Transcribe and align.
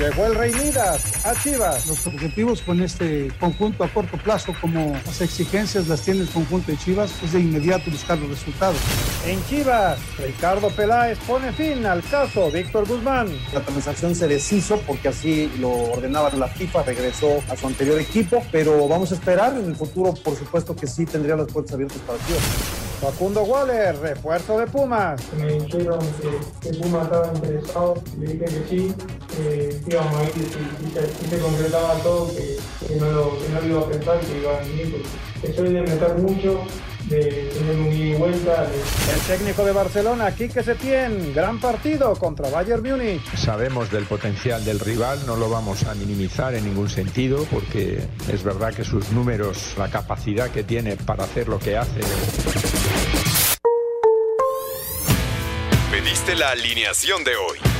Llegó 0.00 0.24
el 0.24 0.34
Rey 0.34 0.50
Midas 0.54 1.26
a 1.26 1.34
Chivas. 1.42 1.86
Los 1.86 2.06
objetivos 2.06 2.62
con 2.62 2.80
este 2.80 3.30
conjunto 3.38 3.84
a 3.84 3.88
corto 3.88 4.16
plazo, 4.16 4.54
como 4.58 4.92
las 5.04 5.20
exigencias 5.20 5.88
las 5.88 6.00
tiene 6.00 6.22
el 6.22 6.28
conjunto 6.30 6.72
de 6.72 6.78
Chivas, 6.78 7.12
es 7.22 7.32
de 7.32 7.40
inmediato 7.40 7.90
buscar 7.90 8.16
los 8.16 8.30
resultados. 8.30 8.78
En 9.26 9.44
Chivas, 9.44 9.98
Ricardo 10.16 10.70
Peláez 10.70 11.18
pone 11.26 11.52
fin 11.52 11.84
al 11.84 12.02
caso 12.02 12.50
Víctor 12.50 12.88
Guzmán. 12.88 13.28
La 13.52 13.60
transacción 13.60 14.14
se 14.14 14.26
deshizo 14.26 14.80
porque 14.86 15.08
así 15.08 15.52
lo 15.58 15.70
ordenaba 15.70 16.30
la 16.30 16.48
FIFA, 16.48 16.82
regresó 16.84 17.42
a 17.50 17.56
su 17.56 17.66
anterior 17.66 18.00
equipo, 18.00 18.42
pero 18.50 18.88
vamos 18.88 19.12
a 19.12 19.16
esperar 19.16 19.52
en 19.58 19.66
el 19.66 19.76
futuro, 19.76 20.14
por 20.14 20.34
supuesto 20.34 20.74
que 20.74 20.86
sí 20.86 21.04
tendría 21.04 21.36
las 21.36 21.52
puertas 21.52 21.74
abiertas 21.74 21.98
para 22.06 22.18
Chivas. 22.26 22.42
Facundo 23.02 23.42
Waller, 23.42 23.98
refuerzo 23.98 24.58
de 24.58 24.66
Pumas. 24.66 25.20
Me 25.38 25.52
dijeron 25.54 26.00
que, 26.20 26.68
que 26.70 26.78
Pumas 26.78 27.04
estaba 27.04 27.32
interesado, 27.34 28.02
le 28.18 28.26
dije 28.26 28.44
que 28.44 28.66
sí, 28.68 28.94
que 29.36 29.80
íbamos 29.86 30.16
a 30.16 30.24
ir 30.24 30.32
si, 30.32 31.28
se 31.28 31.38
concretaba 31.38 31.94
todo, 32.02 32.28
que, 32.34 32.56
que, 32.86 32.96
no 32.96 33.10
lo, 33.10 33.38
que 33.38 33.48
no 33.48 33.60
lo 33.60 33.66
iba 33.66 33.80
a 33.80 33.88
pensar, 33.88 34.20
que 34.20 34.38
iba 34.38 34.56
a 34.56 34.60
venir, 34.60 35.02
soy 35.56 35.72
de 35.72 35.82
meter 35.82 36.14
mucho, 36.18 36.64
de 37.08 37.50
tener 37.54 37.76
un 37.76 37.92
ida 37.92 38.04
y 38.04 38.14
vuelta. 38.14 38.66
De... 38.66 38.76
El 38.76 39.20
técnico 39.26 39.64
de 39.64 39.72
Barcelona, 39.72 40.34
Quique 40.34 40.62
Setién, 40.62 41.34
gran 41.34 41.60
partido 41.60 42.14
contra 42.14 42.50
Bayern 42.50 42.82
Múnich. 42.82 43.22
Sabemos 43.36 43.90
del 43.90 44.04
potencial 44.04 44.64
del 44.64 44.80
rival, 44.80 45.18
no 45.26 45.36
lo 45.36 45.48
vamos 45.48 45.84
a 45.84 45.94
minimizar 45.94 46.54
en 46.54 46.64
ningún 46.64 46.88
sentido, 46.88 47.46
porque 47.50 48.00
es 48.32 48.42
verdad 48.42 48.74
que 48.74 48.84
sus 48.84 49.10
números, 49.12 49.74
la 49.78 49.90
capacidad 49.90 50.50
que 50.50 50.62
tiene 50.62 50.96
para 50.96 51.24
hacer 51.24 51.48
lo 51.48 51.58
que 51.58 51.76
hace. 51.76 52.00
Pediste 55.90 56.34
la 56.36 56.50
alineación 56.50 57.24
de 57.24 57.32
hoy. 57.36 57.79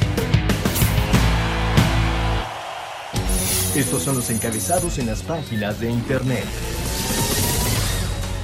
Estos 3.75 4.03
son 4.03 4.17
los 4.17 4.29
encabezados 4.29 4.97
en 4.97 5.07
las 5.07 5.23
páginas 5.23 5.79
de 5.79 5.89
internet. 5.89 6.43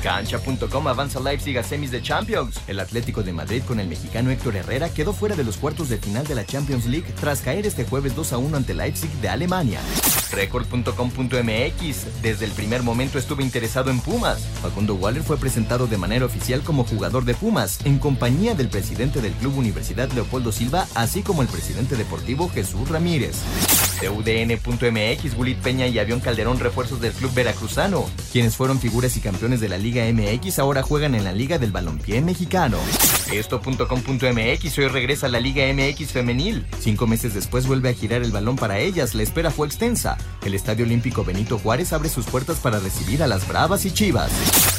Cancha.com 0.02 0.88
avanza 0.88 1.20
Leipzig 1.20 1.58
a 1.58 1.64
semis 1.64 1.92
de 1.92 2.02
Champions. 2.02 2.62
El 2.66 2.80
Atlético 2.80 3.24
de 3.24 3.34
Madrid 3.34 3.62
con 3.68 3.82
el 3.82 3.90
mexicano 3.90 4.32
Héctor 4.32 4.56
Herrera 4.56 4.88
quedó 4.88 5.12
fuera 5.12 5.36
de 5.36 5.44
los 5.44 5.58
cuartos 5.58 5.90
de 5.90 5.98
final 5.98 6.26
de 6.26 6.36
la 6.36 6.46
Champions 6.46 6.86
League 6.86 7.12
tras 7.20 7.42
caer 7.42 7.66
este 7.66 7.84
jueves 7.84 8.16
2 8.16 8.32
a 8.32 8.38
1 8.38 8.56
ante 8.56 8.74
Leipzig 8.74 9.12
de 9.20 9.28
Alemania. 9.28 9.82
Record.com.mx 10.32 12.22
Desde 12.22 12.46
el 12.46 12.52
primer 12.52 12.84
momento 12.84 13.18
estuve 13.18 13.44
interesado 13.44 13.92
en 13.92 14.00
Pumas. 14.00 14.40
Facundo 14.62 14.96
Waller 14.96 15.24
fue 15.24 15.38
presentado 15.38 15.88
de 15.88 15.98
manera 15.98 16.26
oficial 16.26 16.62
como 16.62 16.86
jugador 16.86 17.26
de 17.26 17.34
Pumas, 17.34 17.80
en 17.84 18.00
compañía 18.00 18.56
del 18.56 18.70
presidente 18.70 19.20
del 19.20 19.34
Club 19.34 19.58
Universidad 19.58 20.10
Leopoldo 20.14 20.54
Silva, 20.54 20.88
así 20.96 21.22
como 21.22 21.42
el 21.42 21.50
presidente 21.50 21.98
deportivo 21.98 22.50
Jesús 22.50 22.88
Ramírez. 22.88 23.36
De 24.02 24.10
UDN.mx, 24.10 25.58
Peña 25.64 25.88
y 25.88 25.98
Avión 26.00 26.20
Calderón 26.20 26.60
refuerzos 26.60 27.02
del 27.02 27.14
club 27.14 27.34
veracruzano, 27.34 28.06
quienes 28.32 28.56
fueron 28.56 28.80
figuras 28.80 29.18
y 29.18 29.22
campeones 29.22 29.60
de 29.60 29.70
la 29.70 29.78
Liga 29.78 30.04
MX 30.12 30.60
ahora 30.60 30.84
juegan 30.84 31.16
en 31.16 31.24
la 31.24 31.32
Liga 31.32 31.58
del 31.58 31.72
Balompié 31.72 32.22
Mexicano. 32.22 32.78
Esto.com.mx 33.32 34.78
hoy 34.78 34.88
regresa 34.88 35.26
a 35.26 35.30
la 35.30 35.40
Liga 35.40 35.66
MX 35.74 36.12
femenil. 36.12 36.66
Cinco 36.80 37.08
meses 37.08 37.34
después 37.34 37.68
vuelve 37.68 37.90
a 37.90 37.94
girar 37.94 38.22
el 38.22 38.32
balón 38.32 38.56
para 38.56 38.80
ellas. 38.80 39.16
La 39.16 39.24
espera 39.24 39.52
fue 39.52 39.68
extensa. 39.68 40.18
El 40.46 40.54
Estadio 40.54 40.86
Olímpico 40.86 41.24
Benito 41.24 41.58
Juárez 41.58 41.92
abre 41.92 42.10
sus 42.10 42.26
puertas 42.26 42.58
para 42.58 42.80
recibir 42.80 43.24
a 43.24 43.28
las 43.28 43.48
Bravas 43.48 43.86
y 43.86 43.92
Chivas. 43.92 44.32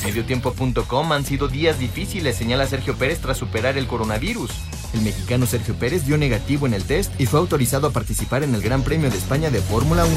Mediotiempo.com 0.04 1.12
han 1.12 1.24
sido 1.24 1.48
días 1.48 1.78
difíciles, 1.78 2.36
señala 2.36 2.66
Sergio 2.66 2.96
Pérez 2.96 3.20
tras 3.20 3.36
superar 3.36 3.76
el 3.76 3.86
coronavirus. 3.86 4.50
El 4.94 5.02
mexicano 5.02 5.46
Sergio 5.46 5.74
Pérez 5.74 6.06
dio 6.06 6.16
negativo 6.16 6.66
en 6.66 6.72
el 6.72 6.84
test 6.84 7.12
y 7.20 7.26
fue 7.26 7.40
autorizado 7.40 7.88
a 7.88 7.90
participar 7.90 8.42
en 8.42 8.54
el 8.54 8.62
Gran 8.62 8.82
Premio 8.82 9.10
de 9.10 9.18
España 9.18 9.50
de 9.50 9.60
Fórmula 9.60 10.04
1. 10.04 10.14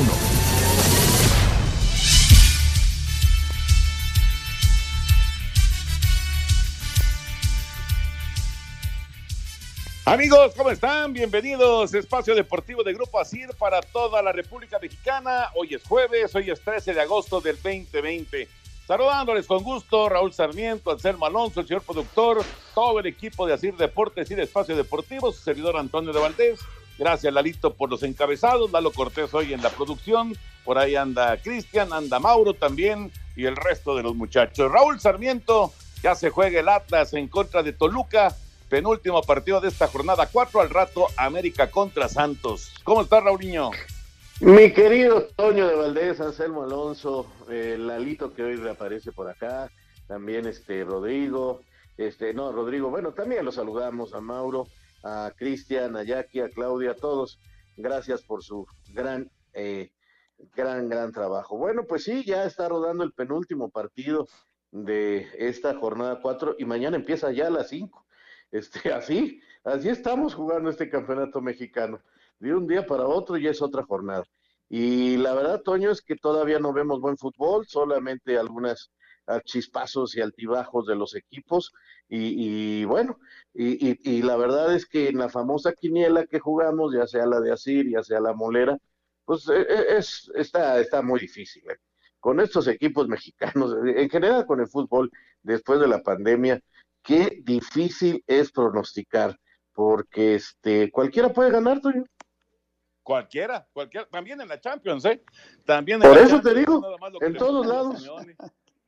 Amigos, 10.05 10.53
¿cómo 10.57 10.71
están? 10.71 11.13
Bienvenidos. 11.13 11.93
Espacio 11.93 12.33
Deportivo 12.33 12.83
de 12.83 12.93
Grupo 12.93 13.19
ASIR 13.19 13.53
para 13.57 13.81
toda 13.81 14.21
la 14.21 14.31
República 14.31 14.79
Mexicana. 14.79 15.49
Hoy 15.55 15.75
es 15.75 15.83
jueves, 15.83 16.33
hoy 16.35 16.49
es 16.49 16.59
13 16.59 16.93
de 16.93 17.01
agosto 17.01 17.39
del 17.39 17.55
2020. 17.55 18.47
Saludándoles 18.87 19.45
con 19.47 19.63
gusto, 19.63 20.09
Raúl 20.09 20.33
Sarmiento, 20.33 20.91
Anselmo 20.91 21.25
Alonso, 21.25 21.61
el 21.61 21.67
señor 21.67 21.83
productor, 21.83 22.43
todo 22.75 22.99
el 22.99 23.05
equipo 23.05 23.45
de 23.45 23.53
ASIR 23.53 23.75
Deportes 23.77 24.29
y 24.31 24.35
de 24.35 24.43
Espacio 24.43 24.75
Deportivo, 24.75 25.31
su 25.31 25.41
servidor 25.41 25.77
Antonio 25.77 26.11
de 26.11 26.19
Valdés. 26.19 26.59
Gracias, 26.97 27.33
Lalito, 27.33 27.73
por 27.73 27.89
los 27.89 28.03
encabezados. 28.03 28.71
Lalo 28.71 28.91
Cortés 28.91 29.33
hoy 29.33 29.53
en 29.53 29.61
la 29.61 29.69
producción. 29.69 30.35
Por 30.65 30.77
ahí 30.77 30.95
anda 30.95 31.37
Cristian, 31.37 31.93
anda 31.93 32.19
Mauro 32.19 32.53
también 32.53 33.11
y 33.35 33.45
el 33.45 33.55
resto 33.55 33.95
de 33.95 34.03
los 34.03 34.15
muchachos. 34.15 34.71
Raúl 34.71 34.99
Sarmiento, 34.99 35.71
ya 36.03 36.15
se 36.15 36.29
juega 36.29 36.59
el 36.59 36.69
Atlas 36.69 37.13
en 37.13 37.27
contra 37.27 37.63
de 37.63 37.73
Toluca 37.73 38.35
penúltimo 38.71 39.21
partido 39.21 39.59
de 39.59 39.67
esta 39.67 39.87
jornada, 39.87 40.29
cuatro 40.31 40.61
al 40.61 40.69
rato, 40.69 41.07
América 41.17 41.69
contra 41.69 42.07
Santos. 42.07 42.71
¿Cómo 42.85 43.01
está, 43.01 43.19
Raulinho? 43.19 43.71
Mi 44.41 44.73
querido 44.73 45.27
Toño 45.35 45.67
de 45.67 45.75
Valdés, 45.75 46.19
Anselmo 46.19 46.63
Alonso, 46.63 47.31
el 47.47 47.85
Lalito 47.85 48.33
que 48.33 48.41
hoy 48.41 48.55
reaparece 48.55 49.11
por 49.11 49.29
acá, 49.29 49.69
también 50.07 50.47
este 50.47 50.83
Rodrigo, 50.83 51.61
este, 51.95 52.33
no, 52.33 52.51
Rodrigo, 52.51 52.89
bueno, 52.89 53.13
también 53.13 53.45
los 53.45 53.55
saludamos 53.55 54.15
a 54.15 54.19
Mauro, 54.19 54.67
a 55.03 55.31
Cristian, 55.37 55.95
a 55.95 56.01
Jackie, 56.01 56.39
a 56.39 56.49
Claudia, 56.49 56.91
a 56.91 56.95
todos. 56.95 57.39
Gracias 57.77 58.23
por 58.23 58.43
su 58.43 58.65
gran, 58.91 59.29
eh, 59.53 59.91
gran, 60.55 60.89
gran 60.89 61.11
trabajo. 61.11 61.55
Bueno, 61.57 61.83
pues 61.87 62.03
sí, 62.03 62.23
ya 62.25 62.43
está 62.45 62.67
rodando 62.67 63.03
el 63.03 63.13
penúltimo 63.13 63.69
partido 63.69 64.27
de 64.71 65.27
esta 65.37 65.75
jornada 65.75 66.19
cuatro 66.19 66.55
y 66.57 66.65
mañana 66.65 66.97
empieza 66.97 67.31
ya 67.31 67.45
a 67.45 67.51
las 67.51 67.69
cinco 67.69 68.07
este, 68.51 68.91
así, 68.93 69.41
así 69.63 69.89
estamos 69.89 70.35
jugando 70.35 70.69
este 70.69 70.89
campeonato 70.89 71.41
mexicano. 71.41 72.01
De 72.41 72.55
un 72.55 72.65
día 72.65 72.85
para 72.85 73.05
otro 73.05 73.37
ya 73.37 73.51
es 73.51 73.61
otra 73.61 73.83
jornada. 73.83 74.23
Y 74.67 75.17
la 75.17 75.33
verdad, 75.35 75.61
Toño, 75.61 75.91
es 75.91 76.01
que 76.01 76.15
todavía 76.15 76.59
no 76.59 76.73
vemos 76.73 76.99
buen 76.99 77.17
fútbol, 77.17 77.67
solamente 77.67 78.37
algunas 78.37 78.91
chispazos 79.43 80.15
y 80.15 80.21
altibajos 80.21 80.87
de 80.87 80.95
los 80.95 81.15
equipos. 81.15 81.71
Y, 82.09 82.83
bueno, 82.85 83.19
y, 83.53 84.21
la 84.23 84.35
verdad 84.37 84.75
es 84.75 84.85
que 84.87 85.09
en 85.09 85.19
la 85.19 85.29
famosa 85.29 85.73
quiniela 85.73 86.25
que 86.25 86.39
jugamos, 86.39 86.93
ya 86.93 87.07
sea 87.07 87.25
la 87.27 87.39
de 87.39 87.51
Asir, 87.51 87.89
ya 87.89 88.03
sea 88.03 88.19
la 88.19 88.33
Molera, 88.33 88.77
pues 89.23 89.47
e, 89.47 89.61
e, 89.61 89.97
es, 89.97 90.29
está, 90.35 90.79
está 90.79 91.01
muy 91.01 91.19
difícil. 91.19 91.63
¿eh? 91.69 91.77
Con 92.19 92.39
estos 92.39 92.67
equipos 92.67 93.07
mexicanos, 93.07 93.75
en 93.85 94.09
general 94.09 94.47
con 94.47 94.59
el 94.59 94.67
fútbol, 94.67 95.11
después 95.43 95.79
de 95.79 95.87
la 95.87 96.01
pandemia, 96.01 96.59
qué 97.03 97.39
difícil 97.43 98.23
es 98.25 98.51
pronosticar, 98.51 99.37
porque 99.73 100.35
este 100.35 100.91
cualquiera 100.91 101.31
puede 101.31 101.51
ganar, 101.51 101.79
Toño. 101.81 102.03
Cualquiera, 103.03 103.67
cualquiera, 103.73 104.07
también 104.07 104.39
en 104.41 104.47
la 104.47 104.59
Champions, 104.59 105.05
¿eh? 105.05 105.23
También 105.65 105.99
Por 105.99 106.17
eso 106.17 106.39
te 106.41 106.53
digo, 106.53 106.81
en 107.21 107.35
todos 107.35 107.65
lados. 107.65 108.09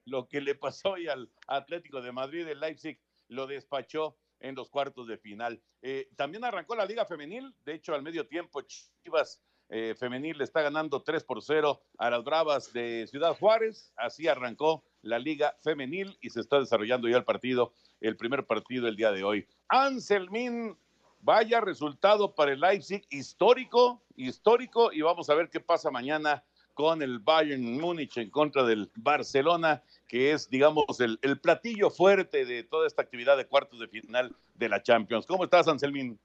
lo 0.05 0.27
que 0.27 0.41
le 0.41 0.55
pasó 0.55 0.91
hoy 0.91 1.07
al 1.07 1.29
Atlético 1.47 2.01
de 2.01 2.11
Madrid, 2.11 2.47
el 2.47 2.59
Leipzig 2.59 2.99
lo 3.27 3.47
despachó 3.47 4.17
en 4.39 4.55
los 4.55 4.69
cuartos 4.69 5.07
de 5.07 5.17
final. 5.17 5.61
Eh, 5.81 6.09
también 6.15 6.43
arrancó 6.43 6.75
la 6.75 6.85
Liga 6.85 7.05
Femenil, 7.05 7.55
de 7.65 7.73
hecho, 7.73 7.95
al 7.95 8.03
medio 8.03 8.27
tiempo, 8.27 8.61
Chivas 8.61 9.41
eh, 9.69 9.95
Femenil 9.97 10.37
le 10.37 10.43
está 10.43 10.61
ganando 10.61 11.01
3 11.01 11.23
por 11.23 11.41
0 11.41 11.81
a 11.97 12.09
las 12.09 12.23
Bravas 12.23 12.71
de 12.73 13.07
Ciudad 13.07 13.35
Juárez. 13.35 13.91
Así 13.95 14.27
arrancó 14.27 14.83
la 15.01 15.17
Liga 15.17 15.55
Femenil 15.63 16.17
y 16.21 16.29
se 16.29 16.41
está 16.41 16.59
desarrollando 16.59 17.07
ya 17.07 17.17
el 17.17 17.23
partido 17.23 17.73
el 18.03 18.17
primer 18.17 18.45
partido 18.45 18.87
el 18.87 18.95
día 18.95 19.11
de 19.11 19.23
hoy. 19.23 19.47
Anselmín, 19.69 20.77
vaya 21.23 21.61
resultado 21.61 22.35
para 22.35 22.51
el 22.51 22.59
Leipzig, 22.59 23.05
histórico, 23.09 24.01
histórico, 24.15 24.91
y 24.91 25.01
vamos 25.01 25.29
a 25.29 25.35
ver 25.35 25.49
qué 25.49 25.59
pasa 25.59 25.89
mañana 25.89 26.43
con 26.73 27.01
el 27.01 27.19
Bayern 27.19 27.79
Múnich 27.79 28.17
en 28.17 28.29
contra 28.29 28.63
del 28.63 28.91
Barcelona, 28.95 29.83
que 30.07 30.33
es, 30.33 30.49
digamos, 30.49 30.99
el, 30.99 31.19
platillo 31.39 31.89
fuerte 31.89 32.45
de 32.45 32.63
toda 32.63 32.87
esta 32.87 33.01
actividad 33.03 33.37
de 33.37 33.47
cuartos 33.47 33.79
de 33.79 33.87
final 33.87 34.35
de 34.55 34.69
la 34.69 34.81
Champions. 34.81 35.25
¿Cómo 35.25 35.43
estás, 35.43 35.67
Anselmín? 35.67 36.19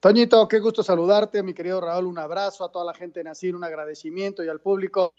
Toñito, 0.00 0.46
qué 0.46 0.60
gusto 0.60 0.82
saludarte, 0.82 1.42
mi 1.42 1.52
querido 1.52 1.80
Raúl, 1.80 2.06
un 2.06 2.18
abrazo 2.18 2.64
a 2.64 2.70
toda 2.70 2.84
la 2.84 2.94
gente 2.94 3.20
de 3.20 3.24
Nacir, 3.24 3.56
un 3.56 3.64
agradecimiento 3.64 4.44
y 4.44 4.48
al 4.48 4.60
público 4.60 5.12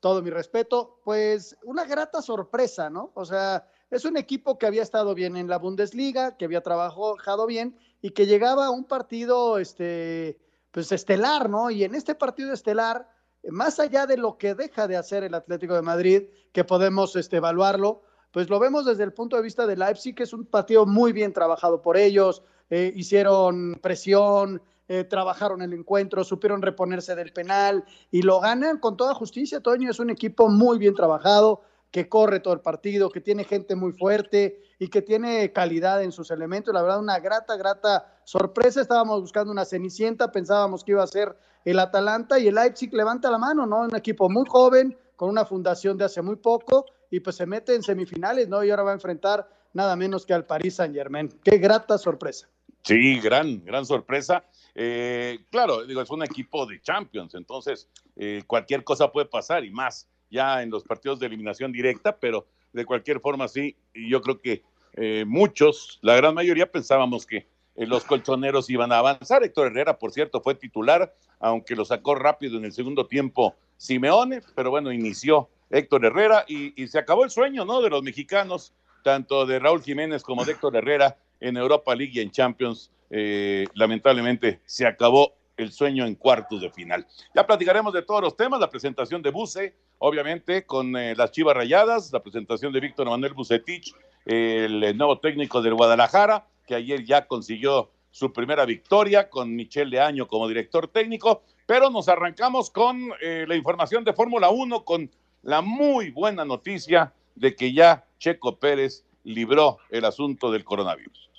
todo 0.00 0.22
mi 0.22 0.30
respeto. 0.30 0.98
Pues 1.04 1.56
una 1.62 1.84
grata 1.84 2.22
sorpresa, 2.22 2.88
¿no? 2.88 3.12
O 3.14 3.26
sea, 3.26 3.68
es 3.90 4.06
un 4.06 4.16
equipo 4.16 4.58
que 4.58 4.64
había 4.64 4.82
estado 4.82 5.14
bien 5.14 5.36
en 5.36 5.48
la 5.48 5.58
Bundesliga, 5.58 6.38
que 6.38 6.46
había 6.46 6.62
trabajado 6.62 7.46
bien 7.46 7.78
y 8.02 8.10
que 8.10 8.26
llegaba 8.26 8.66
a 8.66 8.70
un 8.70 8.84
partido, 8.84 9.58
este, 9.58 10.38
pues 10.72 10.92
estelar, 10.92 11.48
¿no? 11.48 11.70
Y 11.70 11.84
en 11.84 11.94
este 11.94 12.14
partido 12.14 12.52
estelar, 12.52 13.08
más 13.48 13.78
allá 13.80 14.06
de 14.06 14.16
lo 14.16 14.36
que 14.36 14.54
deja 14.54 14.88
de 14.88 14.96
hacer 14.96 15.24
el 15.24 15.34
Atlético 15.34 15.74
de 15.74 15.82
Madrid, 15.82 16.24
que 16.52 16.64
podemos 16.64 17.16
este, 17.16 17.36
evaluarlo, 17.36 18.02
pues 18.32 18.50
lo 18.50 18.58
vemos 18.58 18.84
desde 18.84 19.04
el 19.04 19.12
punto 19.12 19.36
de 19.36 19.42
vista 19.42 19.66
de 19.66 19.76
Leipzig, 19.76 20.14
que 20.14 20.24
es 20.24 20.32
un 20.32 20.44
partido 20.44 20.84
muy 20.84 21.12
bien 21.12 21.32
trabajado 21.32 21.80
por 21.80 21.96
ellos, 21.96 22.42
eh, 22.70 22.92
hicieron 22.96 23.78
presión, 23.80 24.62
eh, 24.88 25.04
trabajaron 25.04 25.62
el 25.62 25.72
encuentro, 25.72 26.24
supieron 26.24 26.60
reponerse 26.60 27.14
del 27.14 27.32
penal 27.32 27.84
y 28.10 28.22
lo 28.22 28.40
ganan 28.40 28.78
con 28.78 28.96
toda 28.96 29.14
justicia. 29.14 29.60
Toño 29.60 29.90
es 29.90 30.00
un 30.00 30.10
equipo 30.10 30.48
muy 30.48 30.78
bien 30.78 30.94
trabajado, 30.94 31.62
que 31.92 32.08
corre 32.08 32.40
todo 32.40 32.54
el 32.54 32.60
partido, 32.60 33.10
que 33.10 33.20
tiene 33.20 33.44
gente 33.44 33.76
muy 33.76 33.92
fuerte 33.92 34.62
y 34.78 34.88
que 34.88 35.02
tiene 35.02 35.52
calidad 35.52 36.02
en 36.02 36.10
sus 36.10 36.30
elementos. 36.30 36.72
La 36.74 36.82
verdad, 36.82 36.98
una 36.98 37.20
grata, 37.20 37.54
grata 37.56 38.18
sorpresa. 38.24 38.80
Estábamos 38.80 39.20
buscando 39.20 39.52
una 39.52 39.66
cenicienta, 39.66 40.32
pensábamos 40.32 40.82
que 40.82 40.92
iba 40.92 41.02
a 41.02 41.06
ser 41.06 41.36
el 41.66 41.78
Atalanta 41.78 42.38
y 42.38 42.48
el 42.48 42.54
Leipzig 42.54 42.92
levanta 42.94 43.30
la 43.30 43.38
mano, 43.38 43.66
¿no? 43.66 43.82
Un 43.82 43.94
equipo 43.94 44.28
muy 44.30 44.46
joven, 44.48 44.96
con 45.16 45.28
una 45.28 45.44
fundación 45.44 45.98
de 45.98 46.06
hace 46.06 46.22
muy 46.22 46.36
poco 46.36 46.86
y 47.10 47.20
pues 47.20 47.36
se 47.36 47.46
mete 47.46 47.74
en 47.74 47.82
semifinales, 47.82 48.48
¿no? 48.48 48.64
Y 48.64 48.70
ahora 48.70 48.84
va 48.84 48.90
a 48.92 48.94
enfrentar 48.94 49.48
nada 49.74 49.94
menos 49.94 50.24
que 50.24 50.32
al 50.32 50.46
Paris 50.46 50.76
Saint 50.76 50.94
Germain. 50.94 51.28
Qué 51.44 51.58
grata 51.58 51.98
sorpresa. 51.98 52.48
Sí, 52.82 53.20
gran, 53.20 53.62
gran 53.64 53.84
sorpresa. 53.84 54.44
Eh, 54.74 55.44
claro, 55.50 55.84
digo, 55.84 56.00
es 56.00 56.10
un 56.10 56.24
equipo 56.24 56.64
de 56.66 56.80
Champions, 56.80 57.34
entonces 57.34 57.88
eh, 58.16 58.42
cualquier 58.46 58.82
cosa 58.82 59.12
puede 59.12 59.26
pasar 59.26 59.64
y 59.64 59.70
más 59.70 60.08
ya 60.32 60.62
en 60.62 60.70
los 60.70 60.82
partidos 60.82 61.20
de 61.20 61.26
eliminación 61.26 61.70
directa, 61.70 62.16
pero 62.16 62.46
de 62.72 62.84
cualquier 62.84 63.20
forma 63.20 63.46
sí, 63.46 63.76
yo 63.94 64.20
creo 64.22 64.40
que 64.40 64.62
eh, 64.94 65.24
muchos, 65.26 65.98
la 66.02 66.16
gran 66.16 66.34
mayoría 66.34 66.70
pensábamos 66.70 67.26
que 67.26 67.46
eh, 67.76 67.86
los 67.86 68.04
colchoneros 68.04 68.68
iban 68.70 68.92
a 68.92 68.98
avanzar. 68.98 69.44
Héctor 69.44 69.68
Herrera, 69.68 69.98
por 69.98 70.10
cierto, 70.10 70.40
fue 70.40 70.54
titular, 70.54 71.14
aunque 71.38 71.76
lo 71.76 71.84
sacó 71.84 72.14
rápido 72.14 72.58
en 72.58 72.64
el 72.64 72.72
segundo 72.72 73.06
tiempo 73.06 73.54
Simeone, 73.76 74.40
pero 74.54 74.70
bueno, 74.70 74.90
inició 74.90 75.48
Héctor 75.70 76.04
Herrera 76.04 76.44
y, 76.48 76.86
se 76.86 76.98
acabó 76.98 77.24
el 77.24 77.30
sueño, 77.30 77.64
¿no? 77.64 77.82
De 77.82 77.90
los 77.90 78.02
mexicanos, 78.02 78.72
tanto 79.02 79.46
de 79.46 79.58
Raúl 79.58 79.82
Jiménez 79.82 80.22
como 80.22 80.44
de 80.44 80.52
Héctor 80.52 80.76
Herrera 80.76 81.16
en 81.40 81.56
Europa 81.56 81.94
League 81.94 82.12
y 82.14 82.20
en 82.20 82.30
Champions. 82.30 82.90
Eh, 83.10 83.66
lamentablemente 83.74 84.60
se 84.64 84.86
acabó 84.86 85.34
el 85.56 85.72
sueño 85.72 86.06
en 86.06 86.14
cuartos 86.14 86.60
de 86.60 86.70
final. 86.70 87.06
Ya 87.34 87.46
platicaremos 87.46 87.92
de 87.92 88.02
todos 88.02 88.22
los 88.22 88.36
temas, 88.36 88.60
la 88.60 88.70
presentación 88.70 89.22
de 89.22 89.30
Buse, 89.30 89.74
obviamente 89.98 90.64
con 90.64 90.96
eh, 90.96 91.14
las 91.14 91.30
Chivas 91.30 91.56
Rayadas, 91.56 92.12
la 92.12 92.22
presentación 92.22 92.72
de 92.72 92.80
Víctor 92.80 93.08
Manuel 93.08 93.34
Bucetich, 93.34 93.94
el, 94.24 94.82
eh, 94.82 94.94
nuevo 94.94 95.18
técnico 95.18 95.62
del 95.62 95.74
Guadalajara, 95.74 96.46
que 96.66 96.74
ayer 96.74 97.04
ya 97.04 97.26
consiguió 97.26 97.90
su 98.10 98.32
primera 98.32 98.64
victoria 98.64 99.28
con 99.28 99.54
Michel 99.54 99.90
de 99.90 100.00
Año 100.00 100.28
como 100.28 100.48
director 100.48 100.88
técnico, 100.88 101.42
pero 101.66 101.90
nos 101.90 102.08
arrancamos 102.08 102.70
con 102.70 103.10
eh, 103.22 103.44
la 103.48 103.56
información 103.56 104.04
de 104.04 104.12
Fórmula 104.12 104.50
1 104.50 104.84
con 104.84 105.10
la 105.42 105.60
muy 105.60 106.10
buena 106.10 106.44
noticia 106.44 107.12
de 107.34 107.56
que 107.56 107.72
ya 107.72 108.04
Checo 108.18 108.58
Pérez 108.58 109.04
libró 109.24 109.78
el 109.90 110.04
asunto 110.04 110.50
del 110.50 110.64
coronavirus. 110.64 111.30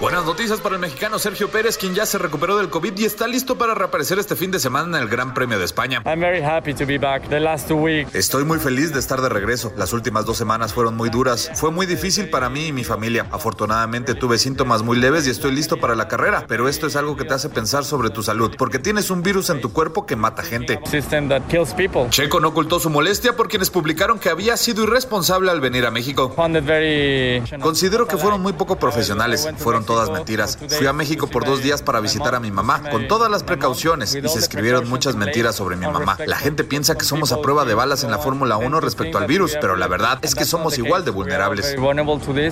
Buenas 0.00 0.24
noticias 0.24 0.60
para 0.60 0.76
el 0.76 0.80
mexicano 0.80 1.18
Sergio 1.18 1.50
Pérez, 1.50 1.76
quien 1.76 1.94
ya 1.94 2.06
se 2.06 2.16
recuperó 2.16 2.56
del 2.56 2.70
COVID 2.70 2.96
y 2.96 3.04
está 3.04 3.28
listo 3.28 3.58
para 3.58 3.74
reaparecer 3.74 4.18
este 4.18 4.34
fin 4.34 4.50
de 4.50 4.58
semana 4.58 4.96
en 4.96 5.02
el 5.02 5.10
Gran 5.10 5.34
Premio 5.34 5.58
de 5.58 5.66
España. 5.66 6.02
Estoy 8.14 8.44
muy 8.44 8.58
feliz 8.58 8.94
de 8.94 8.98
estar 8.98 9.20
de 9.20 9.28
regreso. 9.28 9.74
Las 9.76 9.92
últimas 9.92 10.24
dos 10.24 10.38
semanas 10.38 10.72
fueron 10.72 10.96
muy 10.96 11.10
duras. 11.10 11.50
Fue 11.54 11.70
muy 11.70 11.84
difícil 11.84 12.30
para 12.30 12.48
mí 12.48 12.68
y 12.68 12.72
mi 12.72 12.82
familia. 12.82 13.26
Afortunadamente 13.30 14.14
tuve 14.14 14.38
síntomas 14.38 14.82
muy 14.82 14.96
leves 14.96 15.26
y 15.26 15.30
estoy 15.30 15.52
listo 15.52 15.76
para 15.76 15.94
la 15.94 16.08
carrera, 16.08 16.46
pero 16.48 16.66
esto 16.66 16.86
es 16.86 16.96
algo 16.96 17.14
que 17.14 17.26
te 17.26 17.34
hace 17.34 17.50
pensar 17.50 17.84
sobre 17.84 18.08
tu 18.08 18.22
salud, 18.22 18.54
porque 18.56 18.78
tienes 18.78 19.10
un 19.10 19.22
virus 19.22 19.50
en 19.50 19.60
tu 19.60 19.70
cuerpo 19.70 20.06
que 20.06 20.16
mata 20.16 20.42
gente. 20.42 20.80
Checo 22.08 22.40
no 22.40 22.48
ocultó 22.48 22.80
su 22.80 22.88
molestia 22.88 23.36
por 23.36 23.48
quienes 23.48 23.68
publicaron 23.68 24.18
que 24.18 24.30
había 24.30 24.56
sido 24.56 24.82
irresponsable 24.84 25.50
al 25.50 25.60
venir 25.60 25.84
a 25.84 25.90
México. 25.90 26.32
Considero 27.60 28.08
que 28.08 28.16
fueron 28.16 28.40
muy 28.40 28.54
poco 28.54 28.76
profesionales. 28.76 29.46
Fueron 29.58 29.89
todas 29.90 30.08
mentiras. 30.08 30.56
Fui 30.78 30.86
a 30.86 30.92
México 30.92 31.26
por 31.26 31.44
dos 31.44 31.64
días 31.64 31.82
para 31.82 31.98
visitar 31.98 32.36
a 32.36 32.40
mi 32.40 32.52
mamá, 32.52 32.88
con 32.90 33.08
todas 33.08 33.28
las 33.28 33.42
precauciones, 33.42 34.14
y 34.14 34.28
se 34.28 34.38
escribieron 34.38 34.88
muchas 34.88 35.16
mentiras 35.16 35.56
sobre 35.56 35.74
mi 35.74 35.84
mamá. 35.84 36.16
La 36.26 36.36
gente 36.36 36.62
piensa 36.62 36.96
que 36.96 37.04
somos 37.04 37.32
a 37.32 37.42
prueba 37.42 37.64
de 37.64 37.74
balas 37.74 38.04
en 38.04 38.12
la 38.12 38.18
Fórmula 38.18 38.56
1 38.56 38.80
respecto 38.80 39.18
al 39.18 39.26
virus, 39.26 39.56
pero 39.60 39.74
la 39.74 39.88
verdad 39.88 40.20
es 40.22 40.36
que 40.36 40.44
somos 40.44 40.78
igual 40.78 41.04
de 41.04 41.10
vulnerables. 41.10 41.74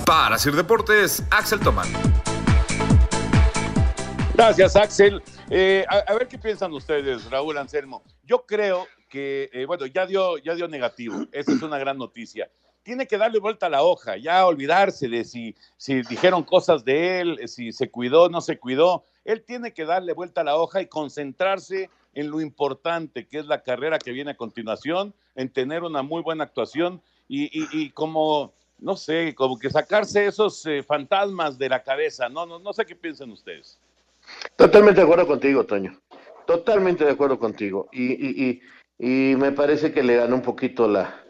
Para 0.05 0.37
Sir 0.37 0.53
Deportes, 0.53 1.23
Axel 1.29 1.61
Tomán. 1.61 1.87
Gracias, 4.33 4.75
Axel. 4.75 5.23
Eh, 5.49 5.85
a, 5.87 6.13
ver 6.13 6.27
qué 6.27 6.37
piensan 6.37 6.73
ustedes, 6.73 7.29
Raúl 7.29 7.57
Anselmo. 7.57 8.03
Yo 8.23 8.45
creo 8.45 8.85
que, 9.09 9.49
eh, 9.53 9.65
bueno, 9.65 9.85
ya 9.85 10.05
dio, 10.05 10.37
ya 10.39 10.55
dio 10.55 10.67
negativo. 10.67 11.25
Esa 11.31 11.53
es 11.53 11.61
una 11.61 11.77
gran 11.77 11.97
noticia 11.97 12.49
tiene 12.89 13.05
que 13.05 13.19
darle 13.19 13.37
vuelta 13.37 13.67
a 13.67 13.69
la 13.69 13.83
hoja, 13.83 14.17
ya 14.17 14.47
olvidarse 14.47 15.07
de 15.07 15.23
si, 15.23 15.55
si 15.77 16.01
dijeron 16.01 16.41
cosas 16.41 16.83
de 16.83 17.19
él, 17.19 17.39
si 17.47 17.71
se 17.71 17.91
cuidó, 17.91 18.29
no 18.29 18.41
se 18.41 18.57
cuidó. 18.57 19.03
Él 19.25 19.43
tiene 19.43 19.73
que 19.73 19.85
darle 19.85 20.13
vuelta 20.13 20.41
a 20.41 20.43
la 20.43 20.55
hoja 20.55 20.81
y 20.81 20.87
concentrarse 20.87 21.91
en 22.15 22.31
lo 22.31 22.41
importante, 22.41 23.27
que 23.27 23.37
es 23.37 23.45
la 23.45 23.61
carrera 23.61 23.99
que 23.99 24.11
viene 24.11 24.31
a 24.31 24.37
continuación, 24.37 25.13
en 25.35 25.53
tener 25.53 25.83
una 25.83 26.01
muy 26.01 26.23
buena 26.23 26.45
actuación 26.45 26.99
y, 27.27 27.91
como, 27.91 28.53
no 28.79 28.95
sé, 28.97 29.35
como 29.35 29.59
que 29.59 29.69
sacarse 29.69 30.25
esos 30.25 30.65
eh, 30.65 30.81
fantasmas 30.81 31.59
de 31.59 31.69
la 31.69 31.83
cabeza. 31.83 32.27
No, 32.27 32.47
no, 32.47 32.57
no 32.57 32.73
sé 32.73 32.87
qué 32.87 32.95
piensan 32.95 33.29
ustedes. 33.29 33.77
Totalmente 34.55 35.01
de 35.01 35.05
acuerdo 35.05 35.27
contigo, 35.27 35.63
Toño. 35.63 35.95
Totalmente 36.47 37.05
de 37.05 37.11
acuerdo 37.11 37.37
contigo. 37.37 37.87
Y, 37.91 38.13
y, 38.13 38.61
y 38.97 39.35
me 39.35 39.51
parece 39.51 39.93
que 39.93 40.01
le 40.01 40.15
ganó 40.15 40.37
un 40.37 40.41
poquito 40.41 40.87
la, 40.87 41.23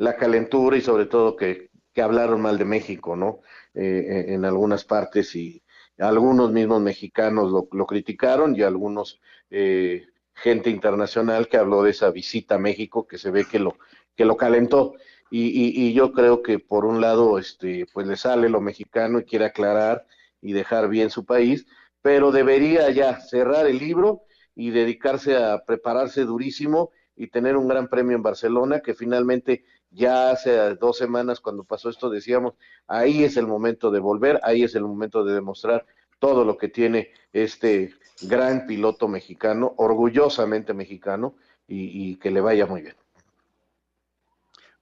la 0.00 0.16
calentura 0.16 0.78
y 0.78 0.80
sobre 0.80 1.04
todo 1.06 1.36
que, 1.36 1.68
hablaron 2.00 2.40
mal 2.40 2.56
de 2.56 2.64
México, 2.64 3.14
¿no? 3.14 3.40
Eh, 3.74 4.06
eh, 4.08 4.24
en 4.32 4.46
algunas 4.46 4.86
partes 4.86 5.36
y 5.36 5.62
algunos 5.98 6.50
mismos 6.50 6.80
mexicanos 6.80 7.52
lo, 7.52 7.86
criticaron 7.86 8.56
y 8.56 8.62
algunos 8.62 9.20
eh, 9.50 10.06
gente 10.32 10.70
internacional 10.70 11.46
que 11.46 11.58
habló 11.58 11.82
de 11.82 11.90
esa 11.90 12.10
visita 12.10 12.54
a 12.54 12.58
México 12.58 13.06
que 13.06 13.18
se 13.18 13.30
ve 13.30 13.44
que 13.44 13.58
lo 13.58 13.76
que 14.16 14.24
lo 14.24 14.38
calentó 14.38 14.94
y, 15.30 15.50
y, 15.86 15.92
yo 15.92 16.12
creo 16.12 16.42
que 16.42 16.58
por 16.58 16.86
un 16.86 17.02
lado 17.02 17.38
este 17.38 17.84
pues 17.92 18.06
le 18.06 18.16
sale 18.16 18.48
lo 18.48 18.62
mexicano 18.62 19.18
y 19.18 19.24
quiere 19.24 19.44
aclarar 19.44 20.06
y 20.40 20.54
dejar 20.54 20.88
bien 20.88 21.10
su 21.10 21.26
país 21.26 21.66
pero 22.00 22.32
debería 22.32 22.88
ya 22.90 23.20
cerrar 23.20 23.66
el 23.66 23.76
libro 23.76 24.22
y 24.54 24.70
dedicarse 24.70 25.36
a 25.36 25.62
prepararse 25.66 26.24
durísimo 26.24 26.92
y 27.14 27.26
tener 27.26 27.58
un 27.58 27.68
gran 27.68 27.88
premio 27.88 28.16
en 28.16 28.22
Barcelona 28.22 28.80
que 28.80 28.94
finalmente 28.94 29.66
ya 29.90 30.30
hace 30.30 30.74
dos 30.76 30.98
semanas 30.98 31.40
cuando 31.40 31.64
pasó 31.64 31.88
esto 31.88 32.10
decíamos, 32.10 32.54
ahí 32.86 33.24
es 33.24 33.36
el 33.36 33.46
momento 33.46 33.90
de 33.90 34.00
volver, 34.00 34.40
ahí 34.42 34.62
es 34.62 34.74
el 34.74 34.84
momento 34.84 35.24
de 35.24 35.34
demostrar 35.34 35.86
todo 36.18 36.44
lo 36.44 36.56
que 36.56 36.68
tiene 36.68 37.10
este 37.32 37.94
gran 38.22 38.66
piloto 38.66 39.08
mexicano, 39.08 39.74
orgullosamente 39.76 40.74
mexicano, 40.74 41.34
y, 41.72 42.16
que 42.16 42.32
le 42.32 42.40
vaya 42.40 42.66
muy 42.66 42.82
bien. 42.82 42.96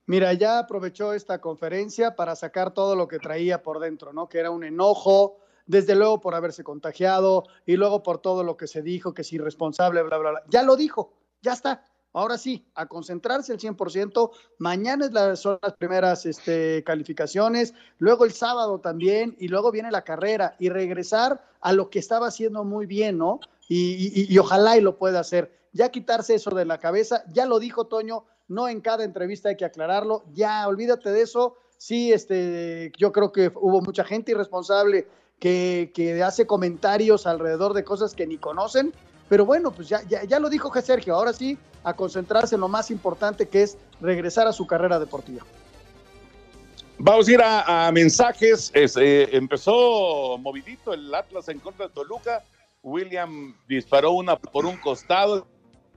Mira, 0.07 0.33
ya 0.33 0.59
aprovechó 0.59 1.13
esta 1.13 1.39
conferencia 1.39 2.17
para 2.17 2.35
sacar 2.35 2.73
todo 2.73 2.97
lo 2.97 3.09
que 3.09 3.19
traía 3.19 3.63
por 3.63 3.79
dentro, 3.79 4.15
¿no? 4.15 4.27
Que 4.27 4.39
era 4.39 4.51
un 4.51 4.65
enojo, 4.65 5.37
desde 5.67 5.95
luego 5.95 6.19
por 6.19 6.35
haberse 6.35 6.65
contagiado 6.65 7.45
y 7.67 7.77
luego 7.77 8.03
por 8.03 8.23
todo 8.23 8.43
lo 8.43 8.57
que 8.57 8.67
se 8.67 8.81
dijo, 8.81 9.13
que 9.13 9.21
es 9.21 9.33
irresponsable, 9.35 10.03
bla, 10.03 10.17
bla, 10.17 10.31
bla. 10.31 10.43
Ya 10.49 10.63
lo 10.63 10.77
dijo, 10.77 11.13
ya 11.43 11.53
está. 11.53 11.85
Ahora 12.13 12.39
sí, 12.39 12.67
a 12.75 12.87
concentrarse 12.87 13.53
al 13.53 13.59
100%. 13.59 14.31
Mañana 14.59 15.07
es 15.07 15.41
son 15.41 15.59
las 15.63 15.75
primeras 15.75 16.25
este, 16.27 16.83
calificaciones, 16.85 17.75
luego 17.99 18.25
el 18.25 18.33
sábado 18.33 18.81
también, 18.81 19.37
y 19.39 19.49
luego 19.49 19.71
viene 19.71 19.91
la 19.91 20.03
carrera 20.03 20.57
y 20.59 20.71
regresar 20.71 21.45
a 21.61 21.73
lo 21.73 21.91
que 21.91 21.99
estaba 21.99 22.29
haciendo 22.29 22.65
muy 22.65 22.87
bien, 22.87 23.19
¿no? 23.19 23.41
Y, 23.69 24.37
ojalá 24.39 24.79
y 24.79 24.81
lo 24.81 24.97
pueda 24.97 25.21
hacer. 25.21 25.53
Ya 25.73 25.91
quitarse 25.91 26.35
eso 26.35 26.51
de 26.51 26.65
la 26.65 26.79
cabeza, 26.79 27.25
ya 27.33 27.45
lo 27.45 27.59
dijo 27.59 27.87
Toño, 27.87 28.25
no 28.49 28.69
en 28.69 28.81
cada 28.81 29.05
entrevista 29.05 29.51
hay 29.51 29.57
que 29.57 29.67
aclararlo, 29.67 30.25
ya 30.33 30.67
olvídate 30.67 31.11
de 31.11 31.23
eso. 31.23 31.57
Sí, 31.77 32.13
este, 32.13 32.91
yo 32.97 33.13
creo 33.13 33.31
que 33.31 33.53
hubo 33.55 33.83
mucha 33.83 34.05
gente 34.05 34.33
irresponsable 34.33 35.07
que 35.39 36.23
hace 36.25 36.47
comentarios 36.47 37.27
alrededor 37.27 37.75
de 37.75 37.85
cosas 37.85 38.15
que 38.15 38.27
ni 38.27 38.39
conocen 38.39 38.93
pero 39.29 39.45
bueno, 39.45 39.71
pues 39.71 39.89
ya, 39.89 40.03
ya, 40.05 40.39
lo 40.39 40.49
dijo 40.49 40.73
Sergio, 40.81 41.15
ahora 41.15 41.33
sí, 41.33 41.59
a 41.85 41.95
concentrarse 41.95 42.55
en 42.55 42.63
lo 42.63 42.69
más 42.69 42.91
importante 42.91 43.49
que 43.49 43.63
es 43.63 43.77
regresar 44.01 44.47
a 44.47 44.53
su 44.53 44.67
carrera 44.67 44.99
deportiva. 44.99 45.45
Vamos 46.99 47.29
a 47.29 47.33
ir 47.33 47.41
a, 47.43 47.91
mensajes. 47.93 48.73
Eh, 48.75 49.29
empezó 49.33 50.39
movidito 50.39 50.93
el 50.93 51.15
Atlas 51.15 51.49
en 51.49 51.61
contra 51.61 51.87
de 51.87 51.93
Toluca. 51.93 52.43
William 52.83 53.55
disparó 53.69 54.13
una 54.13 54.37
por 54.37 54.65
un 54.65 54.77
costado, 54.79 55.47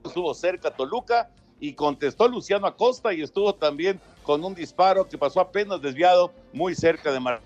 estuvo 0.04 0.34
cerca 0.34 0.70
Toluca 0.70 1.30
y 1.58 1.74
contestó 1.74 2.28
Luciano 2.28 2.66
Acosta 2.66 3.14
y 3.14 3.22
estuvo 3.22 3.54
también 3.54 4.00
con 4.24 4.44
un 4.44 4.54
disparo 4.54 5.08
que 5.08 5.16
pasó 5.16 5.40
apenas 5.40 5.80
desviado 5.80 6.32
muy 6.52 6.74
cerca 6.74 7.12
de 7.12 7.20
Mar 7.20 7.40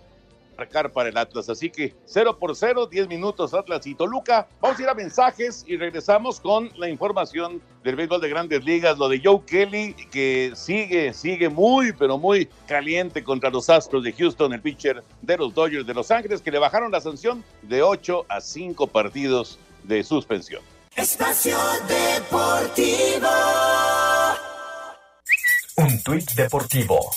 marcar 0.56 0.92
para 0.92 1.08
el 1.08 1.16
Atlas. 1.16 1.48
Así 1.48 1.70
que 1.70 1.94
0 2.04 2.38
por 2.38 2.54
0, 2.54 2.86
10 2.86 3.08
minutos 3.08 3.54
Atlas 3.54 3.86
y 3.86 3.94
Toluca. 3.94 4.48
Vamos 4.60 4.78
a 4.78 4.82
ir 4.82 4.88
a 4.88 4.94
mensajes 4.94 5.64
y 5.66 5.76
regresamos 5.76 6.40
con 6.40 6.70
la 6.76 6.88
información 6.88 7.60
del 7.84 7.96
béisbol 7.96 8.20
de 8.20 8.28
grandes 8.28 8.64
ligas, 8.64 8.98
lo 8.98 9.08
de 9.08 9.20
Joe 9.22 9.42
Kelly, 9.46 9.94
que 10.10 10.52
sigue, 10.56 11.14
sigue 11.14 11.48
muy, 11.48 11.92
pero 11.92 12.18
muy 12.18 12.48
caliente 12.66 13.22
contra 13.22 13.48
los 13.48 13.70
Astros 13.70 14.02
de 14.02 14.12
Houston, 14.12 14.52
el 14.52 14.60
pitcher 14.60 15.04
de 15.22 15.36
los 15.36 15.54
Dodgers 15.54 15.86
de 15.86 15.94
Los 15.94 16.10
Ángeles, 16.10 16.42
que 16.42 16.50
le 16.50 16.58
bajaron 16.58 16.90
la 16.90 17.00
sanción 17.00 17.44
de 17.62 17.82
8 17.82 18.26
a 18.28 18.40
5 18.40 18.88
partidos 18.88 19.58
de 19.84 20.02
suspensión. 20.02 20.62
Espacio 20.96 21.56
Deportivo. 21.86 23.28
Un 25.76 26.02
tuit 26.02 26.30
deportivo. 26.32 27.14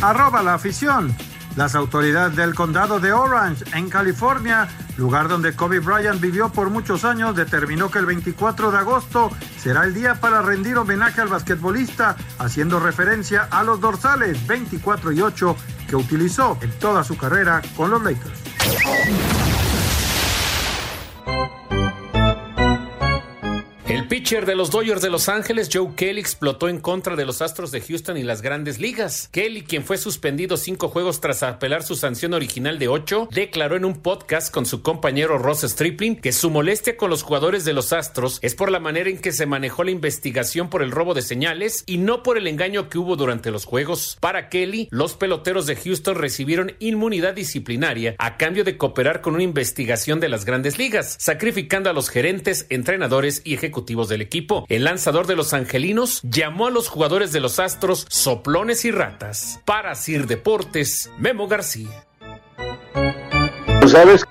Arroba 0.00 0.42
la 0.42 0.54
afición. 0.54 1.14
Las 1.58 1.74
autoridades 1.74 2.36
del 2.36 2.54
condado 2.54 3.00
de 3.00 3.12
Orange, 3.12 3.64
en 3.76 3.90
California, 3.90 4.68
lugar 4.96 5.26
donde 5.26 5.56
Kobe 5.56 5.80
Bryant 5.80 6.20
vivió 6.20 6.50
por 6.50 6.70
muchos 6.70 7.04
años, 7.04 7.34
determinó 7.34 7.90
que 7.90 7.98
el 7.98 8.06
24 8.06 8.70
de 8.70 8.78
agosto 8.78 9.32
será 9.56 9.82
el 9.82 9.92
día 9.92 10.20
para 10.20 10.40
rendir 10.40 10.78
homenaje 10.78 11.20
al 11.20 11.26
basquetbolista, 11.26 12.14
haciendo 12.38 12.78
referencia 12.78 13.48
a 13.50 13.64
los 13.64 13.80
dorsales 13.80 14.46
24 14.46 15.10
y 15.10 15.20
8 15.20 15.56
que 15.88 15.96
utilizó 15.96 16.56
en 16.60 16.70
toda 16.78 17.02
su 17.02 17.16
carrera 17.16 17.60
con 17.76 17.90
los 17.90 18.04
Lakers. 18.04 19.47
Pitcher 24.08 24.46
de 24.46 24.56
los 24.56 24.70
Dodgers 24.70 25.02
de 25.02 25.10
Los 25.10 25.28
Ángeles, 25.28 25.68
Joe 25.70 25.94
Kelly, 25.94 26.20
explotó 26.20 26.70
en 26.70 26.80
contra 26.80 27.14
de 27.14 27.26
los 27.26 27.42
Astros 27.42 27.70
de 27.70 27.82
Houston 27.82 28.16
y 28.16 28.22
las 28.22 28.40
grandes 28.40 28.80
ligas. 28.80 29.28
Kelly, 29.32 29.62
quien 29.62 29.84
fue 29.84 29.98
suspendido 29.98 30.56
cinco 30.56 30.88
juegos 30.88 31.20
tras 31.20 31.42
apelar 31.42 31.82
su 31.82 31.94
sanción 31.94 32.32
original 32.32 32.78
de 32.78 32.88
ocho, 32.88 33.28
declaró 33.30 33.76
en 33.76 33.84
un 33.84 34.00
podcast 34.00 34.52
con 34.52 34.64
su 34.64 34.80
compañero 34.80 35.36
Ross 35.36 35.60
Stripling 35.60 36.16
que 36.16 36.32
su 36.32 36.48
molestia 36.48 36.96
con 36.96 37.10
los 37.10 37.22
jugadores 37.22 37.66
de 37.66 37.74
los 37.74 37.92
Astros 37.92 38.38
es 38.40 38.54
por 38.54 38.70
la 38.70 38.80
manera 38.80 39.10
en 39.10 39.18
que 39.18 39.32
se 39.32 39.44
manejó 39.44 39.84
la 39.84 39.90
investigación 39.90 40.70
por 40.70 40.82
el 40.82 40.90
robo 40.90 41.12
de 41.12 41.20
señales 41.20 41.84
y 41.84 41.98
no 41.98 42.22
por 42.22 42.38
el 42.38 42.46
engaño 42.46 42.88
que 42.88 42.98
hubo 42.98 43.14
durante 43.14 43.50
los 43.50 43.66
juegos. 43.66 44.16
Para 44.20 44.48
Kelly, 44.48 44.88
los 44.90 45.14
peloteros 45.14 45.66
de 45.66 45.76
Houston 45.76 46.14
recibieron 46.14 46.72
inmunidad 46.78 47.34
disciplinaria 47.34 48.14
a 48.18 48.38
cambio 48.38 48.64
de 48.64 48.78
cooperar 48.78 49.20
con 49.20 49.34
una 49.34 49.42
investigación 49.42 50.18
de 50.18 50.30
las 50.30 50.46
grandes 50.46 50.78
ligas, 50.78 51.16
sacrificando 51.18 51.90
a 51.90 51.92
los 51.92 52.08
gerentes, 52.08 52.64
entrenadores 52.70 53.42
y 53.44 53.52
ejecutivos 53.52 53.97
del 54.06 54.20
equipo. 54.22 54.64
El 54.68 54.84
lanzador 54.84 55.26
de 55.26 55.34
los 55.34 55.54
angelinos 55.54 56.20
llamó 56.22 56.68
a 56.68 56.70
los 56.70 56.88
jugadores 56.88 57.32
de 57.32 57.40
los 57.40 57.58
Astros 57.58 58.06
soplones 58.08 58.84
y 58.84 58.92
ratas. 58.92 59.60
Para 59.64 59.96
Sir 59.96 60.28
Deportes, 60.28 61.10
Memo 61.18 61.48
García. 61.48 62.06
¿Tú 63.80 63.88
sabes? 63.88 64.24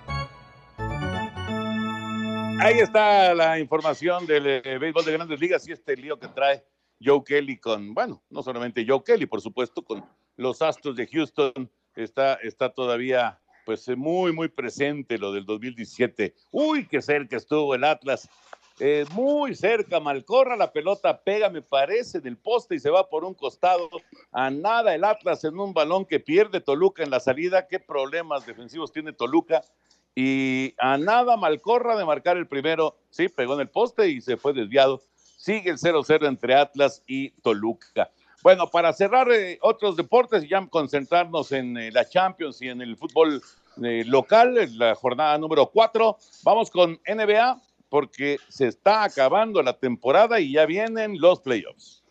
Ahí 2.60 2.80
está 2.80 3.34
la 3.34 3.60
información 3.60 4.26
del 4.26 4.48
eh, 4.48 4.78
béisbol 4.80 5.06
de 5.06 5.12
grandes 5.12 5.40
ligas 5.40 5.68
y 5.68 5.72
este 5.72 5.96
lío 5.96 6.20
que 6.20 6.28
trae 6.28 6.64
Joe 7.04 7.24
Kelly 7.24 7.58
con, 7.58 7.94
bueno, 7.94 8.24
no 8.30 8.42
solamente 8.42 8.86
Joe 8.88 9.04
Kelly, 9.04 9.26
por 9.26 9.42
supuesto, 9.42 9.84
con 9.84 10.06
los 10.36 10.62
Astros 10.62 10.96
de 10.96 11.08
Houston. 11.08 11.72
Está, 11.96 12.36
está 12.36 12.70
todavía 12.70 13.40
pues 13.66 13.88
muy, 13.98 14.32
muy 14.32 14.48
presente 14.48 15.18
lo 15.18 15.32
del 15.32 15.46
2017. 15.46 16.34
Uy, 16.52 16.88
qué 16.88 17.02
cerca 17.02 17.38
estuvo 17.38 17.76
el 17.76 17.84
Atlas 17.84 18.30
eh, 18.80 19.06
muy 19.12 19.56
cerca, 19.56 20.00
Malcorra, 20.00 20.56
la 20.56 20.72
pelota 20.72 21.20
pega, 21.20 21.50
me 21.50 21.64
parece, 21.64 22.20
del 22.20 22.38
poste 22.38 22.76
y 22.76 22.80
se 22.80 22.92
va 22.92 23.10
por 23.10 23.26
un 23.26 23.34
costado. 23.34 23.90
A 24.32 24.52
nada 24.52 24.94
el 24.94 25.04
Atlas 25.04 25.44
en 25.46 25.58
un 25.60 25.74
balón 25.74 26.06
que 26.06 26.20
pierde 26.20 26.62
Toluca 26.62 27.04
en 27.04 27.10
la 27.10 27.20
salida. 27.20 27.68
¿Qué 27.68 27.80
problemas 27.80 28.46
defensivos 28.46 28.92
tiene 28.92 29.14
Toluca? 29.14 29.64
Y 30.14 30.76
a 30.78 30.98
nada 30.98 31.38
Malcorra 31.38 31.98
de 31.98 32.06
marcar 32.06 32.38
el 32.38 32.48
primero. 32.48 32.96
Sí, 33.10 33.30
pegó 33.30 33.56
en 33.56 33.62
el 33.62 33.70
poste 33.70 34.10
y 34.10 34.22
se 34.22 34.38
fue 34.38 34.54
desviado. 34.54 35.02
Sigue 35.16 35.72
el 35.72 35.78
0-0 35.78 36.28
entre 36.28 36.54
Atlas 36.54 37.02
y 37.08 37.32
Toluca. 37.42 38.12
Bueno, 38.44 38.70
para 38.70 38.94
cerrar 38.94 39.32
eh, 39.32 39.58
otros 39.62 39.96
deportes 39.96 40.44
y 40.44 40.50
ya 40.50 40.64
concentrarnos 40.68 41.52
en 41.52 41.78
eh, 41.78 41.92
la 41.92 42.08
Champions 42.08 42.62
y 42.62 42.70
en 42.70 42.82
el 42.82 42.96
fútbol 42.96 43.42
local, 43.80 44.58
en 44.58 44.80
la 44.80 44.96
jornada 44.96 45.38
número 45.38 45.68
4, 45.68 46.18
vamos 46.44 46.72
con 46.72 47.00
NBA 47.08 47.62
porque 47.90 48.38
se 48.50 48.68
está 48.68 49.04
acabando 49.04 49.62
la 49.62 49.78
temporada 49.78 50.40
y 50.40 50.54
ya 50.54 50.66
vienen 50.66 51.20
los 51.20 51.42
playoffs. 51.42 52.04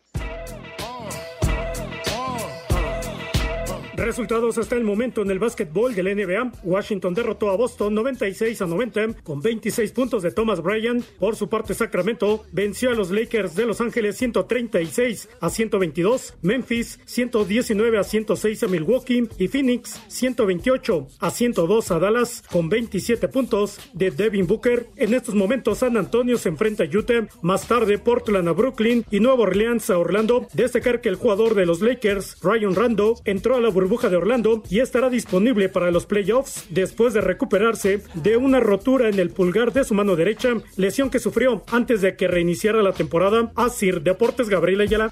Resultados 3.97 4.59
hasta 4.59 4.75
el 4.75 4.83
momento 4.83 5.23
en 5.23 5.31
el 5.31 5.39
básquetbol 5.39 5.95
del 5.95 6.15
NBA. 6.15 6.51
Washington 6.63 7.15
derrotó 7.15 7.49
a 7.49 7.57
Boston 7.57 7.95
96 7.95 8.61
a 8.61 8.67
90 8.67 9.23
con 9.23 9.41
26 9.41 9.91
puntos 9.91 10.21
de 10.21 10.29
Thomas 10.29 10.61
Bryant. 10.61 11.03
Por 11.19 11.35
su 11.35 11.49
parte, 11.49 11.73
Sacramento 11.73 12.45
venció 12.51 12.91
a 12.91 12.93
los 12.93 13.09
Lakers 13.09 13.55
de 13.55 13.65
Los 13.65 13.81
Ángeles 13.81 14.15
136 14.17 15.29
a 15.41 15.49
122. 15.49 16.35
Memphis 16.43 16.99
119 17.05 17.97
a 17.97 18.03
106 18.03 18.63
a 18.63 18.67
Milwaukee 18.67 19.27
y 19.39 19.47
Phoenix 19.47 19.99
128 20.09 21.07
a 21.19 21.31
102 21.31 21.91
a 21.91 21.97
Dallas 21.97 22.43
con 22.51 22.69
27 22.69 23.27
puntos 23.29 23.79
de 23.93 24.11
Devin 24.11 24.45
Booker. 24.45 24.85
En 24.95 25.15
estos 25.15 25.33
momentos 25.33 25.79
San 25.79 25.97
Antonio 25.97 26.37
se 26.37 26.49
enfrenta 26.49 26.83
a 26.83 26.87
Utah, 26.87 27.27
más 27.41 27.67
tarde 27.67 27.97
Portland 27.97 28.47
a 28.47 28.51
Brooklyn 28.51 29.03
y 29.09 29.19
Nueva 29.19 29.41
Orleans 29.41 29.89
a 29.89 29.97
Orlando. 29.97 30.47
Destacar 30.53 31.01
que 31.01 31.09
el 31.09 31.15
jugador 31.15 31.55
de 31.55 31.65
los 31.65 31.81
Lakers, 31.81 32.37
Ryan 32.43 32.75
Rando, 32.75 33.15
entró 33.25 33.55
a 33.55 33.59
la 33.59 33.69
burbuja 33.69 33.86
burbuja 33.87 34.09
de 34.09 34.17
Orlando 34.17 34.63
y 34.69 34.81
estará 34.81 35.09
disponible 35.09 35.69
para 35.69 35.91
los 35.91 36.05
playoffs 36.05 36.65
después 36.69 37.13
de 37.13 37.21
recuperarse 37.21 38.03
de 38.15 38.35
una 38.35 38.59
rotura 38.59 39.07
en 39.07 39.17
el 39.17 39.29
pulgar 39.29 39.71
de 39.71 39.85
su 39.85 39.93
mano 39.93 40.17
derecha, 40.17 40.55
lesión 40.75 41.09
que 41.09 41.19
sufrió 41.19 41.63
antes 41.71 42.01
de 42.01 42.17
que 42.17 42.27
reiniciara 42.27 42.83
la 42.83 42.91
temporada. 42.91 43.49
Asir 43.55 44.01
Deportes 44.01 44.49
Gabriel 44.49 44.81
Ayala. 44.81 45.09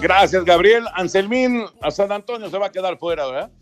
Gracias, 0.00 0.44
Gabriel. 0.44 0.86
Anselmín, 0.92 1.64
a 1.80 1.92
San 1.92 2.10
Antonio 2.10 2.50
se 2.50 2.58
va 2.58 2.66
a 2.66 2.72
quedar 2.72 2.98
fuera, 2.98 3.26
¿verdad? 3.26 3.52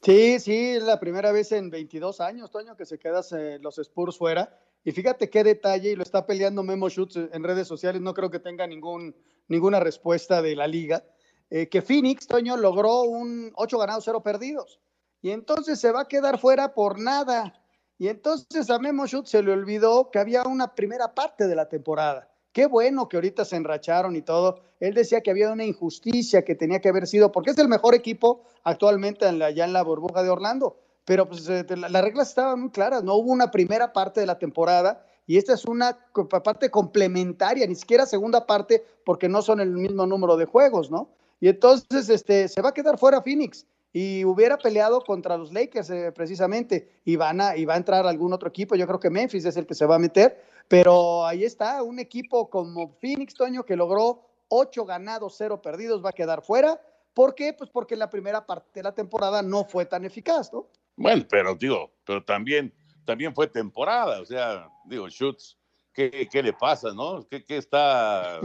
Sí, 0.00 0.40
sí, 0.40 0.76
es 0.76 0.82
la 0.82 0.98
primera 0.98 1.30
vez 1.30 1.52
en 1.52 1.68
22 1.68 2.22
años, 2.22 2.50
Toño, 2.50 2.74
que 2.74 2.86
se 2.86 2.98
quedan 2.98 3.22
eh, 3.36 3.58
los 3.60 3.78
Spurs 3.78 4.16
fuera. 4.16 4.58
Y 4.86 4.92
fíjate 4.92 5.28
qué 5.28 5.42
detalle, 5.42 5.90
y 5.90 5.96
lo 5.96 6.04
está 6.04 6.24
peleando 6.26 6.62
Memo 6.62 6.88
Schutz 6.88 7.16
en 7.16 7.42
redes 7.42 7.66
sociales, 7.66 8.00
no 8.00 8.14
creo 8.14 8.30
que 8.30 8.38
tenga 8.38 8.68
ningún, 8.68 9.16
ninguna 9.48 9.80
respuesta 9.80 10.40
de 10.40 10.54
la 10.54 10.68
liga, 10.68 11.02
eh, 11.50 11.68
que 11.68 11.82
Phoenix, 11.82 12.28
Toño, 12.28 12.56
logró 12.56 13.02
un 13.02 13.50
8 13.56 13.78
ganados, 13.78 14.04
0 14.04 14.22
perdidos. 14.22 14.78
Y 15.20 15.30
entonces 15.30 15.80
se 15.80 15.90
va 15.90 16.02
a 16.02 16.08
quedar 16.08 16.38
fuera 16.38 16.72
por 16.72 17.00
nada. 17.00 17.60
Y 17.98 18.06
entonces 18.06 18.70
a 18.70 18.78
Memo 18.78 19.08
Schutz 19.08 19.30
se 19.30 19.42
le 19.42 19.50
olvidó 19.50 20.12
que 20.12 20.20
había 20.20 20.44
una 20.44 20.72
primera 20.76 21.12
parte 21.12 21.48
de 21.48 21.56
la 21.56 21.68
temporada. 21.68 22.30
Qué 22.52 22.66
bueno 22.66 23.08
que 23.08 23.16
ahorita 23.16 23.44
se 23.44 23.56
enracharon 23.56 24.14
y 24.14 24.22
todo. 24.22 24.60
Él 24.78 24.94
decía 24.94 25.20
que 25.20 25.32
había 25.32 25.50
una 25.50 25.64
injusticia 25.64 26.44
que 26.44 26.54
tenía 26.54 26.80
que 26.80 26.90
haber 26.90 27.08
sido, 27.08 27.32
porque 27.32 27.50
es 27.50 27.58
el 27.58 27.66
mejor 27.66 27.96
equipo 27.96 28.44
actualmente 28.62 29.26
en 29.26 29.40
la, 29.40 29.48
en 29.48 29.72
la 29.72 29.82
burbuja 29.82 30.22
de 30.22 30.30
Orlando 30.30 30.78
pero 31.06 31.26
pues 31.26 31.48
eh, 31.48 31.64
las 31.76 32.04
reglas 32.04 32.28
estaban 32.28 32.60
muy 32.60 32.70
claras, 32.70 33.02
no 33.02 33.14
hubo 33.14 33.32
una 33.32 33.50
primera 33.50 33.92
parte 33.92 34.20
de 34.20 34.26
la 34.26 34.38
temporada 34.38 35.06
y 35.26 35.38
esta 35.38 35.54
es 35.54 35.64
una 35.64 35.96
parte 36.44 36.70
complementaria, 36.70 37.66
ni 37.66 37.74
siquiera 37.74 38.04
segunda 38.04 38.46
parte, 38.46 38.84
porque 39.04 39.28
no 39.28 39.40
son 39.40 39.60
el 39.60 39.70
mismo 39.70 40.04
número 40.04 40.36
de 40.36 40.44
juegos, 40.44 40.90
¿no? 40.90 41.08
Y 41.40 41.48
entonces 41.48 42.08
este, 42.08 42.48
se 42.48 42.60
va 42.60 42.70
a 42.70 42.74
quedar 42.74 42.98
fuera 42.98 43.22
Phoenix 43.22 43.66
y 43.92 44.24
hubiera 44.24 44.58
peleado 44.58 45.00
contra 45.00 45.36
los 45.36 45.52
Lakers 45.52 45.90
eh, 45.90 46.12
precisamente 46.12 47.00
y, 47.04 47.16
van 47.16 47.40
a, 47.40 47.56
y 47.56 47.64
va 47.64 47.74
a 47.74 47.78
entrar 47.78 48.06
algún 48.06 48.32
otro 48.32 48.48
equipo, 48.48 48.74
yo 48.74 48.86
creo 48.86 49.00
que 49.00 49.10
Memphis 49.10 49.44
es 49.44 49.56
el 49.56 49.66
que 49.66 49.74
se 49.74 49.86
va 49.86 49.94
a 49.94 50.00
meter, 50.00 50.42
pero 50.68 51.24
ahí 51.24 51.44
está, 51.44 51.82
un 51.82 51.98
equipo 51.98 52.50
como 52.50 52.90
Phoenix, 53.00 53.34
Toño, 53.34 53.64
que 53.64 53.76
logró 53.76 54.22
ocho 54.48 54.84
ganados, 54.84 55.34
cero 55.38 55.62
perdidos, 55.62 56.04
va 56.04 56.10
a 56.10 56.14
quedar 56.14 56.42
fuera. 56.42 56.80
¿Por 57.14 57.34
qué? 57.34 57.52
Pues 57.52 57.70
porque 57.70 57.96
la 57.96 58.10
primera 58.10 58.44
parte 58.44 58.68
de 58.74 58.82
la 58.82 58.92
temporada 58.92 59.42
no 59.42 59.64
fue 59.64 59.86
tan 59.86 60.04
eficaz, 60.04 60.52
¿no? 60.52 60.66
Bueno, 60.96 61.24
pero 61.28 61.54
digo, 61.54 61.92
pero 62.04 62.24
también, 62.24 62.72
también 63.04 63.34
fue 63.34 63.46
temporada, 63.46 64.20
o 64.20 64.24
sea, 64.24 64.68
digo, 64.86 65.08
Schutz, 65.08 65.58
¿qué, 65.92 66.28
qué 66.30 66.42
le 66.42 66.52
pasa, 66.52 66.92
no? 66.94 67.26
¿Qué, 67.28 67.44
qué 67.44 67.58
está, 67.58 68.40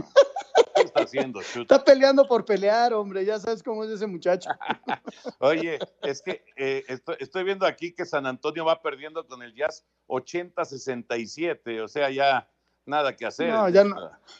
¿qué 0.74 0.82
está 0.82 1.02
haciendo 1.02 1.40
Schutz? 1.42 1.62
Está 1.62 1.82
peleando 1.82 2.26
por 2.26 2.44
pelear, 2.44 2.92
hombre, 2.92 3.24
ya 3.24 3.38
sabes 3.38 3.62
cómo 3.62 3.84
es 3.84 3.90
ese 3.90 4.06
muchacho. 4.06 4.50
Oye, 5.38 5.78
es 6.02 6.20
que 6.20 6.44
eh, 6.56 6.84
estoy, 6.88 7.16
estoy, 7.20 7.44
viendo 7.44 7.64
aquí 7.64 7.94
que 7.94 8.04
San 8.04 8.26
Antonio 8.26 8.66
va 8.66 8.82
perdiendo 8.82 9.26
con 9.26 9.42
el 9.42 9.54
Jazz 9.54 9.86
80-67, 10.08 11.82
o 11.82 11.88
sea, 11.88 12.10
ya 12.10 12.48
nada 12.84 13.16
que 13.16 13.24
hacer. 13.24 13.48
No, 13.50 13.68
ya 13.70 13.84
no, 13.84 13.96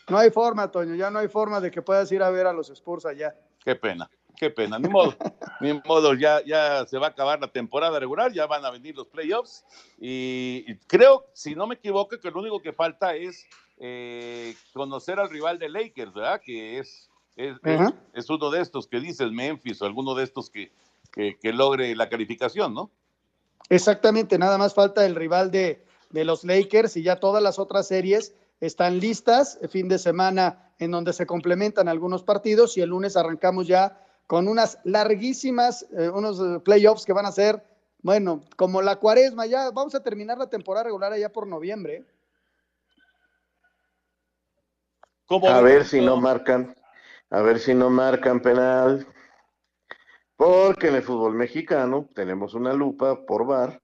no 0.09 0.19
hay 0.19 0.31
forma, 0.31 0.71
Toño, 0.71 0.95
ya 0.95 1.11
no 1.11 1.19
hay 1.19 1.29
forma 1.29 1.61
de 1.61 1.71
que 1.71 1.81
puedas 1.81 2.11
ir 2.13 2.23
a 2.23 2.31
ver 2.31 2.47
a 2.47 2.53
los 2.53 2.69
Spurs 2.71 3.07
allá. 3.07 3.35
Qué 3.65 3.77
pena, 3.77 4.11
qué 4.43 4.51
pena. 4.51 4.77
Ni 4.77 4.89
modo, 4.89 5.15
ni 5.61 5.73
modo, 5.87 6.15
ya, 6.15 6.45
ya 6.45 6.85
se 6.87 6.99
va 6.99 7.07
a 7.07 7.11
acabar 7.11 7.41
la 7.41 7.47
temporada 7.47 8.01
regular, 8.01 8.33
ya 8.33 8.47
van 8.47 8.65
a 8.65 8.71
venir 8.71 8.97
los 8.97 9.07
playoffs. 9.07 9.65
Y, 10.01 10.65
y 10.67 10.77
creo, 10.89 11.27
si 11.33 11.55
no 11.55 11.69
me 11.69 11.77
equivoco, 11.77 12.19
que 12.19 12.29
lo 12.29 12.41
único 12.41 12.61
que 12.61 12.73
falta 12.73 13.15
es 13.15 13.47
eh, 13.79 14.57
conocer 14.73 15.21
al 15.21 15.31
rival 15.31 15.61
de 15.61 15.69
Lakers, 15.69 16.13
¿verdad? 16.13 16.41
Que 16.45 16.81
es, 16.81 17.09
es, 17.37 17.57
es, 17.63 17.81
es 18.15 18.31
uno 18.31 18.51
de 18.51 18.63
estos 18.63 18.89
que 18.89 18.99
dice 18.99 19.23
el 19.23 19.31
Memphis 19.31 19.81
o 19.81 19.87
alguno 19.87 20.17
de 20.17 20.25
estos 20.25 20.51
que, 20.51 20.73
que, 21.13 21.39
que 21.41 21.53
logre 21.53 21.95
la 21.95 22.09
calificación, 22.09 22.75
¿no? 22.75 22.91
Exactamente, 23.69 24.39
nada 24.39 24.59
más 24.59 24.75
falta 24.75 25.07
el 25.07 25.15
rival 25.15 25.53
de, 25.53 25.85
de 26.11 26.25
los 26.25 26.43
Lakers 26.43 26.97
y 26.97 27.05
ya 27.05 27.21
todas 27.21 27.41
las 27.41 27.61
otras 27.61 27.87
series 27.87 28.35
están 28.61 28.99
listas, 28.99 29.61
fin 29.71 29.87
de 29.87 30.01
semana 30.01 30.73
en 30.81 30.91
donde 30.91 31.13
se 31.13 31.27
complementan 31.27 31.89
algunos 31.89 32.25
partidos 32.25 32.77
y 32.77 32.81
el 32.81 32.91
lunes 32.91 33.17
arrancamos 33.17 33.69
ya 33.69 34.01
con 34.27 34.49
unas 34.49 34.79
larguísimas, 34.85 35.87
eh, 35.93 36.09
unos 36.09 36.41
eh, 36.41 36.61
playoffs 36.61 37.05
que 37.05 37.13
van 37.13 37.27
a 37.27 37.33
ser, 37.33 37.63
bueno, 38.03 38.43
como 38.57 38.83
la 38.83 38.97
cuaresma, 38.97 39.47
ya 39.47 39.71
vamos 39.71 39.95
a 39.95 40.03
terminar 40.03 40.39
la 40.39 40.49
temporada 40.49 40.85
regular 40.85 41.13
allá 41.13 41.31
por 41.31 41.47
noviembre. 41.47 42.05
A 45.29 45.61
ver 45.61 45.87
si 45.87 46.01
no 46.01 46.17
marcan, 46.17 46.75
a 47.31 47.41
ver 47.41 47.59
si 47.59 47.75
no 47.75 47.89
marcan 47.89 48.41
penal, 48.41 49.07
porque 50.37 50.89
en 50.89 50.97
el 50.97 51.03
fútbol 51.03 51.35
mexicano 51.35 52.09
tenemos 52.15 52.55
una 52.55 52.73
lupa 52.73 53.25
por 53.25 53.47
bar 53.47 53.81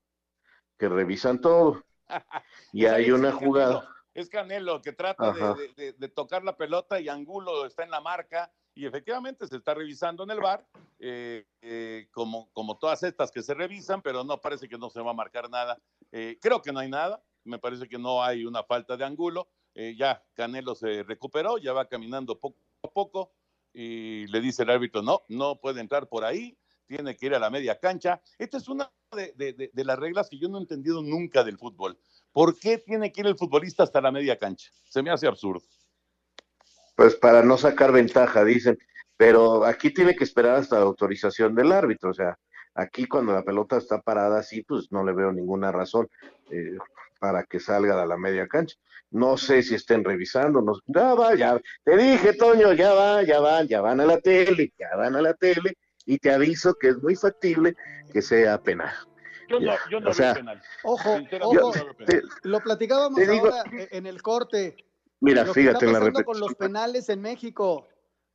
que 0.78 0.88
revisan 0.88 1.40
todo. 1.40 1.82
Y 2.72 2.84
hay 2.84 3.10
una 3.10 3.32
jugada. 3.32 3.88
Es 4.12 4.28
Canelo 4.28 4.82
que 4.82 4.92
trata 4.92 5.32
de, 5.32 5.72
de, 5.74 5.92
de, 5.92 6.08
tocar 6.08 6.44
la 6.44 6.56
pelota 6.56 7.00
y 7.00 7.08
Angulo 7.08 7.64
está 7.64 7.84
en 7.84 7.90
la 7.90 8.00
marca 8.00 8.52
y 8.78 8.86
efectivamente 8.86 9.44
se 9.48 9.56
está 9.56 9.74
revisando 9.74 10.22
en 10.22 10.30
el 10.30 10.38
bar, 10.38 10.64
eh, 11.00 11.44
eh, 11.62 12.06
como, 12.12 12.48
como 12.52 12.78
todas 12.78 13.02
estas 13.02 13.32
que 13.32 13.42
se 13.42 13.52
revisan, 13.52 14.00
pero 14.02 14.22
no 14.22 14.40
parece 14.40 14.68
que 14.68 14.78
no 14.78 14.88
se 14.88 15.00
va 15.00 15.10
a 15.10 15.14
marcar 15.14 15.50
nada. 15.50 15.82
Eh, 16.12 16.38
creo 16.40 16.62
que 16.62 16.72
no 16.72 16.78
hay 16.78 16.88
nada, 16.88 17.20
me 17.42 17.58
parece 17.58 17.88
que 17.88 17.98
no 17.98 18.22
hay 18.22 18.44
una 18.44 18.62
falta 18.62 18.96
de 18.96 19.04
Angulo. 19.04 19.48
ya 19.74 20.22
Canelo 20.34 20.76
se 20.76 21.02
recuperó, 21.02 21.58
ya 21.58 21.72
va 21.72 21.88
caminando 21.88 22.38
poco 22.38 22.56
a 22.84 22.88
poco 22.88 23.32
y 23.74 24.28
le 24.28 24.40
dice 24.40 24.62
el 24.62 24.70
árbitro, 24.70 25.02
no, 25.02 25.22
no 25.28 25.56
puede 25.56 25.80
entrar 25.80 26.08
por 26.08 26.24
ahí, 26.24 26.56
tiene 26.86 27.16
que 27.16 27.26
ir 27.26 27.34
a 27.34 27.40
la 27.40 27.50
media 27.50 27.80
cancha. 27.80 28.22
Esta 28.38 28.58
es 28.58 28.68
una 28.68 28.92
de, 29.10 29.70
de, 29.72 29.84
las 29.84 29.98
reglas 29.98 30.28
que 30.28 30.38
yo 30.38 30.48
no 30.48 30.58
he 30.58 30.60
entendido 30.60 31.02
nunca 31.02 31.42
del 31.42 31.58
fútbol. 31.58 31.98
¿Por 32.30 32.56
qué 32.56 32.78
tiene 32.78 33.10
que 33.10 33.22
ir 33.22 33.26
el 33.26 33.36
futbolista 33.36 33.82
hasta 33.82 34.00
la 34.00 34.12
media 34.12 34.38
cancha? 34.38 34.70
Se 34.84 35.02
me 35.02 35.10
hace 35.10 35.26
absurdo. 35.26 35.66
Pues 36.98 37.14
para 37.14 37.44
no 37.44 37.56
sacar 37.56 37.92
ventaja, 37.92 38.44
dicen. 38.44 38.76
Pero 39.16 39.64
aquí 39.64 39.94
tiene 39.94 40.16
que 40.16 40.24
esperar 40.24 40.56
hasta 40.56 40.80
la 40.80 40.82
autorización 40.82 41.54
del 41.54 41.70
árbitro. 41.70 42.10
O 42.10 42.12
sea, 42.12 42.36
aquí 42.74 43.06
cuando 43.06 43.32
la 43.32 43.44
pelota 43.44 43.76
está 43.76 44.00
parada 44.00 44.40
así, 44.40 44.64
pues 44.64 44.90
no 44.90 45.04
le 45.04 45.12
veo 45.12 45.30
ninguna 45.30 45.70
razón 45.70 46.08
eh, 46.50 46.76
para 47.20 47.44
que 47.44 47.60
salga 47.60 48.02
a 48.02 48.04
la 48.04 48.16
media 48.16 48.48
cancha. 48.48 48.74
No 49.12 49.36
sé 49.36 49.62
si 49.62 49.76
estén 49.76 50.02
revisando. 50.02 50.60
No, 50.60 50.72
ya 50.86 51.14
va, 51.14 51.36
ya. 51.36 51.60
Te 51.84 51.96
dije, 51.96 52.32
Toño, 52.32 52.72
ya 52.72 52.92
va, 52.92 53.22
ya 53.22 53.38
van, 53.38 53.68
ya 53.68 53.80
van 53.80 54.00
a 54.00 54.04
la 54.04 54.18
tele, 54.18 54.72
ya 54.76 54.96
van 54.96 55.14
a 55.14 55.22
la 55.22 55.34
tele. 55.34 55.78
Y 56.04 56.18
te 56.18 56.32
aviso 56.32 56.74
que 56.74 56.88
es 56.88 57.00
muy 57.00 57.14
factible 57.14 57.76
que 58.12 58.22
sea 58.22 58.60
penal. 58.60 58.92
Yo 59.48 59.60
no, 59.60 59.74
yo 59.88 60.00
no 60.00 60.10
o 60.10 60.12
sea, 60.12 60.34
penal. 60.34 60.60
Ojo, 60.82 61.20
ojo, 61.42 61.72
te, 62.04 62.22
lo 62.42 62.58
platicábamos 62.58 63.20
digo, 63.20 63.46
ahora 63.46 63.62
en 63.70 64.06
el 64.06 64.20
corte. 64.20 64.87
Mira, 65.20 65.44
lo 65.44 65.52
fíjate 65.54 65.80
que 65.80 65.86
en 65.86 65.92
la 65.92 65.98
repetición. 66.00 66.24
con 66.24 66.40
los 66.40 66.54
penales 66.54 67.08
en 67.08 67.20
México. 67.20 67.86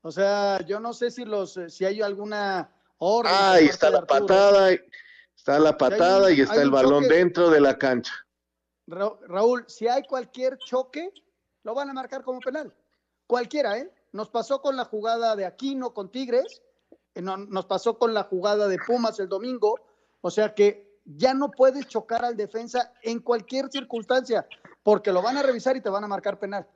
O 0.02 0.12
sea, 0.12 0.60
yo 0.66 0.80
no 0.80 0.94
sé 0.94 1.12
si 1.12 1.24
los, 1.24 1.58
si 1.70 1.86
hay 1.86 2.02
alguna 2.02 2.70
orden. 2.98 3.32
Ahí 3.34 3.66
está 3.66 3.90
la 3.90 4.06
patada, 4.06 4.72
está 5.36 5.60
la 5.60 5.78
patada 5.78 6.28
un- 6.28 6.34
y 6.36 6.42
está 6.42 6.62
el 6.62 6.72
balón 6.72 7.04
choque. 7.04 7.16
dentro 7.16 7.50
de 7.50 7.62
la 7.62 7.78
cancha. 7.78 8.14
Ra- 8.88 9.14
Raúl, 9.28 9.64
si 9.68 9.88
hay 9.88 10.04
cualquier 10.04 10.58
choque, 10.58 11.10
lo 11.64 11.74
van 11.74 11.90
a 11.90 11.94
marcar 11.94 12.22
como 12.24 12.40
penal. 12.42 12.74
Cualquiera, 13.28 13.78
¿eh? 13.78 13.90
Nos 14.12 14.30
pasó 14.30 14.62
con 14.62 14.76
la 14.76 14.84
jugada 14.86 15.36
de 15.38 15.46
Aquino 15.46 15.94
con 15.94 16.12
Tigres, 16.12 16.62
eh, 17.16 17.22
no- 17.22 17.38
nos 17.38 17.66
pasó 17.66 17.98
con 17.98 18.14
la 18.14 18.24
jugada 18.24 18.68
de 18.68 18.78
Pumas 18.86 19.18
el 19.20 19.30
domingo. 19.30 19.80
O 20.20 20.30
sea 20.30 20.54
que 20.54 21.00
ya 21.06 21.34
no 21.34 21.50
puedes 21.52 21.88
chocar 21.88 22.26
al 22.26 22.36
defensa 22.36 22.94
en 23.02 23.20
cualquier 23.20 23.70
circunstancia, 23.72 24.46
porque 24.84 25.12
lo 25.12 25.22
van 25.22 25.38
a 25.38 25.44
revisar 25.44 25.76
y 25.78 25.82
te 25.82 25.90
van 25.90 26.04
a 26.04 26.08
marcar 26.08 26.38
penal. 26.40 26.68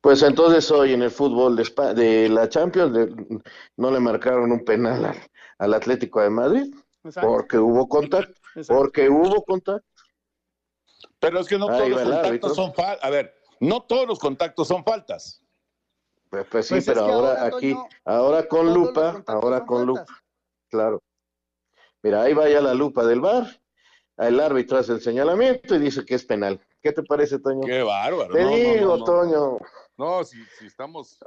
Pues 0.00 0.22
entonces 0.22 0.70
hoy 0.70 0.92
en 0.92 1.02
el 1.02 1.10
fútbol 1.10 1.56
de, 1.56 2.28
la 2.28 2.48
Champions 2.48 2.92
de- 2.92 3.40
no 3.76 3.90
le 3.90 3.98
marcaron 4.00 4.52
un 4.52 4.64
penal 4.64 5.04
al, 5.06 5.16
al 5.58 5.74
Atlético 5.74 6.20
de 6.20 6.30
Madrid 6.30 6.74
Exacto. 7.02 7.28
porque 7.28 7.58
hubo 7.58 7.88
contacto, 7.88 8.34
porque 8.68 9.08
hubo 9.08 9.42
contacto. 9.42 9.86
Pero 11.18 11.40
es 11.40 11.48
que 11.48 11.58
no 11.58 11.68
Ahí 11.68 11.78
todos 11.78 11.90
los 11.90 12.00
árbitro. 12.00 12.22
contactos 12.22 12.56
son 12.56 12.74
faltas. 12.74 13.04
A 13.04 13.10
ver, 13.10 13.34
no 13.60 13.82
todos 13.82 14.06
los 14.06 14.18
contactos 14.18 14.68
son 14.68 14.84
faltas. 14.84 15.42
Pues, 16.30 16.46
pues 16.50 16.66
sí, 16.66 16.74
Pues 16.74 16.88
es 16.88 16.94
pero 16.94 17.06
ahora, 17.06 17.40
ahora, 17.42 17.56
aquí, 17.56 17.76
ahora 18.04 18.48
con 18.48 18.72
lupa, 18.74 19.22
ahora 19.26 19.64
con 19.64 19.86
faltas. 19.86 19.86
lupa, 20.08 20.22
claro. 20.68 21.02
Mira, 22.02 22.22
ahí 22.22 22.34
vaya 22.34 22.60
la 22.60 22.74
lupa 22.74 23.04
del 23.04 23.20
bar, 23.20 23.46
el 24.18 24.40
árbitro 24.40 24.78
hace 24.78 24.92
el 24.92 25.00
señalamiento 25.00 25.74
y 25.74 25.78
dice 25.78 26.04
que 26.04 26.14
es 26.14 26.24
penal. 26.24 26.60
¿Qué 26.82 26.92
te 26.92 27.02
parece, 27.02 27.38
Toño? 27.38 27.60
Qué 27.66 27.82
bárbaro. 27.82 28.32
Te 28.32 28.42
no, 28.42 28.50
digo, 28.50 28.86
no, 28.86 28.96
no. 28.98 29.04
Toño. 29.04 29.58
No, 29.98 30.24
si, 30.24 30.36
si 30.58 30.66
estamos. 30.66 31.18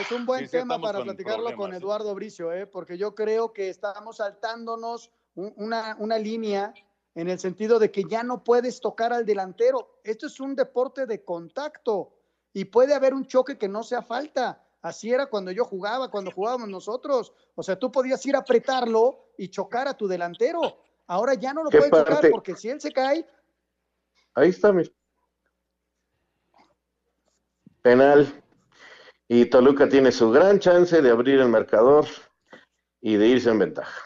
Es 0.00 0.12
un 0.12 0.24
buen 0.26 0.48
tema 0.48 0.80
para 0.80 0.98
con 0.98 1.08
platicarlo 1.08 1.54
con 1.56 1.70
sí. 1.72 1.76
Eduardo 1.76 2.14
Bricio, 2.14 2.52
¿eh? 2.52 2.66
porque 2.66 2.96
yo 2.96 3.14
creo 3.14 3.52
que 3.52 3.68
estamos 3.68 4.18
saltándonos 4.18 5.10
un- 5.34 5.52
una, 5.56 5.96
una 5.98 6.18
línea 6.18 6.72
en 7.14 7.28
el 7.28 7.38
sentido 7.38 7.78
de 7.78 7.90
que 7.90 8.04
ya 8.04 8.22
no 8.22 8.44
puedes 8.44 8.80
tocar 8.80 9.12
al 9.12 9.26
delantero. 9.26 9.98
Esto 10.04 10.26
es 10.26 10.38
un 10.40 10.54
deporte 10.54 11.06
de 11.06 11.24
contacto 11.24 12.12
y 12.52 12.66
puede 12.66 12.94
haber 12.94 13.12
un 13.14 13.26
choque 13.26 13.58
que 13.58 13.68
no 13.68 13.82
sea 13.82 14.02
falta. 14.02 14.62
Así 14.82 15.10
era 15.12 15.26
cuando 15.26 15.50
yo 15.50 15.64
jugaba, 15.64 16.10
cuando 16.10 16.30
jugábamos 16.30 16.68
nosotros. 16.68 17.32
O 17.56 17.62
sea, 17.62 17.76
tú 17.78 17.90
podías 17.90 18.24
ir 18.24 18.36
a 18.36 18.40
apretarlo 18.40 19.30
y 19.36 19.48
chocar 19.48 19.88
a 19.88 19.94
tu 19.94 20.06
delantero. 20.06 20.78
Ahora 21.06 21.34
ya 21.34 21.52
no 21.52 21.64
lo 21.64 21.70
¿Qué 21.70 21.78
puedes 21.78 21.90
tocar 21.90 22.30
porque 22.30 22.56
si 22.56 22.68
él 22.68 22.80
se 22.80 22.92
cae, 22.92 23.26
Ahí 24.34 24.50
está, 24.50 24.70
mira. 24.70 24.90
Penal. 27.80 28.42
Y 29.28 29.46
Toluca 29.46 29.88
tiene 29.88 30.12
su 30.12 30.30
gran 30.30 30.58
chance 30.58 31.00
de 31.00 31.10
abrir 31.10 31.40
el 31.40 31.48
marcador 31.48 32.06
y 33.00 33.16
de 33.16 33.28
irse 33.28 33.50
en 33.50 33.58
ventaja. 33.58 34.02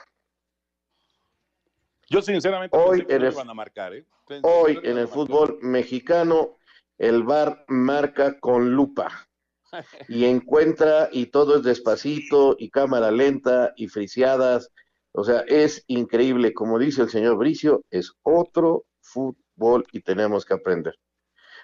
Yo 2.09 2.23
sinceramente 2.23 2.77
Hoy 2.77 3.03
no 3.03 3.09
eres- 3.09 3.35
iban 3.35 3.51
a 3.51 3.55
marcar, 3.55 3.95
¿eh? 3.95 4.07
Hoy 4.43 4.79
en 4.85 4.99
el 4.99 5.09
fútbol 5.09 5.59
mexicano, 5.61 6.59
el 6.99 7.25
VAR 7.25 7.65
marca 7.69 8.39
con 8.39 8.71
lupa 8.73 9.29
y 10.09 10.25
encuentra 10.27 11.09
y 11.11 11.27
todo 11.27 11.57
es 11.57 11.63
despacito 11.65 12.55
y 12.59 12.71
cámara 12.71 13.11
lenta 13.11 13.73
y 13.77 13.89
friseadas. 13.89 14.71
O 15.13 15.25
sea, 15.25 15.41
es 15.41 15.85
increíble. 15.89 16.53
Como 16.55 16.79
dice 16.79 17.03
el 17.03 17.11
señor 17.11 17.37
Bricio, 17.37 17.85
es 17.91 18.13
otro 18.23 18.85
fútbol 19.01 19.87
y 19.93 20.01
tenemos 20.01 20.45
que 20.45 20.55
aprender. 20.55 20.95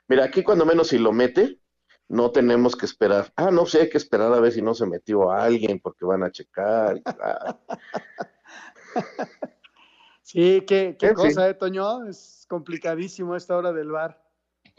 Mira, 0.08 0.24
aquí 0.24 0.42
cuando 0.42 0.64
menos 0.66 0.88
si 0.88 0.98
lo 0.98 1.12
mete, 1.12 1.60
no 2.08 2.30
tenemos 2.30 2.76
que 2.76 2.86
esperar. 2.86 3.32
Ah, 3.36 3.50
no 3.50 3.66
sé, 3.66 3.82
hay 3.82 3.88
que 3.88 3.98
esperar 3.98 4.32
a 4.32 4.40
ver 4.40 4.52
si 4.52 4.62
no 4.62 4.74
se 4.74 4.86
metió 4.86 5.30
a 5.30 5.44
alguien 5.44 5.80
porque 5.80 6.04
van 6.04 6.22
a 6.22 6.30
checar. 6.30 7.00
Ah, 7.04 7.58
sí, 10.22 10.62
qué, 10.66 10.96
qué 10.98 11.08
sí. 11.08 11.14
cosa, 11.14 11.48
¿eh, 11.48 11.54
Toño? 11.54 12.04
Es 12.06 12.46
complicadísimo 12.48 13.34
esta 13.36 13.56
hora 13.56 13.72
del 13.72 13.90
bar. 13.90 14.22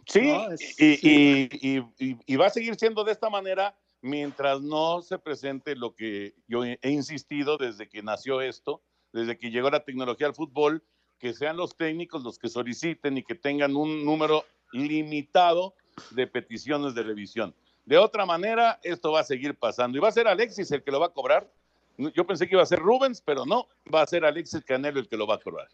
Sí, 0.06 0.22
No, 0.32 0.52
es- 0.52 0.80
y, 0.80 0.96
sí. 0.98 1.50
y- 1.52 1.78
y- 1.78 1.86
y- 2.00 2.18
y 2.26 2.36
va 2.38 2.48
a 2.48 2.50
seguir 2.50 2.76
siendo 2.76 3.04
de 3.04 3.12
esta 3.12 3.30
manera 3.30 3.76
mientras 4.02 4.62
no 4.62 5.02
se 5.02 5.18
presente 5.20 5.76
lo 5.76 5.96
que 5.96 6.36
yo 6.48 6.64
he 6.64 6.80
insistido 6.84 7.58
desde 7.58 7.90
que 7.90 8.04
nació 8.04 8.42
esto, 8.42 8.82
desde 9.14 9.38
que 9.38 9.52
llegó 9.52 9.70
la 9.70 9.84
tecnología 9.84 10.28
al 10.28 10.36
fútbol, 10.36 10.84
que 11.20 11.34
sean 11.34 11.58
los 11.58 11.76
técnicos 11.76 12.24
los 12.24 12.38
que 12.38 12.50
soliciten 12.50 13.18
y 13.18 13.24
que 13.24 13.36
tengan 13.36 13.76
un 13.76 14.06
número 14.06 14.46
limitado 14.72 15.74
de 16.12 16.28
peticiones 16.28 16.94
de 16.94 17.04
revisión. 17.04 17.56
De 17.86 17.98
otra 17.98 18.26
manera, 18.26 18.80
esto 18.84 19.14
va 19.14 19.22
a 19.22 19.24
seguir 19.24 19.56
pasando. 19.56 19.98
Y 19.98 20.02
va 20.02 20.10
a 20.10 20.12
ser 20.12 20.28
Alexis 20.28 20.72
el 20.72 20.84
que 20.84 20.92
lo 20.92 21.00
va 21.00 21.08
a 21.08 21.14
cobrar. 21.14 21.50
Yo 21.98 22.28
pensé 22.28 22.48
que 22.48 22.54
iba 22.54 22.62
a 22.62 22.68
ser 22.68 22.80
Rubens, 22.80 23.22
pero 23.22 23.46
no, 23.46 23.68
va 23.94 24.02
a 24.02 24.08
ser 24.08 24.26
Alexis 24.26 24.64
Canelo 24.64 25.00
el 25.00 25.08
que 25.08 25.18
lo 25.18 25.26
va 25.26 25.36
a 25.36 25.40
cobrar. 25.40 25.68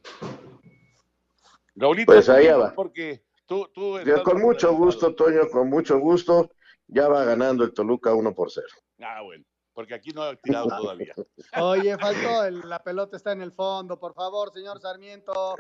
Raulito, 1.75 2.13
Pues 2.13 2.29
allá 2.29 2.53
dime, 2.53 2.53
va. 2.53 2.73
Porque 2.73 3.23
tú, 3.45 3.67
tú 3.73 3.97
Ya, 3.97 4.03
estás 4.03 4.21
con 4.21 4.41
mucho 4.41 4.73
gusto, 4.73 5.13
Toño, 5.15 5.49
con 5.51 5.69
mucho 5.69 5.99
gusto. 5.99 6.49
Ya 6.87 7.07
va 7.07 7.23
ganando 7.23 7.63
el 7.63 7.73
Toluca 7.73 8.13
1 8.13 8.35
por 8.35 8.51
0. 8.51 8.67
Ah, 9.01 9.21
bueno, 9.21 9.43
porque 9.73 9.95
aquí 9.95 10.11
no 10.11 10.21
ha 10.23 10.35
tirado 10.35 10.67
todavía. 10.77 11.13
Oye, 11.59 11.97
faltó, 11.97 12.45
el- 12.45 12.69
la 12.69 12.83
pelota 12.83 13.17
está 13.17 13.31
en 13.31 13.41
el 13.41 13.51
fondo, 13.51 13.99
por 13.99 14.13
favor, 14.13 14.51
señor 14.53 14.79
Sarmiento. 14.79 15.55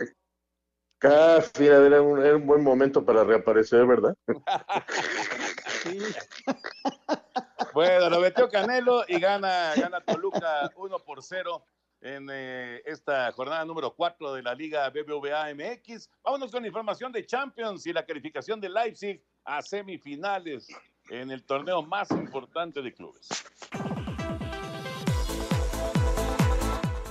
Casi 0.99 1.65
era 1.67 2.01
un, 2.01 2.23
era 2.23 2.35
un 2.37 2.45
buen 2.47 2.63
momento 2.63 3.03
para 3.03 3.23
reaparecer, 3.25 3.85
¿verdad? 3.85 4.15
bueno, 7.73 8.09
lo 8.09 8.19
metió 8.21 8.49
Canelo 8.49 9.03
y 9.07 9.19
gana, 9.19 9.73
gana 9.75 10.01
Toluca 10.01 10.69
1 10.75 10.99
por 10.99 11.21
0 11.21 11.65
en 12.01 12.27
eh, 12.31 12.81
esta 12.85 13.31
jornada 13.31 13.65
número 13.65 13.93
4 13.95 14.33
de 14.33 14.43
la 14.43 14.53
Liga 14.53 14.89
BBVA 14.89 15.53
MX. 15.53 16.09
Vámonos 16.23 16.51
con 16.51 16.65
información 16.65 17.11
de 17.11 17.25
Champions 17.25 17.85
y 17.85 17.93
la 17.93 18.05
calificación 18.05 18.59
de 18.61 18.69
Leipzig 18.69 19.21
a 19.45 19.61
semifinales 19.61 20.67
en 21.09 21.31
el 21.31 21.43
torneo 21.43 21.83
más 21.83 22.09
importante 22.11 22.81
de 22.81 22.93
clubes. 22.93 23.27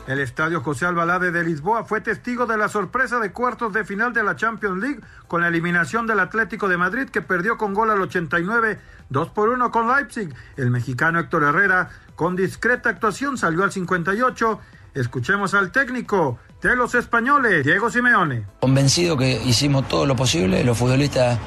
El 0.07 0.19
estadio 0.19 0.63
José 0.63 0.87
Albalade 0.87 1.31
de 1.31 1.45
Lisboa 1.45 1.85
fue 1.85 2.01
testigo 2.01 2.47
de 2.47 2.57
la 2.57 2.69
sorpresa 2.69 3.21
de 3.21 3.31
cuartos 3.31 3.73
de 3.73 3.85
final 3.85 4.13
de 4.13 4.25
la 4.25 4.35
Champions 4.35 4.83
League 4.83 5.01
con 5.29 5.43
la 5.43 5.49
eliminación 5.49 6.09
del 6.09 6.19
Atlético 6.19 6.69
de 6.69 6.77
Madrid 6.77 7.09
que 7.09 7.23
perdió 7.23 7.57
con 7.57 7.73
gol 7.73 7.91
al 7.91 8.01
89, 8.01 8.81
2 9.11 9.29
por 9.29 9.49
1 9.51 9.71
con 9.71 9.89
Leipzig. 9.89 10.35
El 10.57 10.71
mexicano 10.71 11.21
Héctor 11.21 11.45
Herrera 11.45 11.91
con 12.17 12.35
discreta 12.35 12.91
actuación 12.91 13.39
salió 13.39 13.63
al 13.63 13.71
58. 13.71 14.61
Escuchemos 14.95 15.55
al 15.55 15.71
técnico 15.71 16.39
de 16.61 16.75
los 16.75 16.95
españoles, 16.97 17.65
Diego 17.65 17.89
Simeone. 17.89 18.45
Convencido 18.61 19.17
que 19.17 19.41
hicimos 19.45 19.89
todo 19.89 20.05
lo 20.05 20.17
posible, 20.17 20.65
los 20.65 20.77
futbolistas 20.77 21.39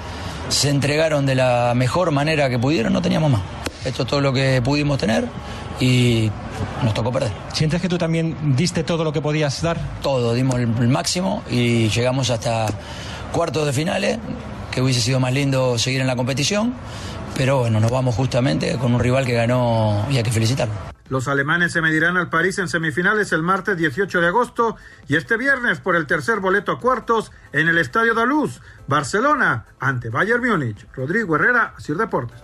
se 0.49 0.69
entregaron 0.69 1.25
de 1.25 1.35
la 1.35 1.73
mejor 1.75 2.11
manera 2.11 2.49
que 2.49 2.59
pudieron, 2.59 2.93
no 2.93 3.01
teníamos 3.01 3.31
más. 3.31 3.41
Esto 3.83 4.03
es 4.03 4.09
todo 4.09 4.21
lo 4.21 4.33
que 4.33 4.61
pudimos 4.63 4.97
tener 4.97 5.25
y 5.79 6.29
nos 6.83 6.93
tocó 6.93 7.11
perder. 7.11 7.31
¿Sientes 7.53 7.81
que 7.81 7.89
tú 7.89 7.97
también 7.97 8.55
diste 8.55 8.83
todo 8.83 9.03
lo 9.03 9.13
que 9.13 9.21
podías 9.21 9.61
dar? 9.61 9.77
Todo, 10.01 10.33
dimos 10.33 10.59
el 10.59 10.87
máximo 10.87 11.43
y 11.49 11.89
llegamos 11.89 12.29
hasta 12.29 12.67
cuartos 13.31 13.65
de 13.65 13.73
finales, 13.73 14.17
que 14.71 14.81
hubiese 14.81 15.01
sido 15.01 15.19
más 15.19 15.33
lindo 15.33 15.77
seguir 15.77 16.01
en 16.01 16.07
la 16.07 16.15
competición, 16.15 16.73
pero 17.35 17.59
bueno, 17.59 17.79
nos 17.79 17.91
vamos 17.91 18.15
justamente 18.15 18.77
con 18.77 18.93
un 18.93 18.99
rival 18.99 19.25
que 19.25 19.33
ganó 19.33 20.05
y 20.09 20.17
hay 20.17 20.23
que 20.23 20.31
felicitarlo. 20.31 20.94
Los 21.07 21.27
alemanes 21.27 21.71
se 21.71 21.81
medirán 21.81 22.17
al 22.17 22.31
París 22.31 22.57
en 22.57 22.67
semifinales 22.67 23.31
el 23.31 23.43
martes 23.43 23.77
18 23.77 24.21
de 24.21 24.27
agosto 24.27 24.75
y 25.07 25.15
este 25.15 25.37
viernes 25.37 25.79
por 25.79 25.95
el 25.95 26.07
tercer 26.07 26.39
boleto 26.39 26.71
a 26.71 26.79
cuartos 26.79 27.31
en 27.53 27.67
el 27.67 27.77
Estadio 27.77 28.15
Daluz, 28.15 28.59
Barcelona, 28.87 29.67
ante 29.79 30.09
Bayern 30.09 30.43
Múnich. 30.43 30.87
Rodrigo 30.93 31.35
Herrera, 31.35 31.75
Sir 31.77 31.97
Deportes. 31.97 32.41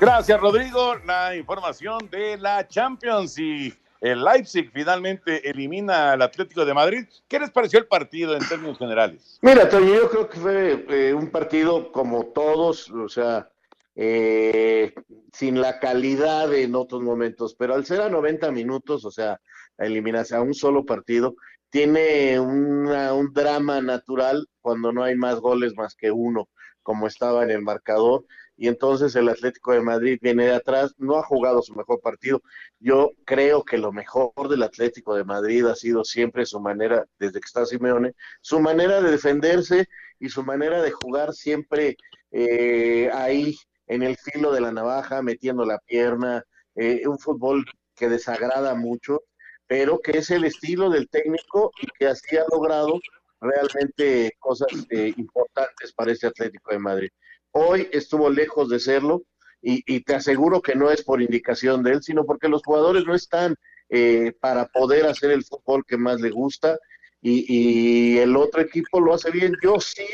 Gracias, 0.00 0.40
Rodrigo. 0.40 0.94
La 1.04 1.36
información 1.36 2.08
de 2.10 2.38
la 2.38 2.66
Champions 2.66 3.38
y 3.38 3.74
el 4.00 4.24
Leipzig 4.24 4.70
finalmente 4.72 5.48
elimina 5.50 6.12
al 6.12 6.22
Atlético 6.22 6.64
de 6.64 6.72
Madrid. 6.72 7.06
¿Qué 7.28 7.38
les 7.38 7.50
pareció 7.50 7.78
el 7.78 7.86
partido 7.86 8.34
en 8.34 8.48
términos 8.48 8.78
generales? 8.78 9.38
Mira, 9.42 9.68
Toño, 9.68 9.94
yo 9.94 10.10
creo 10.10 10.28
que 10.30 10.40
fue 10.40 10.86
eh, 10.88 11.12
un 11.12 11.30
partido 11.30 11.92
como 11.92 12.24
todos, 12.26 12.90
o 12.90 13.08
sea, 13.08 13.50
eh, 13.96 14.93
sin 15.34 15.60
la 15.60 15.80
calidad 15.80 16.54
en 16.54 16.74
otros 16.74 17.02
momentos, 17.02 17.54
pero 17.58 17.74
al 17.74 17.84
ser 17.84 18.00
a 18.00 18.08
90 18.08 18.50
minutos, 18.52 19.04
o 19.04 19.10
sea, 19.10 19.40
eliminarse 19.78 20.36
a 20.36 20.40
un 20.40 20.54
solo 20.54 20.84
partido, 20.84 21.34
tiene 21.70 22.38
una, 22.38 23.12
un 23.14 23.32
drama 23.32 23.80
natural 23.80 24.46
cuando 24.60 24.92
no 24.92 25.02
hay 25.02 25.16
más 25.16 25.40
goles 25.40 25.74
más 25.76 25.96
que 25.96 26.12
uno, 26.12 26.48
como 26.82 27.08
estaba 27.08 27.42
en 27.42 27.50
el 27.50 27.62
marcador 27.62 28.24
y 28.56 28.68
entonces 28.68 29.16
el 29.16 29.28
Atlético 29.28 29.72
de 29.72 29.80
Madrid 29.80 30.18
viene 30.22 30.46
de 30.46 30.54
atrás, 30.54 30.94
no 30.98 31.16
ha 31.18 31.22
jugado 31.24 31.62
su 31.62 31.74
mejor 31.74 32.00
partido. 32.00 32.40
Yo 32.78 33.10
creo 33.24 33.64
que 33.64 33.78
lo 33.78 33.92
mejor 33.92 34.48
del 34.48 34.62
Atlético 34.62 35.16
de 35.16 35.24
Madrid 35.24 35.66
ha 35.66 35.74
sido 35.74 36.04
siempre 36.04 36.46
su 36.46 36.60
manera, 36.60 37.04
desde 37.18 37.40
que 37.40 37.46
está 37.46 37.66
Simeone, 37.66 38.14
su 38.40 38.60
manera 38.60 39.02
de 39.02 39.10
defenderse 39.10 39.88
y 40.20 40.28
su 40.28 40.44
manera 40.44 40.80
de 40.82 40.92
jugar 40.92 41.32
siempre 41.32 41.96
eh, 42.30 43.10
ahí 43.12 43.56
en 43.86 44.02
el 44.02 44.16
filo 44.16 44.52
de 44.52 44.60
la 44.60 44.72
navaja, 44.72 45.22
metiendo 45.22 45.64
la 45.64 45.78
pierna, 45.78 46.44
eh, 46.74 47.06
un 47.06 47.18
fútbol 47.18 47.64
que 47.94 48.08
desagrada 48.08 48.74
mucho, 48.74 49.22
pero 49.66 50.00
que 50.00 50.18
es 50.18 50.30
el 50.30 50.44
estilo 50.44 50.90
del 50.90 51.08
técnico 51.08 51.70
y 51.80 51.86
que 51.98 52.06
así 52.06 52.36
ha 52.36 52.44
logrado 52.50 53.00
realmente 53.40 54.32
cosas 54.38 54.68
eh, 54.90 55.12
importantes 55.16 55.92
para 55.92 56.12
ese 56.12 56.26
Atlético 56.26 56.72
de 56.72 56.78
Madrid. 56.78 57.08
Hoy 57.52 57.88
estuvo 57.92 58.28
lejos 58.30 58.68
de 58.68 58.80
serlo 58.80 59.22
y, 59.66 60.00
te 60.00 60.14
aseguro 60.14 60.60
que 60.60 60.74
no 60.74 60.90
es 60.90 61.02
por 61.02 61.22
indicación 61.22 61.82
de 61.82 61.92
él, 61.92 62.02
sino 62.02 62.26
porque 62.26 62.48
los 62.48 62.62
jugadores 62.62 63.06
no 63.06 63.14
están 63.14 63.56
eh, 63.88 64.32
para 64.40 64.66
poder 64.66 65.06
hacer 65.06 65.30
el 65.30 65.44
fútbol 65.44 65.84
que 65.86 65.96
más 65.96 66.20
le 66.20 66.30
gusta 66.30 66.78
y, 67.22 68.18
el 68.18 68.36
otro 68.36 68.60
equipo 68.60 69.00
lo 69.00 69.14
hace 69.14 69.30
bien. 69.30 69.54
Yo 69.62 69.80
sí 69.80 70.06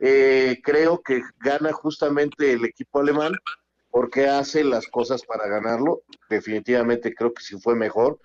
eh, 0.00 0.60
creo 0.64 1.02
que 1.02 1.22
gana 1.38 1.72
justamente 1.72 2.52
el 2.52 2.64
equipo 2.64 3.00
alemán 3.00 3.34
porque 3.90 4.26
hace 4.26 4.64
las 4.64 4.86
cosas 4.88 5.24
para 5.24 5.46
ganarlo. 5.46 6.02
Definitivamente 6.28 7.14
creo 7.14 7.34
que 7.34 7.42
sí 7.42 7.58
fue 7.60 7.74
mejor, 7.74 8.18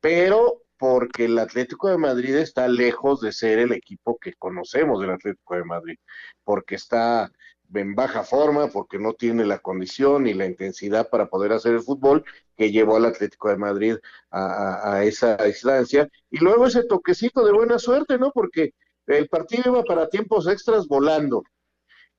pero 0.00 0.62
porque 0.78 1.26
el 1.26 1.38
Atlético 1.38 1.88
de 1.88 1.98
Madrid 1.98 2.36
está 2.36 2.68
lejos 2.68 3.20
de 3.20 3.32
ser 3.32 3.58
el 3.58 3.72
equipo 3.72 4.18
que 4.18 4.34
conocemos 4.34 5.00
del 5.00 5.10
Atlético 5.10 5.56
de 5.56 5.64
Madrid, 5.64 5.98
porque 6.44 6.76
está 6.76 7.30
en 7.74 7.94
baja 7.94 8.22
forma 8.22 8.68
porque 8.68 8.98
no 8.98 9.12
tiene 9.12 9.44
la 9.44 9.58
condición 9.58 10.24
ni 10.24 10.34
la 10.34 10.46
intensidad 10.46 11.10
para 11.10 11.28
poder 11.28 11.52
hacer 11.52 11.74
el 11.74 11.82
fútbol 11.82 12.24
que 12.56 12.70
llevó 12.70 12.96
al 12.96 13.04
Atlético 13.04 13.48
de 13.50 13.58
Madrid 13.58 13.96
a, 14.30 15.02
esa 15.04 15.36
distancia. 15.36 16.08
Y 16.30 16.38
luego 16.38 16.66
ese 16.66 16.84
toquecito 16.84 17.44
de 17.44 17.52
buena 17.52 17.78
suerte, 17.78 18.18
¿no? 18.18 18.30
Porque 18.32 18.72
el 19.08 19.28
partido 19.28 19.64
iba 19.66 19.82
para 19.82 20.08
tiempos 20.08 20.46
extras 20.46 20.86
volando 20.86 21.42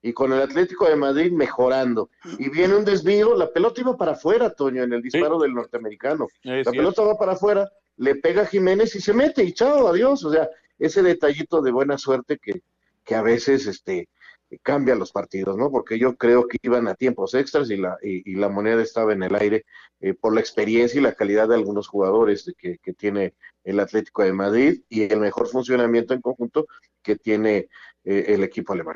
y 0.01 0.13
con 0.13 0.33
el 0.33 0.41
Atlético 0.41 0.87
de 0.87 0.95
Madrid 0.95 1.31
mejorando. 1.31 2.09
Y 2.37 2.49
viene 2.49 2.75
un 2.75 2.85
desvío, 2.85 3.35
la 3.35 3.51
pelota 3.51 3.81
iba 3.81 3.97
para 3.97 4.13
afuera, 4.13 4.49
Toño, 4.49 4.83
en 4.83 4.93
el 4.93 5.01
disparo 5.01 5.39
del 5.39 5.53
norteamericano. 5.53 6.27
la 6.43 6.71
pelota 6.71 7.03
va 7.03 7.17
para 7.17 7.33
afuera, 7.33 7.69
le 7.97 8.15
pega 8.15 8.43
a 8.43 8.45
Jiménez 8.45 8.95
y 8.95 9.01
se 9.01 9.13
mete 9.13 9.43
y 9.43 9.53
chao, 9.53 9.87
adiós. 9.87 10.23
O 10.23 10.31
sea, 10.31 10.49
ese 10.77 11.03
detallito 11.03 11.61
de 11.61 11.71
buena 11.71 11.97
suerte 11.97 12.37
que, 12.37 12.61
que 13.03 13.15
a 13.15 13.21
veces 13.21 13.67
este, 13.67 14.07
cambia 14.57 14.95
los 14.95 15.11
partidos, 15.11 15.57
¿no? 15.57 15.69
Porque 15.69 15.99
yo 15.99 16.15
creo 16.15 16.47
que 16.47 16.57
iban 16.61 16.87
a 16.87 16.95
tiempos 16.95 17.33
extras 17.35 17.69
y 17.69 17.77
la, 17.77 17.97
y, 18.01 18.35
la 18.35 18.49
moneda 18.49 18.81
estaba 18.81 19.13
en 19.13 19.23
el 19.23 19.35
aire 19.35 19.65
eh, 19.99 20.13
por 20.13 20.33
la 20.33 20.39
experiencia 20.39 20.99
y 20.99 21.03
la 21.03 21.13
calidad 21.13 21.47
de 21.47 21.55
algunos 21.55 21.87
jugadores 21.87 22.51
que, 22.57 22.77
que, 22.79 22.93
tiene 22.93 23.35
el 23.63 23.79
Atlético 23.79 24.23
de 24.23 24.33
Madrid 24.33 24.81
y 24.89 25.03
el 25.03 25.19
mejor 25.19 25.47
funcionamiento 25.47 26.13
en 26.13 26.21
conjunto 26.21 26.65
que 27.03 27.15
tiene 27.15 27.69
eh, 28.03 28.25
el 28.29 28.43
equipo 28.43 28.73
alemán. 28.73 28.95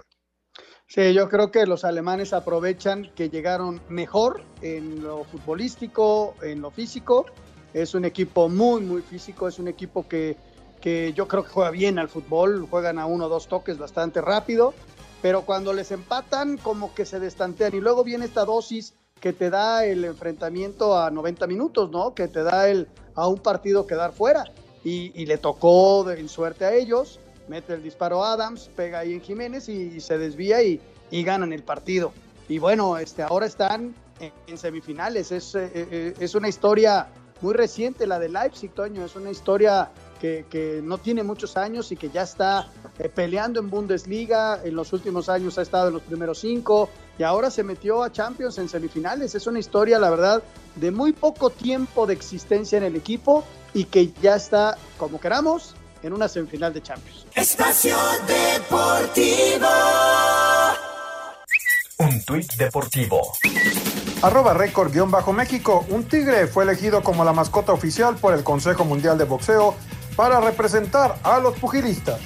Sí, 0.87 1.13
yo 1.13 1.29
creo 1.29 1.51
que 1.51 1.65
los 1.65 1.85
alemanes 1.85 2.33
aprovechan 2.33 3.11
que 3.15 3.29
llegaron 3.29 3.81
mejor 3.89 4.43
en 4.61 5.03
lo 5.03 5.23
futbolístico, 5.23 6.35
en 6.41 6.61
lo 6.61 6.71
físico. 6.71 7.25
Es 7.73 7.95
un 7.95 8.05
equipo 8.05 8.49
muy, 8.49 8.81
muy 8.81 9.01
físico, 9.01 9.47
es 9.47 9.57
un 9.57 9.67
equipo 9.67 10.07
que, 10.07 10.35
que 10.81 11.13
yo 11.13 11.27
creo 11.27 11.43
que 11.43 11.49
juega 11.49 11.71
bien 11.71 11.97
al 11.97 12.09
fútbol, 12.09 12.67
juegan 12.69 12.99
a 12.99 13.05
uno 13.05 13.25
o 13.25 13.29
dos 13.29 13.47
toques 13.47 13.77
bastante 13.77 14.21
rápido 14.21 14.73
pero 15.23 15.45
cuando 15.45 15.71
les 15.71 15.89
empatan 15.91 16.57
como 16.57 16.93
que 16.93 17.05
se 17.05 17.17
destantean 17.17 17.73
y 17.73 17.79
luego 17.79 18.03
viene 18.03 18.25
esta 18.25 18.43
dosis 18.43 18.93
que 19.21 19.31
te 19.31 19.49
da 19.49 19.85
el 19.85 20.03
enfrentamiento 20.03 20.99
a 20.99 21.09
90 21.11 21.47
minutos, 21.47 21.89
¿no? 21.91 22.13
Que 22.13 22.27
te 22.27 22.43
da 22.43 22.67
el 22.67 22.89
a 23.15 23.29
un 23.29 23.39
partido 23.39 23.87
quedar 23.87 24.11
fuera 24.11 24.43
y, 24.83 25.25
le 25.25 25.37
tocó 25.37 26.11
en 26.11 26.27
suerte 26.27 26.65
a 26.65 26.73
ellos, 26.73 27.21
mete 27.47 27.73
el 27.73 27.81
disparo 27.81 28.21
a 28.21 28.33
Adams, 28.33 28.69
pega 28.75 28.99
ahí 28.99 29.13
en 29.13 29.21
Jiménez 29.21 29.69
y, 29.69 30.01
se 30.01 30.17
desvía 30.17 30.61
y, 30.61 30.81
ganan 31.09 31.53
el 31.53 31.63
partido. 31.63 32.11
Y 32.49 32.59
bueno, 32.59 32.97
este, 32.97 33.23
ahora 33.23 33.45
están 33.45 33.95
en, 34.19 34.57
semifinales, 34.57 35.31
es, 35.31 35.55
eh, 35.55 35.71
eh, 35.73 36.13
es 36.19 36.35
una 36.35 36.49
historia 36.49 37.07
muy 37.39 37.53
reciente 37.53 38.07
la 38.07 38.19
de 38.19 38.27
Leipzig, 38.27 38.71
Toño, 38.71 39.05
es 39.05 39.15
una 39.15 39.31
historia 39.31 39.89
que, 40.23 40.45
que 40.49 40.79
no 40.81 40.99
tiene 40.99 41.21
muchos 41.21 41.57
años 41.57 41.91
y 41.91 41.97
que 41.97 42.09
ya 42.09 42.21
está 42.21 42.69
eh, 42.97 43.09
peleando 43.09 43.59
en 43.59 43.69
Bundesliga, 43.69 44.61
en 44.63 44.73
los 44.73 44.93
últimos 44.93 45.27
años 45.27 45.57
ha 45.57 45.63
estado 45.63 45.89
en 45.89 45.95
los 45.95 46.01
primeros 46.01 46.39
cinco 46.39 46.89
y 47.19 47.23
ahora 47.23 47.51
se 47.51 47.61
metió 47.61 48.01
a 48.01 48.09
Champions 48.09 48.57
en 48.57 48.69
semifinales. 48.69 49.35
Es 49.35 49.47
una 49.47 49.59
historia, 49.59 49.99
la 49.99 50.09
verdad, 50.09 50.41
de 50.77 50.91
muy 50.91 51.11
poco 51.11 51.49
tiempo 51.49 52.07
de 52.07 52.13
existencia 52.13 52.77
en 52.77 52.85
el 52.85 52.95
equipo 52.95 53.43
y 53.73 53.83
que 53.83 54.13
ya 54.21 54.37
está, 54.37 54.77
como 54.97 55.19
queramos, 55.19 55.75
en 56.03 56.13
una 56.13 56.29
semifinal 56.29 56.71
de 56.73 56.81
Champions. 56.81 57.25
Espacio 57.35 57.97
Deportivo. 58.25 59.67
Un 61.99 62.23
tuit 62.23 62.53
deportivo. 62.53 63.19
Arroba 64.21 64.53
récord-méxico. 64.53 65.85
Un 65.89 66.05
tigre 66.05 66.47
fue 66.47 66.63
elegido 66.63 67.03
como 67.03 67.25
la 67.25 67.33
mascota 67.33 67.73
oficial 67.73 68.15
por 68.15 68.33
el 68.33 68.41
Consejo 68.45 68.85
Mundial 68.85 69.17
de 69.17 69.25
Boxeo 69.25 69.75
para 70.15 70.39
representar 70.39 71.15
a 71.23 71.39
los 71.39 71.57
pugilistas. 71.57 72.19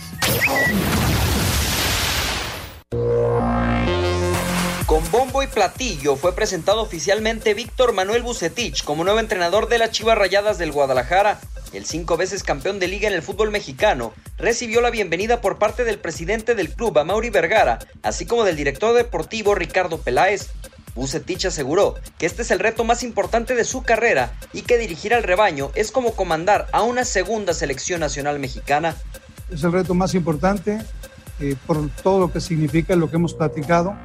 Con 4.85 5.11
bombo 5.11 5.43
y 5.43 5.47
platillo 5.47 6.15
fue 6.15 6.33
presentado 6.33 6.81
oficialmente 6.81 7.53
Víctor 7.53 7.93
Manuel 7.93 8.23
Bucetich 8.23 8.83
como 8.83 9.03
nuevo 9.03 9.19
entrenador 9.19 9.67
de 9.67 9.77
las 9.77 9.91
Chivas 9.91 10.17
Rayadas 10.17 10.57
del 10.57 10.71
Guadalajara. 10.71 11.39
el 11.73 11.85
cinco 11.85 12.15
veces 12.15 12.43
campeón 12.43 12.79
de 12.79 12.87
liga 12.87 13.09
en 13.09 13.13
el 13.13 13.21
fútbol 13.21 13.51
mexicano, 13.51 14.13
recibió 14.37 14.79
la 14.79 14.89
bienvenida 14.89 15.41
por 15.41 15.59
parte 15.59 15.83
del 15.83 15.99
presidente 15.99 16.55
del 16.55 16.73
club, 16.73 16.97
Amaury 16.97 17.29
Vergara, 17.29 17.79
así 18.03 18.25
como 18.25 18.45
del 18.45 18.55
director 18.55 18.95
deportivo 18.95 19.53
Ricardo 19.53 19.97
Peláez. 19.99 20.47
Bucetich 20.97 21.45
aseguró 21.45 21.95
que 22.17 22.25
este 22.25 22.41
es 22.41 22.51
el 22.51 22.59
reto 22.59 22.83
más 22.83 23.03
importante 23.03 23.55
de 23.55 23.63
su 23.63 23.83
carrera 23.83 24.33
y 24.51 24.63
que 24.63 24.77
dirigir 24.77 25.13
al 25.13 25.23
rebaño 25.23 25.71
es 25.75 25.91
como 25.91 26.13
comandar 26.13 26.67
a 26.73 26.81
una 26.81 27.05
segunda 27.05 27.53
selección 27.53 28.01
nacional 28.01 28.39
mexicana. 28.39 28.95
Es 29.49 29.63
el 29.63 29.71
reto 29.71 29.93
más 29.93 30.13
importante 30.15 30.79
eh, 31.39 31.55
por 31.65 31.89
todo 32.03 32.19
lo 32.19 32.33
que 32.33 32.41
significa 32.41 32.95
lo 32.95 33.09
que 33.09 33.15
hemos 33.15 33.33
platicado, 33.33 33.95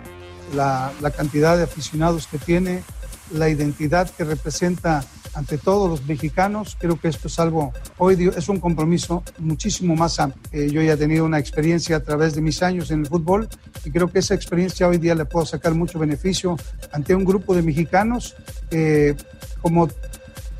la, 0.54 0.92
la 1.00 1.10
cantidad 1.10 1.56
de 1.56 1.64
aficionados 1.64 2.28
que 2.28 2.38
tiene, 2.38 2.84
la 3.32 3.48
identidad 3.48 4.08
que 4.10 4.24
representa 4.24 5.04
ante 5.34 5.58
todos 5.58 5.88
los 5.88 6.06
mexicanos. 6.06 6.76
Creo 6.78 6.98
que 7.00 7.08
esto 7.08 7.28
es 7.28 7.38
algo, 7.38 7.72
hoy 7.98 8.30
es 8.36 8.48
un 8.48 8.60
compromiso 8.60 9.22
muchísimo 9.38 9.96
más 9.96 10.18
amplio. 10.20 10.42
Eh, 10.52 10.70
yo 10.70 10.82
ya 10.82 10.94
he 10.94 10.96
tenido 10.96 11.24
una 11.24 11.38
experiencia 11.38 11.96
a 11.96 12.00
través 12.00 12.34
de 12.34 12.40
mis 12.40 12.62
años 12.62 12.90
en 12.90 13.00
el 13.00 13.06
fútbol 13.06 13.48
y 13.84 13.90
creo 13.90 14.08
que 14.08 14.18
esa 14.18 14.34
experiencia 14.34 14.88
hoy 14.88 14.98
día 14.98 15.14
le 15.14 15.24
puedo 15.24 15.46
sacar 15.46 15.74
mucho 15.74 15.98
beneficio 15.98 16.56
ante 16.92 17.14
un 17.14 17.24
grupo 17.24 17.54
de 17.54 17.62
mexicanos 17.62 18.34
eh, 18.70 19.14
como 19.60 19.88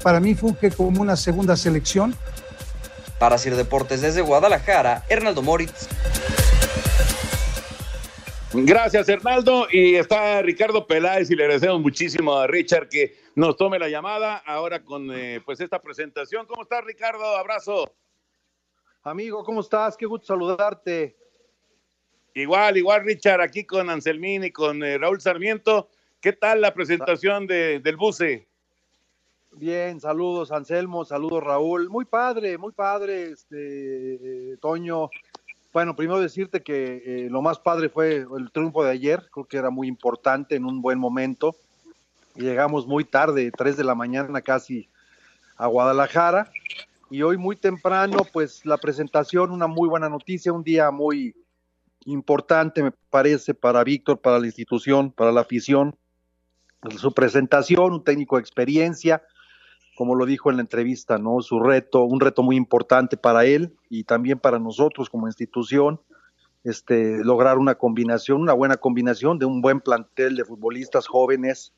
para 0.03 0.21
mí 0.21 0.35
funge 0.35 0.71
como 0.71 1.01
una 1.01 1.17
segunda 1.17 1.57
selección. 1.57 2.15
Para 3.19 3.39
Sir 3.39 3.55
Deportes 3.55 4.01
desde 4.01 4.21
Guadalajara, 4.21 5.05
Hernaldo 5.09 5.43
Moritz. 5.43 5.89
Gracias, 8.55 9.09
Hernaldo. 9.09 9.67
Y 9.71 9.95
está 9.95 10.43
Ricardo 10.43 10.87
Peláez 10.87 11.31
y 11.31 11.35
le 11.35 11.45
agradecemos 11.45 11.81
muchísimo 11.81 12.35
a 12.35 12.47
Richard 12.47 12.89
que 12.89 13.17
nos 13.35 13.57
tome 13.57 13.79
la 13.79 13.89
llamada 13.89 14.37
ahora 14.37 14.85
con 14.85 15.11
eh, 15.11 15.41
pues 15.43 15.61
esta 15.61 15.81
presentación. 15.81 16.47
¿Cómo 16.47 16.63
estás, 16.63 16.85
Ricardo? 16.85 17.25
Abrazo. 17.25 17.91
Amigo, 19.05 19.43
¿cómo 19.43 19.63
estás? 19.63 19.97
Qué 19.97 20.05
gusto 20.05 20.27
saludarte. 20.27 21.17
Igual, 22.35 22.77
igual, 22.77 23.05
Richard, 23.05 23.41
aquí 23.41 23.65
con 23.65 23.89
Anselmín 23.89 24.45
y 24.45 24.51
con 24.51 24.83
eh, 24.85 24.99
Raúl 24.99 25.21
Sarmiento. 25.21 25.89
¿Qué 26.21 26.35
tal 26.35 26.61
la 26.61 26.75
presentación 26.75 27.47
de, 27.47 27.81
del 27.81 27.97
buce? 27.97 28.47
Bien, 29.53 29.99
saludos 30.01 30.53
Anselmo, 30.53 31.05
saludos 31.05 31.43
Raúl. 31.43 31.89
Muy 31.89 32.05
padre, 32.05 32.59
muy 32.59 32.73
padre, 32.73 33.33
este 33.33 34.57
Toño. 34.61 35.11
Bueno, 35.73 35.97
primero 35.97 36.21
decirte 36.21 36.63
que 36.63 37.03
eh, 37.05 37.29
lo 37.31 37.41
más 37.41 37.59
padre 37.59 37.89
fue 37.89 38.27
el 38.37 38.51
triunfo 38.53 38.85
de 38.85 38.91
ayer, 38.91 39.27
creo 39.33 39.47
que 39.47 39.57
era 39.57 39.71
muy 39.71 39.89
importante 39.89 40.55
en 40.55 40.67
un 40.67 40.83
buen 40.83 40.99
momento. 40.99 41.57
Llegamos 42.35 42.87
muy 42.87 43.05
tarde, 43.05 43.51
3 43.51 43.79
de 43.79 43.85
la 43.85 43.95
mañana 43.95 44.43
casi 44.43 44.89
a 45.57 45.67
Guadalajara. 45.67 46.51
Y 47.11 47.23
hoy 47.23 47.39
muy 47.39 47.57
temprano, 47.57 48.19
pues 48.33 48.67
la 48.67 48.77
presentación, 48.77 49.51
una 49.51 49.67
muy 49.67 49.89
buena 49.89 50.11
noticia, 50.11 50.53
un 50.53 50.63
día 50.63 50.91
muy 50.91 51.35
importante, 52.05 52.83
me 52.83 52.93
parece, 53.11 53.55
para 53.55 53.83
Víctor, 53.83 54.19
para 54.19 54.39
la 54.39 54.47
institución, 54.47 55.11
para 55.11 55.33
la 55.33 55.43
afición. 55.43 55.97
Su 56.99 57.13
presentación, 57.13 57.93
un 57.93 58.05
técnico 58.05 58.37
de 58.37 58.43
experiencia, 58.43 59.23
como 59.97 60.15
lo 60.15 60.27
dijo 60.27 60.51
en 60.51 60.57
la 60.57 60.63
entrevista, 60.63 61.19
¿no? 61.19 61.41
Su 61.43 61.61
reto, 61.61 62.05
un 62.05 62.21
reto 62.21 62.43
muy 62.43 62.57
importante 62.57 63.17
para 63.17 63.45
él 63.45 63.75
y 63.91 64.05
también 64.05 64.39
para 64.39 64.59
nosotros 64.59 65.11
como 65.11 65.27
institución, 65.27 66.01
este, 66.65 67.23
lograr 67.25 67.59
una 67.59 67.75
combinación, 67.75 68.41
una 68.41 68.53
buena 68.53 68.77
combinación 68.77 69.39
de 69.39 69.47
un 69.47 69.61
buen 69.61 69.81
plantel 69.81 70.37
de 70.37 70.45
futbolistas 70.45 71.07
jóvenes 71.07 71.73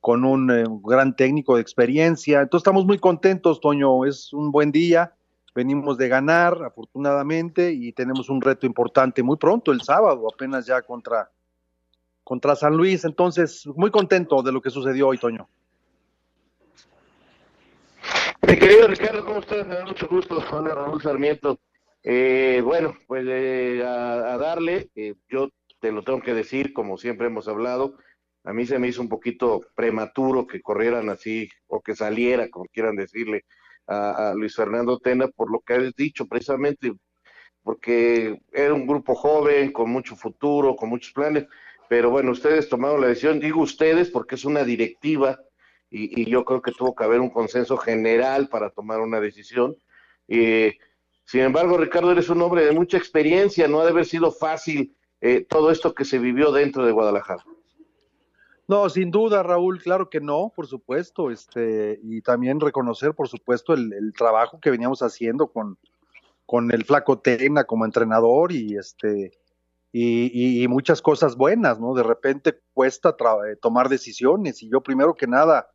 con 0.00 0.24
un 0.24 0.50
eh, 0.50 0.64
gran 0.82 1.14
técnico 1.16 1.54
de 1.54 1.62
experiencia. 1.62 2.40
Entonces 2.40 2.62
estamos 2.62 2.84
muy 2.84 2.98
contentos, 2.98 3.60
Toño, 3.60 4.04
es 4.04 4.32
un 4.32 4.50
buen 4.50 4.72
día, 4.72 5.14
venimos 5.54 5.96
de 5.96 6.08
ganar, 6.08 6.62
afortunadamente, 6.64 7.72
y 7.72 7.92
tenemos 7.92 8.28
un 8.28 8.40
reto 8.40 8.66
importante 8.66 9.22
muy 9.22 9.36
pronto, 9.36 9.72
el 9.72 9.82
sábado, 9.82 10.26
apenas 10.32 10.66
ya 10.66 10.82
contra, 10.82 11.30
contra 12.24 12.56
San 12.56 12.76
Luis. 12.76 13.04
Entonces, 13.04 13.66
muy 13.76 13.90
contento 13.90 14.42
de 14.42 14.52
lo 14.52 14.60
que 14.60 14.70
sucedió 14.70 15.08
hoy, 15.08 15.18
Toño. 15.18 15.48
Mi 18.46 18.58
querido 18.58 18.86
Ricardo, 18.88 19.24
¿cómo 19.24 19.40
estás? 19.40 19.66
Me 19.66 19.74
da 19.74 19.86
mucho 19.86 20.06
gusto, 20.06 20.40
Juan 20.40 20.66
Raúl 20.66 21.00
Sarmiento. 21.00 21.60
Eh, 22.02 22.60
bueno, 22.62 22.94
pues 23.06 23.24
eh, 23.26 23.82
a, 23.82 24.36
darle, 24.36 24.90
eh, 24.94 25.14
yo 25.28 25.48
te 25.80 25.90
lo 25.92 26.02
tengo 26.02 26.20
que 26.20 26.34
decir, 26.34 26.74
como 26.74 26.98
siempre 26.98 27.28
hemos 27.28 27.48
hablado, 27.48 27.96
a 28.44 28.52
mí 28.52 28.66
se 28.66 28.78
me 28.78 28.88
hizo 28.88 29.00
un 29.00 29.08
poquito 29.08 29.62
prematuro 29.74 30.46
que 30.46 30.60
corrieran 30.60 31.08
así, 31.08 31.48
o 31.68 31.80
que 31.80 31.96
saliera, 31.96 32.50
como 32.50 32.66
quieran 32.66 32.96
decirle, 32.96 33.44
a, 33.86 34.30
a 34.30 34.34
Luis 34.34 34.54
Fernando 34.54 34.98
Tena, 34.98 35.28
por 35.28 35.50
lo 35.50 35.60
que 35.60 35.74
has 35.74 35.94
dicho 35.94 36.26
precisamente, 36.26 36.92
porque 37.62 38.40
era 38.52 38.74
un 38.74 38.86
grupo 38.86 39.14
joven, 39.14 39.72
con 39.72 39.88
mucho 39.90 40.16
futuro, 40.16 40.76
con 40.76 40.90
muchos 40.90 41.12
planes, 41.12 41.46
pero 41.88 42.10
bueno, 42.10 42.32
ustedes 42.32 42.68
tomaron 42.68 43.00
la 43.00 43.08
decisión, 43.08 43.40
digo 43.40 43.62
ustedes 43.62 44.10
porque 44.10 44.34
es 44.34 44.44
una 44.44 44.64
directiva 44.64 45.40
y, 45.94 46.28
yo 46.28 46.44
creo 46.44 46.60
que 46.60 46.72
tuvo 46.72 46.94
que 46.94 47.04
haber 47.04 47.20
un 47.20 47.30
consenso 47.30 47.76
general 47.76 48.48
para 48.48 48.70
tomar 48.70 49.00
una 49.00 49.20
decisión. 49.20 49.76
sin 50.26 51.40
embargo, 51.40 51.78
Ricardo, 51.78 52.10
eres 52.10 52.28
un 52.28 52.42
hombre 52.42 52.64
de 52.64 52.72
mucha 52.72 52.96
experiencia, 52.96 53.68
no 53.68 53.80
ha 53.80 53.84
de 53.84 53.90
haber 53.90 54.04
sido 54.04 54.32
fácil 54.32 54.96
eh, 55.20 55.46
todo 55.48 55.70
esto 55.70 55.94
que 55.94 56.04
se 56.04 56.18
vivió 56.18 56.50
dentro 56.50 56.84
de 56.84 56.92
Guadalajara. 56.92 57.44
No, 58.66 58.88
sin 58.88 59.10
duda, 59.10 59.42
Raúl, 59.42 59.80
claro 59.80 60.10
que 60.10 60.20
no, 60.20 60.52
por 60.54 60.66
supuesto, 60.66 61.30
este, 61.30 62.00
y 62.02 62.22
también 62.22 62.60
reconocer, 62.60 63.14
por 63.14 63.28
supuesto, 63.28 63.74
el, 63.74 64.12
trabajo 64.16 64.58
que 64.58 64.70
veníamos 64.70 65.02
haciendo 65.02 65.48
con, 65.48 65.78
con 66.46 66.72
el 66.72 66.84
flaco 66.84 67.20
Tena 67.20 67.64
como 67.64 67.84
entrenador 67.84 68.52
y 68.52 68.76
este 68.76 69.38
y, 69.96 70.66
muchas 70.66 71.00
cosas 71.00 71.36
buenas, 71.36 71.78
¿no? 71.78 71.94
De 71.94 72.02
repente 72.02 72.60
cuesta 72.72 73.14
tomar 73.60 73.88
decisiones 73.88 74.60
y 74.60 74.68
yo 74.68 74.80
primero 74.80 75.14
que 75.14 75.28
nada 75.28 75.68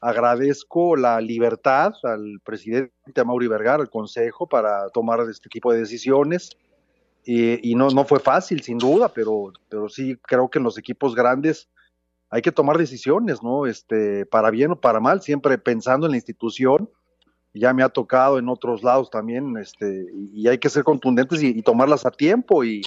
agradezco 0.00 0.96
la 0.96 1.20
libertad 1.20 1.92
al 2.04 2.40
presidente 2.44 2.92
Mauri 3.24 3.48
Vergara, 3.48 3.82
al 3.82 3.90
consejo, 3.90 4.46
para 4.46 4.88
tomar 4.90 5.20
este 5.28 5.48
tipo 5.48 5.72
de 5.72 5.80
decisiones. 5.80 6.50
Y, 7.24 7.74
no, 7.74 7.90
no 7.90 8.04
fue 8.04 8.20
fácil, 8.20 8.62
sin 8.62 8.78
duda, 8.78 9.12
pero, 9.12 9.52
pero 9.68 9.90
sí 9.90 10.16
creo 10.22 10.48
que 10.48 10.58
en 10.58 10.64
los 10.64 10.78
equipos 10.78 11.14
grandes 11.14 11.68
hay 12.30 12.40
que 12.40 12.52
tomar 12.52 12.78
decisiones, 12.78 13.42
¿no? 13.42 13.66
Este, 13.66 14.24
para 14.24 14.50
bien 14.50 14.70
o 14.70 14.80
para 14.80 14.98
mal, 14.98 15.20
siempre 15.20 15.58
pensando 15.58 16.06
en 16.06 16.12
la 16.12 16.16
institución. 16.16 16.88
Ya 17.52 17.74
me 17.74 17.82
ha 17.82 17.90
tocado 17.90 18.38
en 18.38 18.48
otros 18.48 18.82
lados 18.82 19.10
también, 19.10 19.56
este, 19.58 20.06
y 20.32 20.48
hay 20.48 20.58
que 20.58 20.70
ser 20.70 20.84
contundentes 20.84 21.42
y, 21.42 21.60
tomarlas 21.62 22.06
a 22.06 22.10
tiempo 22.10 22.64
y, 22.64 22.82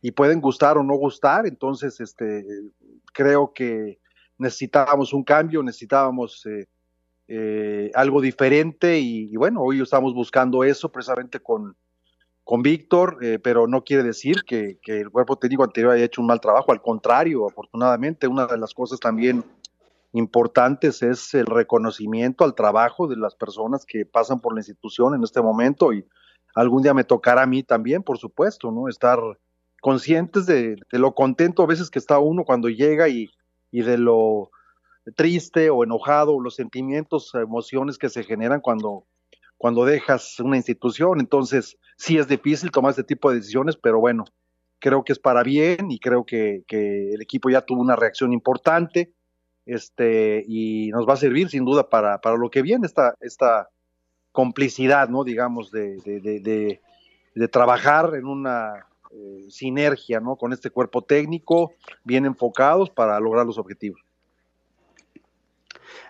y, 0.00 0.12
pueden 0.12 0.40
gustar 0.40 0.78
o 0.78 0.82
no 0.82 0.94
gustar. 0.94 1.46
Entonces, 1.46 2.00
este, 2.00 2.46
creo 3.12 3.52
que 3.52 3.98
necesitábamos 4.38 5.12
un 5.12 5.24
cambio, 5.24 5.62
necesitábamos 5.62 6.44
eh, 6.46 6.66
eh, 7.28 7.90
algo 7.94 8.20
diferente 8.20 8.98
y, 8.98 9.34
bueno, 9.36 9.62
hoy 9.62 9.80
estamos 9.80 10.12
buscando 10.12 10.64
eso 10.64 10.90
precisamente 10.90 11.40
con, 11.40 11.76
con 12.44 12.62
Víctor, 12.62 13.18
eh, 13.22 13.38
pero 13.38 13.66
no 13.66 13.84
quiere 13.84 14.02
decir 14.02 14.42
que, 14.46 14.78
el 14.84 15.10
cuerpo 15.10 15.36
técnico 15.36 15.64
anterior 15.64 15.92
haya 15.92 16.04
hecho 16.04 16.20
un 16.20 16.26
mal 16.26 16.40
trabajo, 16.40 16.72
al 16.72 16.82
contrario, 16.82 17.46
afortunadamente, 17.46 18.26
una 18.26 18.46
de 18.46 18.58
las 18.58 18.74
cosas 18.74 19.00
también 19.00 19.44
importantes 20.12 21.02
es 21.02 21.32
el 21.32 21.46
reconocimiento 21.46 22.44
al 22.44 22.54
trabajo 22.54 23.06
de 23.08 23.16
las 23.16 23.34
personas 23.34 23.86
que 23.86 24.04
pasan 24.04 24.40
por 24.40 24.52
la 24.52 24.60
institución 24.60 25.14
en 25.14 25.22
este 25.22 25.40
momento 25.40 25.92
y 25.94 26.04
algún 26.54 26.82
día 26.82 26.92
me 26.92 27.04
tocará 27.04 27.44
a 27.44 27.46
mí 27.46 27.62
también, 27.62 28.02
por 28.02 28.18
supuesto, 28.18 28.70
¿no? 28.70 28.88
Estar 28.88 29.18
conscientes 29.80 30.44
de, 30.44 30.76
de 30.90 30.98
lo 30.98 31.14
contento 31.14 31.62
a 31.62 31.66
veces 31.66 31.88
que 31.88 31.98
está 31.98 32.18
uno 32.18 32.44
cuando 32.44 32.68
llega 32.68 33.08
y, 33.08 33.30
y 33.72 33.82
de 33.82 33.98
lo 33.98 34.50
triste 35.16 35.70
o 35.70 35.82
enojado, 35.82 36.38
los 36.38 36.54
sentimientos, 36.54 37.32
emociones 37.34 37.98
que 37.98 38.08
se 38.08 38.22
generan 38.22 38.60
cuando, 38.60 39.06
cuando 39.56 39.84
dejas 39.84 40.38
una 40.38 40.56
institución. 40.56 41.18
Entonces, 41.18 41.76
sí 41.96 42.18
es 42.18 42.28
difícil 42.28 42.70
tomar 42.70 42.90
este 42.90 43.02
tipo 43.02 43.30
de 43.30 43.36
decisiones, 43.38 43.76
pero 43.76 43.98
bueno, 43.98 44.24
creo 44.78 45.02
que 45.02 45.12
es 45.12 45.18
para 45.18 45.42
bien 45.42 45.90
y 45.90 45.98
creo 45.98 46.24
que, 46.24 46.62
el 46.68 47.20
equipo 47.20 47.50
ya 47.50 47.62
tuvo 47.62 47.80
una 47.80 47.96
reacción 47.96 48.32
importante 48.32 49.12
este, 49.66 50.44
y 50.46 50.90
nos 50.90 51.08
va 51.08 51.14
a 51.14 51.16
servir 51.16 51.48
sin 51.48 51.64
duda 51.64 51.88
para, 51.88 52.20
para 52.20 52.36
lo 52.36 52.50
que 52.50 52.62
viene 52.62 52.86
esta, 52.86 53.16
esta 53.20 53.70
complicidad, 54.30 55.08
¿no? 55.08 55.24
Digamos, 55.24 55.70
de, 55.70 55.96
de, 55.98 56.80
de 57.34 57.48
trabajar 57.48 58.14
en 58.14 58.26
una 58.26 58.86
eh, 59.14 59.46
sinergia 59.50 60.20
¿no? 60.20 60.36
con 60.36 60.52
este 60.52 60.70
cuerpo 60.70 61.02
técnico, 61.02 61.72
bien 62.02 62.24
enfocados 62.24 62.88
para 62.90 63.20
lograr 63.20 63.44
los 63.44 63.58
objetivos. 63.58 64.00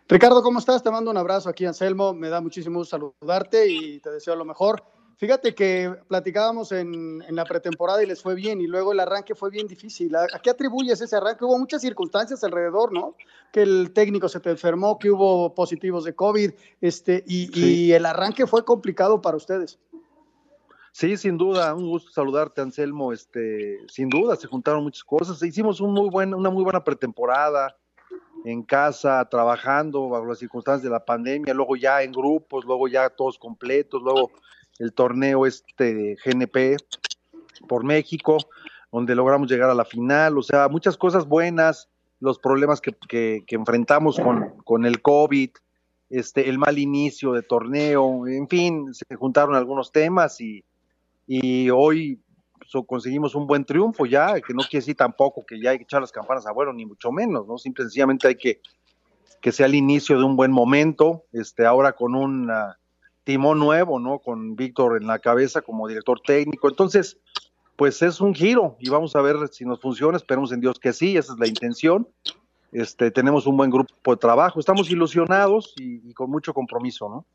Ricardo, 0.08 0.42
¿cómo 0.42 0.58
estás? 0.58 0.82
Te 0.82 0.90
mando 0.90 1.10
un 1.10 1.16
abrazo 1.16 1.48
aquí, 1.48 1.64
Anselmo. 1.64 2.12
Me 2.12 2.28
da 2.28 2.40
muchísimo 2.40 2.78
gusto 2.78 2.96
saludarte 2.96 3.68
y 3.68 3.98
te 4.00 4.10
deseo 4.10 4.36
lo 4.36 4.44
mejor. 4.44 4.84
Fíjate 5.16 5.54
que 5.54 5.94
platicábamos 6.08 6.72
en, 6.72 7.22
en, 7.22 7.36
la 7.36 7.44
pretemporada 7.44 8.02
y 8.02 8.06
les 8.06 8.20
fue 8.20 8.34
bien, 8.34 8.60
y 8.60 8.66
luego 8.66 8.92
el 8.92 9.00
arranque 9.00 9.34
fue 9.34 9.50
bien 9.50 9.68
difícil. 9.68 10.14
¿A, 10.16 10.26
qué 10.42 10.50
atribuyes 10.50 11.00
ese 11.00 11.16
arranque? 11.16 11.44
Hubo 11.44 11.58
muchas 11.58 11.80
circunstancias 11.80 12.42
alrededor, 12.42 12.92
¿no? 12.92 13.14
Que 13.52 13.62
el 13.62 13.92
técnico 13.92 14.28
se 14.28 14.40
te 14.40 14.50
enfermó, 14.50 14.98
que 14.98 15.10
hubo 15.10 15.54
positivos 15.54 16.04
de 16.04 16.14
COVID, 16.14 16.50
este, 16.80 17.22
y, 17.26 17.56
y 17.56 17.92
el 17.92 18.04
arranque 18.04 18.48
fue 18.48 18.64
complicado 18.64 19.22
para 19.22 19.36
ustedes. 19.36 19.78
Sí, 20.92 21.16
sin 21.16 21.38
duda, 21.38 21.74
un 21.74 21.88
gusto 21.88 22.10
saludarte, 22.10 22.60
Anselmo. 22.60 23.12
Este, 23.12 23.78
sin 23.88 24.10
duda, 24.10 24.36
se 24.36 24.46
juntaron 24.46 24.84
muchas 24.84 25.04
cosas. 25.04 25.42
Hicimos 25.42 25.80
un 25.80 25.94
muy 25.94 26.10
buen, 26.10 26.34
una 26.34 26.50
muy 26.50 26.62
buena 26.62 26.84
pretemporada 26.84 27.74
en 28.44 28.62
casa, 28.62 29.26
trabajando 29.30 30.08
bajo 30.10 30.26
las 30.26 30.38
circunstancias 30.38 30.82
de 30.82 30.90
la 30.90 31.04
pandemia, 31.04 31.54
luego 31.54 31.76
ya 31.76 32.02
en 32.02 32.12
grupos, 32.12 32.64
luego 32.64 32.88
ya 32.88 33.08
todos 33.08 33.38
completos, 33.38 34.02
luego 34.02 34.32
el 34.78 34.92
torneo 34.92 35.46
este 35.46 36.16
GNP 36.24 36.76
por 37.68 37.84
México, 37.84 38.38
donde 38.90 39.14
logramos 39.14 39.50
llegar 39.50 39.70
a 39.70 39.74
la 39.74 39.84
final, 39.84 40.38
o 40.38 40.42
sea, 40.42 40.68
muchas 40.68 40.96
cosas 40.96 41.26
buenas, 41.26 41.88
los 42.18 42.38
problemas 42.38 42.80
que, 42.80 42.92
que, 42.92 43.44
enfrentamos 43.54 44.18
con, 44.18 44.56
con, 44.64 44.86
el 44.86 45.00
COVID, 45.00 45.50
este, 46.10 46.48
el 46.48 46.58
mal 46.58 46.78
inicio 46.78 47.32
de 47.32 47.42
torneo, 47.42 48.26
en 48.26 48.48
fin, 48.48 48.92
se 48.92 49.14
juntaron 49.14 49.54
algunos 49.54 49.92
temas 49.92 50.40
y, 50.40 50.64
y 51.26 51.70
hoy 51.70 52.20
conseguimos 52.86 53.34
un 53.34 53.46
buen 53.46 53.64
triunfo 53.64 54.06
ya, 54.06 54.40
que 54.40 54.54
no 54.54 54.62
quiere 54.62 54.82
decir 54.82 54.96
tampoco 54.96 55.44
que 55.44 55.60
ya 55.60 55.70
hay 55.70 55.78
que 55.78 55.84
echar 55.84 56.00
las 56.00 56.12
campanas 56.12 56.46
a 56.46 56.52
vuelo, 56.52 56.72
ni 56.72 56.86
mucho 56.86 57.12
menos, 57.12 57.46
¿no? 57.46 57.58
Simple 57.58 57.84
sencillamente 57.84 58.28
hay 58.28 58.36
que 58.36 58.60
que 59.42 59.52
sea 59.52 59.66
el 59.66 59.74
inicio 59.74 60.16
de 60.16 60.24
un 60.24 60.36
buen 60.36 60.52
momento, 60.52 61.24
este, 61.32 61.66
ahora 61.66 61.92
con 61.92 62.14
una 62.14 62.78
timón 63.24 63.58
nuevo, 63.58 63.98
¿no? 63.98 64.20
Con 64.20 64.54
Víctor 64.54 64.96
en 64.96 65.08
la 65.08 65.18
cabeza 65.18 65.62
como 65.62 65.88
director 65.88 66.20
técnico. 66.20 66.68
Entonces, 66.68 67.18
pues 67.76 68.00
es 68.02 68.20
un 68.20 68.34
giro 68.34 68.76
y 68.78 68.88
vamos 68.88 69.16
a 69.16 69.20
ver 69.20 69.36
si 69.50 69.64
nos 69.64 69.80
funciona. 69.80 70.16
Esperemos 70.16 70.52
en 70.52 70.60
Dios 70.60 70.78
que 70.78 70.92
sí, 70.92 71.16
esa 71.16 71.32
es 71.32 71.38
la 71.40 71.48
intención. 71.48 72.08
Este, 72.70 73.10
tenemos 73.10 73.46
un 73.46 73.56
buen 73.56 73.70
grupo 73.70 74.12
de 74.12 74.16
trabajo, 74.16 74.60
estamos 74.60 74.88
ilusionados 74.90 75.74
y, 75.76 76.14
con 76.14 76.30
mucho 76.30 76.54
compromiso, 76.54 77.08
¿no? 77.08 77.26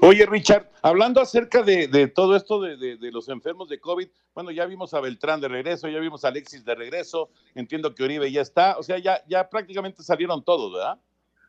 Oye, 0.00 0.26
Richard, 0.26 0.70
hablando 0.82 1.20
acerca 1.20 1.62
de, 1.62 2.08
todo 2.08 2.36
esto 2.36 2.60
de, 2.60 2.98
los 3.12 3.28
enfermos 3.28 3.68
de 3.68 3.78
COVID, 3.80 4.08
bueno, 4.34 4.50
ya 4.50 4.66
vimos 4.66 4.94
a 4.94 5.00
Beltrán 5.00 5.40
de 5.40 5.48
regreso, 5.48 5.88
ya 5.88 5.98
vimos 5.98 6.24
a 6.24 6.28
Alexis 6.28 6.64
de 6.64 6.74
regreso, 6.74 7.30
entiendo 7.54 7.94
que 7.94 8.02
Uribe 8.02 8.30
ya 8.30 8.42
está, 8.42 8.76
o 8.78 8.82
sea, 8.82 8.98
ya, 8.98 9.48
prácticamente 9.48 10.02
salieron 10.02 10.44
todos, 10.44 10.72
¿verdad? 10.72 10.98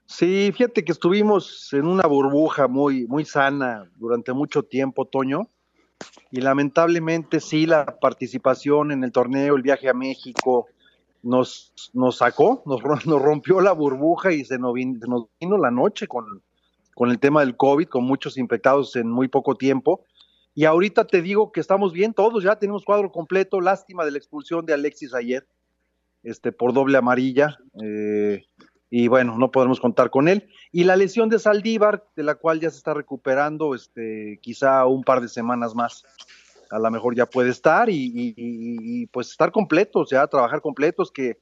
Sí, 0.06 0.52
fíjate 0.54 0.86
que 0.86 0.94
estuvimos 0.94 1.74
en 1.74 1.86
una 1.86 2.08
burbuja 2.08 2.68
muy, 2.68 3.06
muy 3.08 3.26
sana 3.26 3.90
durante 3.98 4.32
mucho 4.32 4.64
tiempo, 4.64 5.06
Toño, 5.06 5.50
y 6.32 6.40
lamentablemente 6.42 7.40
sí 7.40 7.66
la 7.66 7.86
participación 8.00 8.92
en 8.92 9.04
el 9.04 9.12
torneo, 9.12 9.56
el 9.56 9.64
viaje 9.64 9.90
a 9.90 9.94
México, 9.94 10.68
nos, 11.24 11.74
nos 11.94 12.18
sacó, 12.18 12.64
nos, 12.66 12.82
rompió 12.82 13.60
la 13.60 13.74
burbuja 13.74 14.32
y 14.32 14.46
se 14.46 14.58
nos 14.58 14.74
vino 14.74 15.58
la 15.58 15.72
noche 15.72 16.08
con, 16.08 16.42
con 16.98 17.12
el 17.12 17.20
tema 17.20 17.42
del 17.42 17.56
COVID, 17.56 17.90
con 17.90 18.06
muchos 18.06 18.40
infectados 18.40 18.96
en 18.96 19.08
muy 19.08 19.28
poco 19.28 19.54
tiempo. 19.54 20.04
Y 20.56 20.66
ahorita 20.66 21.06
te 21.06 21.22
digo 21.22 21.52
que 21.52 21.60
estamos 21.60 21.94
bien 21.94 22.12
todos, 22.12 22.44
ya 22.44 22.56
tenemos 22.56 22.84
cuadro 22.84 23.12
completo, 23.12 23.62
lástima 23.62 24.04
de 24.04 24.10
la 24.10 24.18
expulsión 24.18 24.66
de 24.66 24.74
Alexis 24.74 25.14
ayer, 25.14 25.48
este, 26.24 26.52
por 26.52 26.74
doble 26.74 26.98
amarilla. 26.98 27.60
Eh, 27.84 28.46
y 28.90 29.08
bueno, 29.10 29.38
no 29.38 29.52
podemos 29.52 29.80
contar 29.80 30.10
con 30.10 30.28
él. 30.28 30.50
Y 30.72 30.86
la 30.86 30.96
lesión 30.96 31.30
de 31.30 31.38
Saldívar, 31.38 32.04
de 32.16 32.24
la 32.24 32.34
cual 32.34 32.60
ya 32.60 32.72
se 32.72 32.78
está 32.78 32.96
recuperando, 32.96 33.76
este, 33.76 34.40
quizá 34.42 34.84
un 34.88 35.04
par 35.04 35.22
de 35.22 35.28
semanas 35.28 35.76
más, 35.76 36.04
a 36.72 36.80
lo 36.80 36.90
mejor 36.90 37.16
ya 37.16 37.28
puede 37.28 37.52
estar 37.52 37.90
y, 37.92 39.06
pues 39.12 39.30
estar 39.30 39.52
completos, 39.52 40.10
ya 40.10 40.26
trabajar 40.26 40.62
completos, 40.62 41.12
que, 41.12 41.38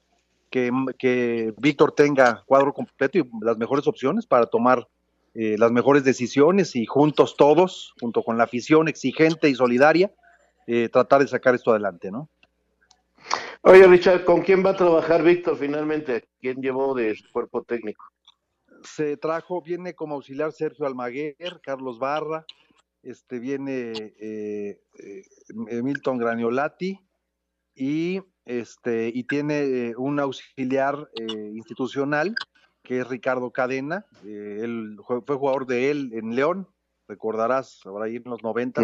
que, 0.50 0.70
que, 1.00 1.54
Víctor 1.58 1.94
tenga 1.94 2.44
cuadro 2.46 2.74
completo 2.74 3.20
y 3.20 3.30
las 3.40 3.58
mejores 3.58 3.88
opciones 3.88 4.26
para 4.26 4.48
tomar 4.48 4.86
eh, 5.38 5.58
las 5.58 5.70
mejores 5.70 6.06
decisiones 6.06 6.78
y 6.78 6.86
juntos 6.86 7.36
todos, 7.36 7.94
junto 8.00 8.24
con 8.24 8.38
la 8.38 8.46
afición 8.46 8.88
exigente 8.88 9.50
y 9.50 9.56
solidaria, 9.56 10.10
eh, 10.66 10.88
tratar 10.88 11.22
de 11.22 11.28
sacar 11.28 11.54
esto 11.54 11.72
adelante, 11.72 12.10
¿no? 12.10 12.30
Oye, 13.62 13.86
Richard, 13.86 14.24
¿con 14.24 14.44
quién 14.44 14.66
va 14.66 14.70
a 14.70 14.78
trabajar 14.78 15.24
Víctor 15.24 15.58
finalmente? 15.58 16.30
¿Quién 16.40 16.62
llevó 16.62 16.94
de 16.94 17.14
su 17.16 17.30
cuerpo 17.34 17.64
técnico? 17.64 18.06
Se 18.84 19.18
trajo, 19.18 19.62
viene 19.62 19.94
como 19.94 20.16
auxiliar 20.16 20.54
Sergio 20.54 20.86
Almaguer, 20.86 21.60
Carlos 21.62 22.00
Barra, 22.00 22.46
este 23.04 23.40
viene 23.40 23.92
eh, 24.20 24.80
eh, 25.00 25.82
Milton 25.84 26.18
Graniolati 26.18 26.98
y 27.76 28.22
este 28.46 29.12
y 29.14 29.26
tiene 29.26 29.94
un 29.98 30.20
auxiliar 30.20 31.10
institucional 31.54 32.34
que 32.86 33.00
es 33.00 33.08
Ricardo 33.08 33.52
Cadena, 33.52 34.06
él 34.24 34.98
fue 35.06 35.36
jugador 35.36 35.66
de 35.66 35.92
él 35.92 36.12
en 36.14 36.36
León, 36.36 36.70
recordarás, 37.08 37.82
ahora 37.86 38.06
ahí 38.06 38.16
en 38.16 38.24
los 38.26 38.42
90 38.44 38.82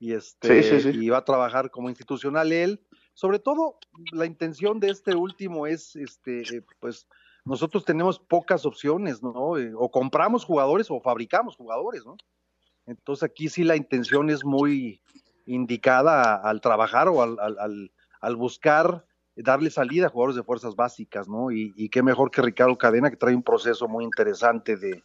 y 0.00 0.14
este 0.14 0.92
y 0.92 1.08
va 1.10 1.18
a 1.18 1.24
trabajar 1.24 1.70
como 1.70 1.88
institucional 1.88 2.52
él 2.52 2.80
sobre 3.20 3.38
todo 3.38 3.78
la 4.12 4.24
intención 4.24 4.80
de 4.80 4.88
este 4.88 5.14
último 5.14 5.66
es, 5.66 5.94
este, 5.94 6.40
eh, 6.40 6.62
pues 6.78 7.06
nosotros 7.44 7.84
tenemos 7.84 8.18
pocas 8.18 8.64
opciones, 8.64 9.22
¿no? 9.22 9.58
Eh, 9.58 9.72
o 9.76 9.90
compramos 9.90 10.44
jugadores 10.44 10.90
o 10.90 11.00
fabricamos 11.00 11.54
jugadores, 11.56 12.06
¿no? 12.06 12.16
Entonces 12.86 13.24
aquí 13.24 13.50
sí 13.50 13.62
la 13.62 13.76
intención 13.76 14.30
es 14.30 14.42
muy 14.42 15.02
indicada 15.44 16.34
al 16.34 16.62
trabajar 16.62 17.08
o 17.08 17.22
al, 17.22 17.38
al, 17.38 17.92
al 18.22 18.36
buscar 18.36 19.04
darle 19.42 19.70
salida 19.70 20.06
a 20.06 20.10
jugadores 20.10 20.36
de 20.36 20.42
fuerzas 20.42 20.76
básicas, 20.76 21.28
¿no? 21.28 21.50
Y, 21.50 21.72
y, 21.76 21.88
qué 21.88 22.02
mejor 22.02 22.30
que 22.30 22.42
Ricardo 22.42 22.76
Cadena, 22.76 23.10
que 23.10 23.16
trae 23.16 23.34
un 23.34 23.42
proceso 23.42 23.88
muy 23.88 24.04
interesante 24.04 24.76
de 24.76 25.02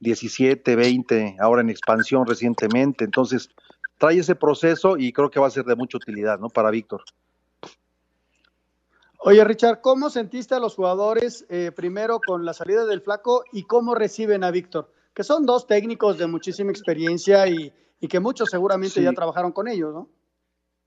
17, 0.00 0.76
20, 0.76 1.36
ahora 1.40 1.62
en 1.62 1.70
expansión 1.70 2.26
recientemente. 2.26 3.04
Entonces, 3.04 3.50
trae 3.98 4.18
ese 4.18 4.34
proceso 4.34 4.96
y 4.96 5.12
creo 5.12 5.30
que 5.30 5.40
va 5.40 5.46
a 5.46 5.50
ser 5.50 5.64
de 5.64 5.76
mucha 5.76 5.98
utilidad, 5.98 6.38
¿no? 6.38 6.48
Para 6.48 6.70
Víctor. 6.70 7.02
Oye, 9.26 9.42
Richard, 9.42 9.80
¿cómo 9.80 10.10
sentiste 10.10 10.54
a 10.54 10.58
los 10.58 10.74
jugadores 10.74 11.46
eh, 11.48 11.72
primero 11.74 12.20
con 12.20 12.44
la 12.44 12.52
salida 12.52 12.84
del 12.84 13.00
flaco 13.00 13.42
y 13.52 13.62
cómo 13.62 13.94
reciben 13.94 14.44
a 14.44 14.50
Víctor? 14.50 14.92
Que 15.14 15.24
son 15.24 15.46
dos 15.46 15.66
técnicos 15.66 16.18
de 16.18 16.26
muchísima 16.26 16.70
experiencia 16.70 17.48
y, 17.48 17.72
que 18.06 18.20
muchos 18.20 18.50
seguramente 18.50 19.02
ya 19.02 19.14
trabajaron 19.14 19.50
con 19.50 19.66
ellos, 19.66 19.94
¿no? 19.94 20.10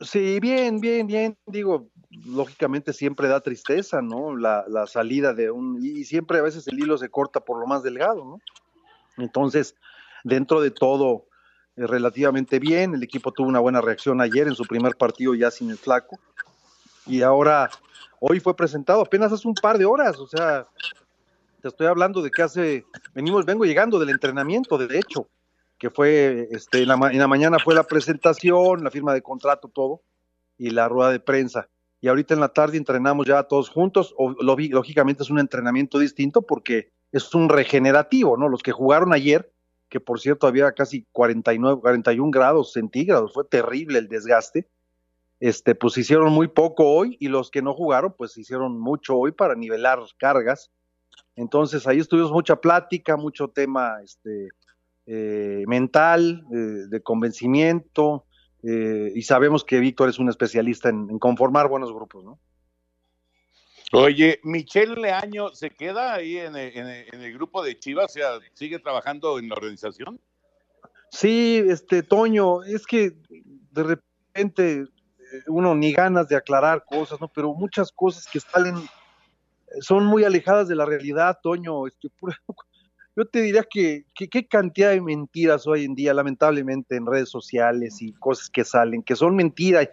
Sí, 0.01 0.39
bien, 0.39 0.79
bien, 0.79 1.07
bien. 1.07 1.35
Digo, 1.47 1.89
lógicamente 2.09 2.93
siempre 2.93 3.27
da 3.27 3.41
tristeza, 3.41 4.01
¿no? 4.01 4.35
La, 4.35 4.65
la 4.67 4.87
salida 4.87 5.33
de 5.33 5.51
un... 5.51 5.83
Y 5.83 6.05
siempre 6.05 6.39
a 6.39 6.43
veces 6.43 6.67
el 6.67 6.79
hilo 6.79 6.97
se 6.97 7.09
corta 7.09 7.39
por 7.41 7.59
lo 7.59 7.67
más 7.67 7.83
delgado, 7.83 8.23
¿no? 8.23 8.39
Entonces, 9.17 9.75
dentro 10.23 10.61
de 10.61 10.71
todo, 10.71 11.27
eh, 11.77 11.85
relativamente 11.85 12.59
bien. 12.59 12.95
El 12.95 13.03
equipo 13.03 13.31
tuvo 13.31 13.47
una 13.47 13.59
buena 13.59 13.81
reacción 13.81 14.19
ayer 14.19 14.47
en 14.47 14.55
su 14.55 14.63
primer 14.65 14.95
partido 14.95 15.35
ya 15.35 15.51
sin 15.51 15.69
el 15.69 15.77
flaco. 15.77 16.19
Y 17.05 17.21
ahora 17.21 17.69
hoy 18.19 18.39
fue 18.39 18.55
presentado 18.55 19.01
apenas 19.01 19.31
hace 19.31 19.47
un 19.47 19.53
par 19.53 19.77
de 19.77 19.85
horas, 19.85 20.17
o 20.17 20.27
sea, 20.27 20.67
te 21.61 21.67
estoy 21.67 21.87
hablando 21.87 22.21
de 22.21 22.31
que 22.31 22.41
hace, 22.41 22.85
venimos, 23.13 23.45
vengo 23.45 23.63
llegando 23.63 23.99
del 23.99 24.09
entrenamiento, 24.09 24.77
de 24.77 24.97
hecho, 24.97 25.27
que 25.77 25.91
fue, 25.91 26.47
este, 26.51 26.81
en 26.81 26.87
la, 26.87 27.27
mañana 27.27 27.59
fue 27.59 27.75
la 27.75 27.83
presentación, 27.83 28.83
la 28.83 28.89
firma 28.89 29.13
de 29.13 29.21
contrato, 29.21 29.67
todo, 29.67 30.01
y 30.57 30.71
la 30.71 30.89
rueda 30.89 31.11
de 31.11 31.19
prensa. 31.19 31.69
Y 31.99 32.07
ahorita 32.07 32.33
en 32.33 32.39
la 32.39 32.49
tarde 32.49 32.77
entrenamos 32.77 33.25
ya 33.25 33.43
todos 33.43 33.69
juntos, 33.69 34.13
lógicamente 34.39 35.23
es 35.23 35.29
un 35.29 35.39
entrenamiento 35.39 35.99
distinto 35.99 36.43
porque 36.43 36.91
es 37.11 37.33
un 37.33 37.49
regenerativo, 37.49 38.37
¿no? 38.37 38.49
Los 38.49 38.61
que 38.61 38.71
jugaron 38.71 39.13
ayer, 39.13 39.51
que 39.89 39.99
por 39.99 40.19
cierto 40.19 40.47
había 40.47 40.71
casi 40.73 41.05
49, 41.11 41.81
41 41.81 42.31
grados 42.31 42.73
centígrados, 42.73 43.33
fue 43.33 43.45
terrible 43.45 43.99
el 43.99 44.07
desgaste 44.07 44.67
este, 45.39 45.75
pues 45.75 45.97
hicieron 45.97 46.33
muy 46.33 46.47
poco 46.47 46.89
hoy 46.89 47.17
y 47.19 47.27
los 47.27 47.51
que 47.51 47.61
no 47.61 47.73
jugaron, 47.73 48.13
pues 48.17 48.37
hicieron 48.37 48.79
mucho 48.79 49.15
hoy 49.15 49.31
para 49.31 49.55
nivelar 49.55 49.99
cargas. 50.17 50.71
Entonces 51.35 51.85
ahí 51.87 51.99
estuvimos 51.99 52.31
mucha 52.31 52.55
plática, 52.55 53.17
mucho 53.17 53.47
tema 53.47 53.97
este, 54.03 54.49
eh, 55.05 55.63
mental, 55.67 56.43
eh, 56.51 56.87
de 56.89 57.01
convencimiento, 57.01 58.25
eh, 58.69 59.13
y 59.15 59.21
sabemos 59.21 59.63
que 59.63 59.79
Víctor 59.79 60.09
es 60.09 60.19
un 60.19 60.27
especialista 60.27 60.89
en, 60.89 61.19
conformar 61.19 61.69
buenos 61.69 61.93
grupos, 61.93 62.25
¿no? 62.25 62.37
Oye, 63.93 64.41
Michelle 64.43 64.95
Leaño, 64.95 65.55
¿se 65.55 65.69
queda 65.69 66.15
ahí 66.15 66.35
en 66.37 66.57
el, 66.57 67.33
grupo 67.33 67.63
de 67.63 67.79
Chivas? 67.79 68.07
O 68.07 68.09
sea, 68.09 68.39
¿sigue 68.53 68.79
trabajando 68.79 69.39
en 69.39 69.47
la 69.47 69.55
organización? 69.55 70.19
Sí, 71.09 71.63
este, 71.65 72.03
Toño, 72.03 72.63
es 72.63 72.85
que 72.85 73.13
de 73.71 73.83
repente 73.83 74.83
uno 75.47 75.73
ni 75.73 75.93
ganas 75.93 76.27
de 76.27 76.35
aclarar 76.35 76.83
cosas, 76.83 77.21
¿no? 77.21 77.29
Pero 77.29 77.53
muchas 77.53 77.93
cosas 77.93 78.27
que 78.27 78.41
salen 78.41 78.75
son 79.79 80.05
muy 80.05 80.25
alejadas 80.25 80.67
de 80.67 80.75
la 80.75 80.83
realidad, 80.85 81.39
Toño. 81.41 81.87
Este, 81.87 82.09
yo 83.17 83.25
te 83.25 83.41
diría 83.41 83.63
que 83.63 84.05
qué 84.13 84.47
cantidad 84.47 84.91
de 84.91 85.01
mentiras 85.01 85.65
hoy 85.65 85.85
en 85.85 85.95
día, 85.95 86.13
lamentablemente, 86.13 86.95
en 86.95 87.07
redes 87.07 87.29
sociales 87.29 87.99
y 87.99 88.13
cosas 88.13 88.47
que 88.47 88.63
salen, 88.63 89.01
que 89.01 89.15
son 89.15 89.35
mentiras. 89.35 89.89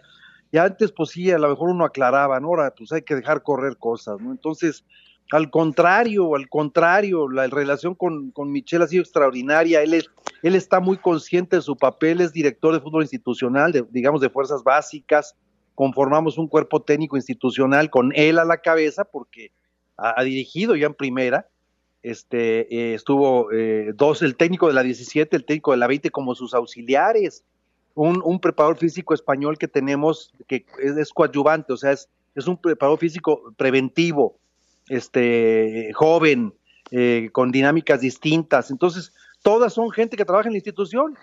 Y 0.51 0.57
antes, 0.59 0.91
pues 0.91 1.09
sí, 1.09 1.31
a 1.31 1.39
lo 1.39 1.49
mejor 1.49 1.69
uno 1.69 1.85
aclaraba, 1.85 2.39
¿no? 2.39 2.49
Ahora, 2.49 2.71
pues 2.77 2.91
hay 2.91 3.01
que 3.01 3.15
dejar 3.15 3.41
correr 3.41 3.77
cosas, 3.77 4.21
¿no? 4.21 4.31
Entonces, 4.31 4.85
al 5.31 5.49
contrario, 5.49 6.35
al 6.35 6.47
contrario, 6.49 7.27
la 7.27 7.47
relación 7.47 7.95
con, 7.95 8.29
con 8.29 8.51
Michelle 8.51 8.83
ha 8.83 8.87
sido 8.87 9.01
extraordinaria. 9.01 9.81
Él, 9.81 9.95
es, 9.95 10.05
él 10.43 10.53
está 10.53 10.79
muy 10.79 10.97
consciente 10.97 11.55
de 11.55 11.61
su 11.63 11.75
papel, 11.75 12.21
es 12.21 12.31
director 12.31 12.75
de 12.75 12.79
fútbol 12.79 13.03
institucional, 13.03 13.71
de, 13.71 13.83
digamos, 13.89 14.21
de 14.21 14.29
fuerzas 14.29 14.63
básicas. 14.63 15.35
Conformamos 15.73 16.37
un 16.37 16.47
cuerpo 16.47 16.83
técnico 16.83 17.17
institucional 17.17 17.89
con 17.89 18.11
él 18.15 18.37
a 18.37 18.45
la 18.45 18.57
cabeza, 18.57 19.03
porque 19.03 19.51
ha, 19.97 20.23
dirigido 20.23 20.75
ya 20.75 20.85
en 20.85 20.93
primera. 20.93 21.47
Este, 22.05 22.71
eh, 22.71 22.93
estuvo 22.93 23.51
eh, 23.51 23.91
dos, 23.95 24.21
el 24.21 24.35
técnico 24.35 24.67
de 24.67 24.73
la 24.73 24.83
17, 24.83 25.35
el 25.35 25.43
técnico 25.43 25.71
de 25.71 25.77
la 25.77 25.87
20 25.87 26.11
como 26.11 26.35
sus 26.35 26.53
auxiliares. 26.53 27.43
Un, 27.95 28.21
un 28.23 28.39
preparador 28.39 28.77
físico 28.77 29.15
español 29.15 29.57
que 29.57 29.67
tenemos 29.67 30.31
que 30.47 30.67
es, 30.83 30.95
es 30.97 31.11
coadyuvante, 31.11 31.73
o 31.73 31.77
sea, 31.77 31.93
es, 31.93 32.07
es 32.35 32.45
un 32.45 32.57
preparador 32.57 32.99
físico 32.99 33.51
preventivo 33.57 34.37
este, 34.87 35.91
joven, 35.95 36.53
eh, 36.91 37.29
con 37.31 37.51
dinámicas 37.51 38.01
distintas. 38.01 38.69
Entonces, 38.69 39.11
todas 39.41 39.73
son 39.73 39.89
gente 39.89 40.15
que 40.15 40.25
trabaja 40.25 40.47
en 40.47 40.53
la 40.53 40.59
institución. 40.59 41.17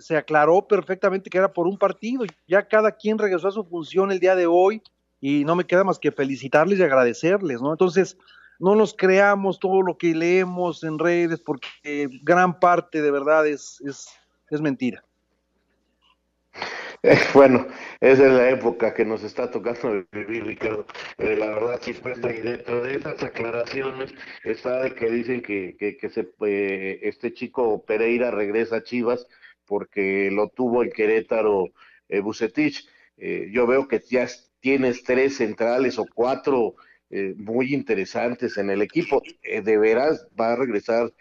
Se 0.00 0.16
aclaró 0.16 0.66
perfectamente 0.66 1.30
que 1.30 1.38
era 1.38 1.52
por 1.52 1.68
un 1.68 1.78
partido. 1.78 2.24
Ya 2.48 2.66
cada 2.66 2.90
quien 2.90 3.16
regresó 3.18 3.46
a 3.46 3.52
su 3.52 3.62
función 3.62 4.10
el 4.10 4.18
día 4.18 4.34
de 4.34 4.48
hoy 4.48 4.82
y 5.20 5.44
no 5.44 5.54
me 5.54 5.64
queda 5.64 5.84
más 5.84 6.00
que 6.00 6.10
felicitarles 6.10 6.80
y 6.80 6.82
agradecerles, 6.82 7.62
¿no? 7.62 7.70
Entonces, 7.70 8.18
no 8.58 8.74
nos 8.74 8.94
creamos 8.94 9.58
todo 9.58 9.82
lo 9.82 9.96
que 9.96 10.14
leemos 10.14 10.84
en 10.84 10.98
redes 10.98 11.40
porque 11.40 12.08
gran 12.22 12.58
parte 12.58 13.02
de 13.02 13.10
verdad 13.10 13.46
es, 13.46 13.80
es, 13.86 14.08
es 14.50 14.60
mentira. 14.60 15.04
bueno, 17.34 17.66
esa 18.00 18.26
es 18.26 18.32
la 18.32 18.50
época 18.50 18.92
que 18.92 19.04
nos 19.04 19.22
está 19.22 19.50
tocando 19.50 20.04
vivir, 20.10 20.44
Ricardo. 20.44 20.86
Eh, 21.18 21.36
la 21.36 21.46
verdad, 21.46 21.80
chispuesta, 21.80 22.32
y 22.32 22.40
dentro 22.40 22.82
de 22.82 22.96
esas 22.96 23.22
aclaraciones 23.22 24.12
está 24.44 24.82
de 24.82 24.94
que 24.94 25.10
dicen 25.10 25.42
que, 25.42 25.76
que, 25.78 26.10
se, 26.10 26.28
eh, 26.46 27.00
este 27.02 27.32
chico 27.32 27.84
Pereira 27.84 28.30
regresa 28.30 28.76
a 28.76 28.82
Chivas 28.82 29.26
porque 29.64 30.30
lo 30.32 30.48
tuvo 30.48 30.82
el 30.82 30.92
Querétaro 30.92 31.66
eh, 32.08 32.20
Bucetich. 32.20 32.88
Eh, 33.16 33.50
yo 33.52 33.66
veo 33.66 33.86
que 33.86 34.00
ya 34.00 34.26
tienes 34.60 35.04
tres 35.04 35.36
centrales 35.36 35.98
o 35.98 36.06
cuatro 36.12 36.74
muy 37.36 37.74
interesantes 37.74 38.56
en 38.58 38.70
el 38.70 38.82
equipo. 38.82 39.22
¿De 39.42 39.78
veras 39.78 40.26
va 40.38 40.52
a 40.52 40.56
regresar 40.56 41.12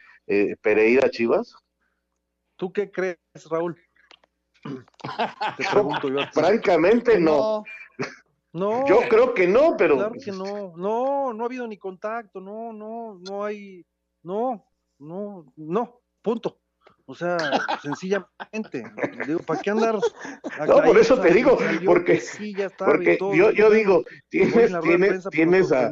Pereira 0.61 1.07
a 1.07 1.09
Chivas? 1.09 1.55
¿Tú 2.57 2.73
qué 2.73 2.91
crees, 2.91 3.17
Raúl? 3.49 3.79
Francamente, 6.33 7.19
no. 7.19 7.63
no. 8.53 8.87
Yo 8.87 9.01
creo 9.07 9.33
que 9.33 9.47
no, 9.47 9.75
pero. 9.77 9.95
Claro 9.95 10.15
que 10.23 10.31
no. 10.31 10.73
No, 10.75 11.33
no 11.33 11.43
ha 11.43 11.45
habido 11.45 11.67
ni 11.67 11.77
contacto. 11.77 12.41
No, 12.41 12.73
no, 12.73 13.19
no 13.19 13.45
hay. 13.45 13.85
No, 14.23 14.65
no, 14.99 15.53
no. 15.55 16.01
Punto. 16.21 16.59
O 17.09 17.15
sea, 17.15 17.37
sencillamente, 17.81 18.83
digo, 19.27 19.39
¿para 19.39 19.61
qué 19.61 19.69
andar? 19.69 19.95
No, 20.67 20.83
por 20.83 20.97
eso 20.97 21.17
te 21.21 21.33
digo, 21.33 21.57
porque, 21.85 22.21
porque 22.77 23.17
yo, 23.33 23.51
yo 23.51 23.69
digo, 23.69 24.03
tienes, 24.27 24.77
tienes, 24.81 25.29
tienes 25.29 25.71
a, 25.71 25.89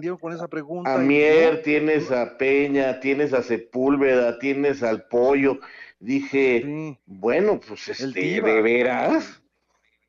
a 0.85 0.97
Mier, 0.97 1.61
tienes 1.61 2.11
a 2.11 2.37
Peña, 2.37 2.99
tienes 2.99 3.33
a 3.33 3.41
Sepúlveda, 3.41 4.37
tienes 4.39 4.83
al 4.83 5.07
Pollo, 5.07 5.59
dije, 5.99 6.97
bueno, 7.05 7.61
pues 7.65 7.87
este, 7.87 8.41
¿de 8.41 8.61
veras? 8.61 9.41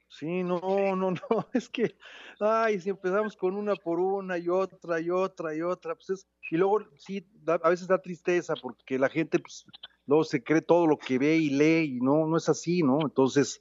Sí, 0.09 0.43
no, 0.43 0.61
no, 0.97 1.13
no, 1.13 1.21
es 1.53 1.69
que, 1.69 1.95
ay, 2.41 2.81
si 2.81 2.91
empezamos 2.91 3.37
con 3.37 3.55
una 3.55 3.77
por 3.77 4.01
una 4.01 4.39
y 4.39 4.49
otra 4.49 4.99
y 4.99 5.11
otra 5.11 5.55
y 5.55 5.63
otra, 5.63 5.95
pues 5.95 6.11
es, 6.11 6.27
y 6.51 6.57
luego 6.57 6.81
sí, 6.97 7.25
a 7.47 7.69
veces 7.69 7.87
da 7.87 8.03
tristeza 8.03 8.55
porque 8.61 8.99
la 8.99 9.09
gente, 9.09 9.39
pues, 9.39 9.65
luego 10.07 10.25
se 10.25 10.43
cree 10.43 10.63
todo 10.63 10.87
lo 10.87 10.97
que 10.97 11.19
ve 11.19 11.37
y 11.37 11.51
lee 11.51 11.97
y 11.97 12.01
no, 12.01 12.27
no 12.27 12.37
es 12.37 12.49
así, 12.49 12.83
¿no? 12.83 13.01
Entonces, 13.03 13.61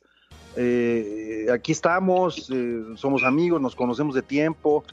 eh, 0.55 1.47
aquí 1.51 1.71
estamos, 1.71 2.49
eh, 2.51 2.83
somos 2.95 3.23
amigos, 3.23 3.61
nos 3.61 3.75
conocemos 3.75 4.15
de 4.15 4.21
tiempo, 4.21 4.83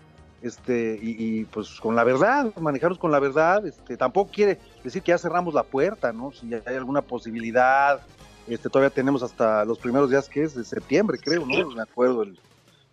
este, 0.43 0.99
y, 1.01 1.45
pues 1.45 1.79
con 1.79 1.95
la 1.95 2.03
verdad, 2.03 2.53
manejarnos 2.61 2.99
con 2.99 3.13
la 3.13 3.21
verdad, 3.21 3.65
este, 3.65 3.97
tampoco 3.97 4.33
quiere 4.33 4.59
decir 4.83 5.03
que 5.03 5.11
ya 5.11 5.19
cerramos 5.19 5.55
la 5.55 5.63
puerta, 5.63 6.13
¿no? 6.13 6.33
Si 6.33 6.53
hay 6.53 6.75
alguna 6.75 7.01
posibilidad, 7.01 8.01
este, 8.49 8.69
todavía 8.69 8.91
tenemos 8.91 9.23
hasta 9.23 9.65
los 9.65 9.79
primeros 9.79 10.11
días 10.11 10.29
que 10.29 10.43
es 10.43 10.57
de 10.57 10.65
septiembre, 10.65 11.19
creo, 11.23 11.47
¿no? 11.47 11.71
Me 11.71 11.83
acuerdo, 11.83 12.25
el, 12.25 12.37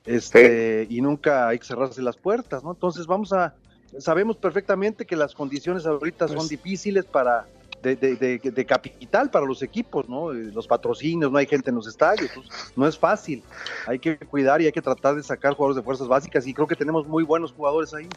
este, 0.05 0.85
y 0.91 1.01
nunca 1.01 1.47
hay 1.47 1.57
que 1.57 1.65
cerrarse 1.65 2.03
las 2.03 2.17
puertas, 2.17 2.63
¿no? 2.63 2.71
Entonces 2.71 3.07
vamos 3.07 3.33
a, 3.33 3.55
sabemos 3.97 4.37
perfectamente 4.37 5.05
que 5.05 5.15
las 5.15 5.33
condiciones 5.33 5.87
ahorita 5.87 6.27
son 6.27 6.37
pues 6.37 6.49
difíciles 6.49 7.05
para, 7.05 7.47
de, 7.81 7.95
de, 7.95 8.39
de, 8.39 8.65
capital 8.65 9.29
para 9.29 9.45
los 9.45 9.61
equipos, 9.61 10.07
¿no? 10.09 10.31
Eh, 10.31 10.51
los 10.53 10.67
patrocinios, 10.67 11.31
no 11.31 11.37
hay 11.37 11.45
gente 11.45 11.69
en 11.69 11.75
los 11.75 11.87
estadios, 11.87 12.29
pues, 12.33 12.47
no 12.75 12.87
es 12.87 12.97
fácil. 12.97 13.43
Hay 13.87 13.99
que 13.99 14.17
cuidar 14.17 14.61
y 14.61 14.65
hay 14.65 14.71
que 14.71 14.81
tratar 14.81 15.15
de 15.15 15.23
sacar 15.23 15.53
jugadores 15.53 15.77
de 15.77 15.83
fuerzas 15.83 16.07
básicas 16.07 16.45
y 16.45 16.53
creo 16.53 16.67
que 16.67 16.75
tenemos 16.75 17.07
muy 17.07 17.23
buenos 17.23 17.51
jugadores 17.51 17.93
ahí. 17.93 18.07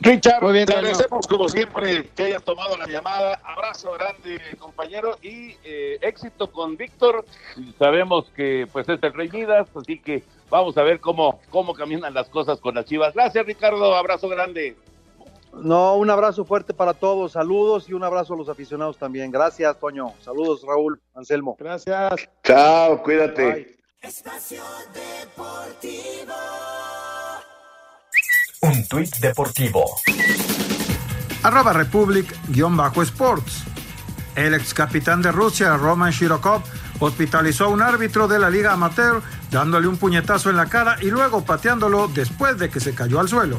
Richard, 0.00 0.42
muy 0.42 0.52
bien, 0.52 0.66
te 0.66 0.74
agradecemos 0.74 1.28
como 1.28 1.48
siempre 1.48 2.08
que 2.16 2.24
hayas 2.24 2.42
tomado 2.42 2.76
la 2.76 2.88
llamada. 2.88 3.40
Abrazo 3.44 3.92
grande, 3.92 4.40
compañero, 4.58 5.16
y 5.22 5.54
eh, 5.62 5.98
éxito 6.00 6.50
con 6.50 6.76
Víctor. 6.76 7.24
Sabemos 7.78 8.28
que 8.34 8.66
pues 8.72 8.88
es 8.88 9.00
el 9.00 9.12
Rey 9.12 9.28
Midas, 9.30 9.68
así 9.76 10.00
que 10.00 10.24
vamos 10.50 10.76
a 10.76 10.82
ver 10.82 10.98
cómo, 10.98 11.40
cómo 11.50 11.72
caminan 11.72 12.14
las 12.14 12.28
cosas 12.28 12.58
con 12.58 12.74
las 12.74 12.84
Chivas. 12.84 13.14
Gracias, 13.14 13.46
Ricardo. 13.46 13.94
Abrazo 13.94 14.28
grande. 14.28 14.76
No, 15.52 15.96
un 15.96 16.08
abrazo 16.10 16.44
fuerte 16.44 16.72
para 16.72 16.94
todos, 16.94 17.32
saludos 17.32 17.88
y 17.88 17.92
un 17.92 18.02
abrazo 18.02 18.34
a 18.34 18.36
los 18.36 18.48
aficionados 18.48 18.96
también. 18.96 19.30
Gracias, 19.30 19.78
Toño. 19.78 20.14
Saludos, 20.20 20.62
Raúl, 20.66 21.00
Anselmo. 21.14 21.56
Gracias. 21.58 22.28
Chao, 22.42 23.02
cuídate. 23.02 23.76
Espacio 24.00 24.62
Deportivo. 24.92 26.34
Un 28.62 28.88
tuit 28.88 29.14
deportivo. 29.16 29.84
Arroba 31.42 31.72
Republic-Sports. 31.72 33.64
El 34.34 34.54
ex 34.54 34.72
capitán 34.72 35.20
de 35.20 35.30
Rusia, 35.30 35.76
Roman 35.76 36.10
Shirokov, 36.10 36.62
hospitalizó 37.00 37.66
a 37.66 37.68
un 37.68 37.82
árbitro 37.82 38.26
de 38.26 38.38
la 38.38 38.48
Liga 38.48 38.72
Amateur, 38.72 39.20
dándole 39.50 39.88
un 39.88 39.98
puñetazo 39.98 40.48
en 40.48 40.56
la 40.56 40.66
cara 40.66 40.96
y 41.02 41.10
luego 41.10 41.44
pateándolo 41.44 42.08
después 42.08 42.56
de 42.58 42.70
que 42.70 42.80
se 42.80 42.94
cayó 42.94 43.20
al 43.20 43.28
suelo. 43.28 43.58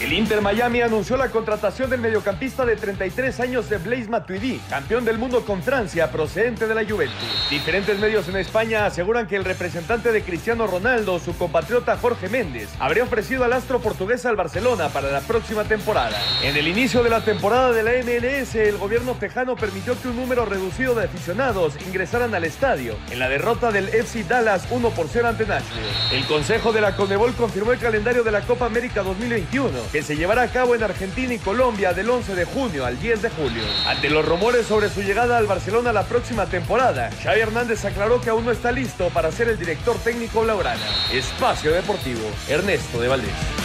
El 0.00 0.12
Inter 0.12 0.42
Miami 0.42 0.80
anunció 0.82 1.16
la 1.16 1.30
contratación 1.30 1.88
del 1.88 2.00
mediocampista 2.00 2.66
de 2.66 2.76
33 2.76 3.40
años 3.40 3.70
de 3.70 3.78
Blaise 3.78 4.08
Matuidi, 4.08 4.60
campeón 4.68 5.04
del 5.04 5.18
mundo 5.18 5.44
con 5.44 5.62
Francia, 5.62 6.10
procedente 6.10 6.66
de 6.66 6.74
la 6.74 6.84
Juventus. 6.84 7.48
Diferentes 7.48 7.98
medios 7.98 8.28
en 8.28 8.36
España 8.36 8.86
aseguran 8.86 9.28
que 9.28 9.36
el 9.36 9.44
representante 9.44 10.10
de 10.12 10.22
Cristiano 10.22 10.66
Ronaldo, 10.66 11.18
su 11.20 11.36
compatriota 11.38 11.96
Jorge 11.96 12.28
Méndez, 12.28 12.68
habría 12.80 13.04
ofrecido 13.04 13.44
al 13.44 13.52
astro 13.52 13.80
portugués 13.80 14.26
al 14.26 14.36
Barcelona 14.36 14.88
para 14.88 15.10
la 15.10 15.20
próxima 15.20 15.64
temporada. 15.64 16.18
En 16.42 16.56
el 16.56 16.66
inicio 16.66 17.02
de 17.02 17.10
la 17.10 17.24
temporada 17.24 17.72
de 17.72 17.82
la 17.84 17.92
MLS, 17.92 18.56
el 18.56 18.76
gobierno 18.76 19.14
tejano 19.14 19.54
permitió 19.54 19.98
que 20.02 20.08
un 20.08 20.16
número 20.16 20.44
reducido 20.44 20.94
de 20.94 21.04
aficionados 21.04 21.74
ingresaran 21.86 22.34
al 22.34 22.44
estadio 22.44 22.96
en 23.10 23.20
la 23.20 23.28
derrota 23.28 23.70
del 23.70 23.88
FC 23.88 24.24
Dallas 24.24 24.66
1 24.70 24.90
por 24.90 25.06
0 25.08 25.28
ante 25.28 25.46
Nashville. 25.46 25.86
El 26.12 26.26
Consejo 26.26 26.72
de 26.72 26.80
la 26.80 26.96
Conmebol 26.96 27.32
confirmó 27.34 27.72
el 27.72 27.78
calendario 27.78 28.24
de 28.24 28.32
la 28.32 28.40
Copa 28.40 28.66
América 28.66 29.02
2021 29.02 29.83
que 29.92 30.02
se 30.02 30.16
llevará 30.16 30.42
a 30.42 30.52
cabo 30.52 30.74
en 30.74 30.82
Argentina 30.82 31.34
y 31.34 31.38
Colombia 31.38 31.92
del 31.92 32.10
11 32.10 32.34
de 32.34 32.44
junio 32.44 32.84
al 32.84 33.00
10 33.00 33.22
de 33.22 33.30
julio. 33.30 33.62
Ante 33.86 34.10
los 34.10 34.26
rumores 34.26 34.66
sobre 34.66 34.88
su 34.88 35.02
llegada 35.02 35.38
al 35.38 35.46
Barcelona 35.46 35.92
la 35.92 36.04
próxima 36.04 36.46
temporada, 36.46 37.10
Xavi 37.22 37.40
Hernández 37.40 37.84
aclaró 37.84 38.20
que 38.20 38.30
aún 38.30 38.44
no 38.44 38.50
está 38.50 38.72
listo 38.72 39.08
para 39.10 39.30
ser 39.32 39.48
el 39.48 39.58
director 39.58 39.96
técnico 39.98 40.44
laurana. 40.44 40.86
Espacio 41.12 41.72
Deportivo, 41.72 42.28
Ernesto 42.48 43.00
de 43.00 43.08
Valdés. 43.08 43.64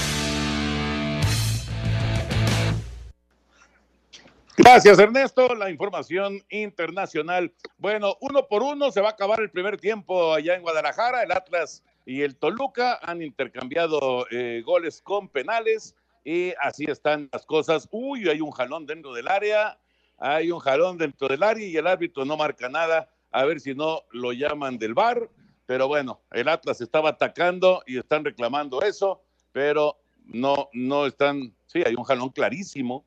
Gracias, 4.62 5.00
Ernesto. 5.00 5.56
La 5.56 5.70
información 5.70 6.44
internacional. 6.50 7.54
Bueno, 7.78 8.18
uno 8.20 8.46
por 8.48 8.62
uno 8.62 8.92
se 8.92 9.00
va 9.00 9.08
a 9.08 9.12
acabar 9.12 9.40
el 9.40 9.50
primer 9.50 9.78
tiempo 9.78 10.34
allá 10.34 10.56
en 10.56 10.62
Guadalajara. 10.62 11.24
El 11.24 11.32
Atlas 11.32 11.82
y 12.06 12.24
el 12.24 12.36
Toluca 12.36 13.00
han 13.02 13.22
intercambiado 13.22 14.28
eh, 14.30 14.62
goles 14.66 15.02
con 15.02 15.30
penales. 15.30 15.96
Y 16.24 16.54
así 16.62 16.86
están 16.86 17.30
las 17.32 17.46
cosas. 17.46 17.88
Uy, 17.92 18.30
hay 18.30 18.42
un 18.42 18.52
jalón 18.52 18.86
dentro 18.86 19.14
del 19.14 19.28
área, 19.28 19.80
hay 20.18 20.52
un 20.52 20.60
jalón 20.60 20.98
dentro 20.98 21.28
del 21.28 21.44
área 21.44 21.66
y 21.66 21.78
el 21.78 21.88
árbitro 21.88 22.26
no 22.26 22.38
marca 22.38 22.70
nada. 22.70 23.10
a 23.32 23.46
ver 23.46 23.60
si 23.60 23.76
no 23.76 24.02
lo 24.12 24.34
llaman 24.34 24.80
del 24.80 24.96
bar, 24.96 25.30
pero 25.68 25.88
bueno, 25.88 26.20
el 26.32 26.48
Atlas 26.50 26.82
estaba 26.82 27.10
atacando 27.10 27.84
y 27.86 28.00
están 28.00 28.26
reclamando 28.26 28.82
eso, 28.82 29.22
pero 29.52 29.98
no, 30.26 30.70
no 30.74 31.06
están, 31.06 31.54
sí, 31.68 31.84
hay 31.86 31.94
un 31.96 32.06
jalón 32.06 32.30
clarísimo, 32.30 33.06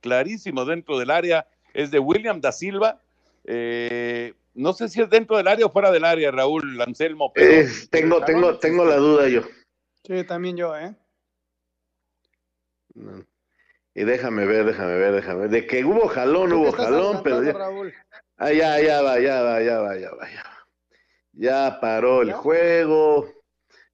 clarísimo 0.00 0.64
dentro 0.64 0.96
del 0.96 1.10
área, 1.10 1.48
es 1.72 1.90
de 1.90 1.98
William 1.98 2.40
da 2.40 2.52
Silva, 2.52 3.00
eh, 3.44 4.32
no 4.54 4.72
sé 4.72 4.88
si 4.88 5.02
es 5.02 5.10
dentro 5.10 5.36
del 5.36 5.48
área 5.48 5.66
o 5.66 5.70
fuera 5.70 5.90
del 5.90 6.04
área, 6.04 6.30
Raúl 6.30 6.80
Anselmo. 6.80 7.32
Eh, 7.34 7.68
tengo, 7.90 8.24
tengo, 8.24 8.58
tengo 8.58 8.84
la 8.84 8.96
duda 8.96 9.28
yo. 9.28 9.42
Sí, 10.06 10.22
también 10.24 10.56
yo, 10.56 10.76
¿eh? 10.76 10.94
Y 13.94 14.04
déjame 14.04 14.44
ver, 14.46 14.64
déjame 14.64 14.96
ver, 14.96 15.12
déjame 15.14 15.40
ver. 15.42 15.50
De 15.50 15.66
que 15.66 15.84
hubo 15.84 16.08
jalón, 16.08 16.52
hubo 16.52 16.72
jalón, 16.72 17.22
pero 17.22 17.42
ya... 17.42 17.54
Ah, 18.36 18.52
ya, 18.52 18.80
ya 18.80 19.00
va, 19.02 19.20
ya 19.20 19.42
va, 19.42 19.62
ya 19.62 19.80
va, 19.80 19.96
ya 19.96 20.10
va, 20.10 20.28
ya 20.28 20.42
va. 20.42 20.68
Ya 21.32 21.78
paró 21.80 22.22
el 22.22 22.32
juego, 22.32 23.32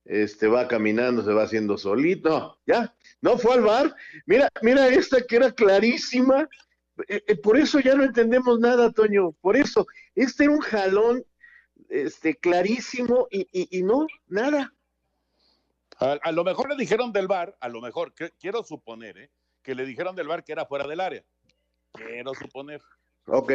este 0.04 0.46
va 0.46 0.66
caminando, 0.68 1.22
se 1.22 1.32
va 1.32 1.42
haciendo 1.42 1.76
solito. 1.76 2.30
No, 2.30 2.58
ya, 2.66 2.94
no 3.20 3.36
fue 3.36 3.54
al 3.54 3.61
bar. 3.61 3.94
Mira, 4.26 4.48
mira 4.62 4.88
esta 4.88 5.22
que 5.22 5.36
era 5.36 5.52
clarísima. 5.52 6.48
Eh, 7.08 7.22
eh, 7.26 7.36
por 7.36 7.58
eso 7.58 7.80
ya 7.80 7.94
no 7.94 8.04
entendemos 8.04 8.58
nada, 8.61 8.90
Toño. 8.92 9.32
Por 9.40 9.56
eso, 9.56 9.86
este 10.14 10.44
era 10.44 10.52
un 10.52 10.61
jalón 10.61 11.24
este, 11.88 12.36
clarísimo 12.36 13.26
y, 13.30 13.46
y, 13.52 13.78
y 13.78 13.82
no, 13.82 14.06
nada. 14.26 14.72
A, 16.01 16.18
a, 16.22 16.32
lo 16.32 16.44
mejor 16.44 16.68
le 16.68 16.76
dijeron 16.76 17.12
del 17.12 17.28
bar, 17.28 17.57
a 17.61 17.68
lo 17.68 17.80
mejor, 17.80 18.14
que, 18.14 18.30
quiero 18.40 18.62
suponer, 18.64 19.18
¿eh? 19.18 19.30
que 19.62 19.74
le 19.74 19.84
dijeron 19.84 20.16
del 20.16 20.28
bar 20.28 20.44
que 20.44 20.53
era 20.53 20.66
fuera 20.66 20.86
del 20.86 21.01
área. 21.01 21.22
Quiero 21.92 22.34
suponer. 22.34 22.80
Ok. 23.26 23.53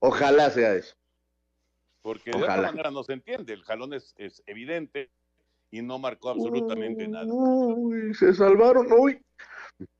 Ojalá 0.00 0.50
sea 0.50 0.74
eso. 0.74 0.94
Porque 2.02 2.30
Ojalá. 2.30 2.46
de 2.46 2.58
otra 2.58 2.70
manera 2.70 2.90
no 2.90 3.02
se 3.02 3.14
entiende. 3.14 3.52
El 3.52 3.64
jalón 3.64 3.94
es, 3.94 4.14
es 4.16 4.42
evidente 4.46 5.10
y 5.70 5.82
no 5.82 5.98
marcó 5.98 6.30
absolutamente 6.30 7.04
uy, 7.04 7.10
nada. 7.10 7.26
Uy, 7.28 8.14
se 8.14 8.34
salvaron, 8.34 8.86
uy. 8.92 9.20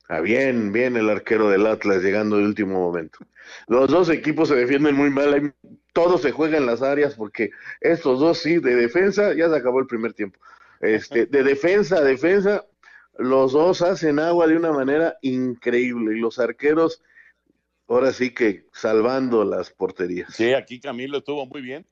Ah, 0.09 0.20
bien, 0.20 0.72
bien 0.72 0.96
el 0.96 1.11
arquero 1.11 1.50
del 1.50 1.66
Atlas 1.66 2.02
llegando 2.02 2.38
de 2.38 2.44
último 2.44 2.80
momento. 2.80 3.18
Los 3.66 3.90
dos 3.90 4.09
equipos 4.09 4.48
se 4.48 4.54
defienden 4.54 4.94
muy 4.94 5.11
mal, 5.11 5.54
todo 5.92 6.16
se 6.16 6.32
juega 6.32 6.56
en 6.56 6.66
las 6.66 6.82
áreas 6.82 7.14
porque 7.14 7.50
estos 7.80 8.18
dos 8.18 8.38
sí, 8.38 8.59
de 8.59 8.74
defensa, 8.74 9.34
ya 9.34 9.48
se 9.50 9.56
acabó 9.56 9.80
el 9.80 9.86
primer 9.86 10.14
tiempo. 10.14 10.38
Este, 10.81 11.26
de 11.26 11.43
defensa 11.43 11.97
a 11.97 12.03
defensa, 12.03 12.64
los 13.16 13.53
dos 13.53 13.83
hacen 13.83 14.18
agua 14.18 14.47
de 14.47 14.57
una 14.57 14.72
manera 14.72 15.18
increíble 15.22 16.16
y 16.16 16.20
los 16.20 16.39
arqueros 16.39 17.03
ahora 17.89 18.12
sí 18.12 18.33
que 18.33 18.66
salvando 18.72 19.45
las 19.45 19.70
porterías. 19.70 20.35
Sí, 20.35 20.53
aquí 20.55 20.81
Camilo 20.81 21.18
estuvo 21.18 21.47
muy 21.47 21.62
bien 21.62 21.87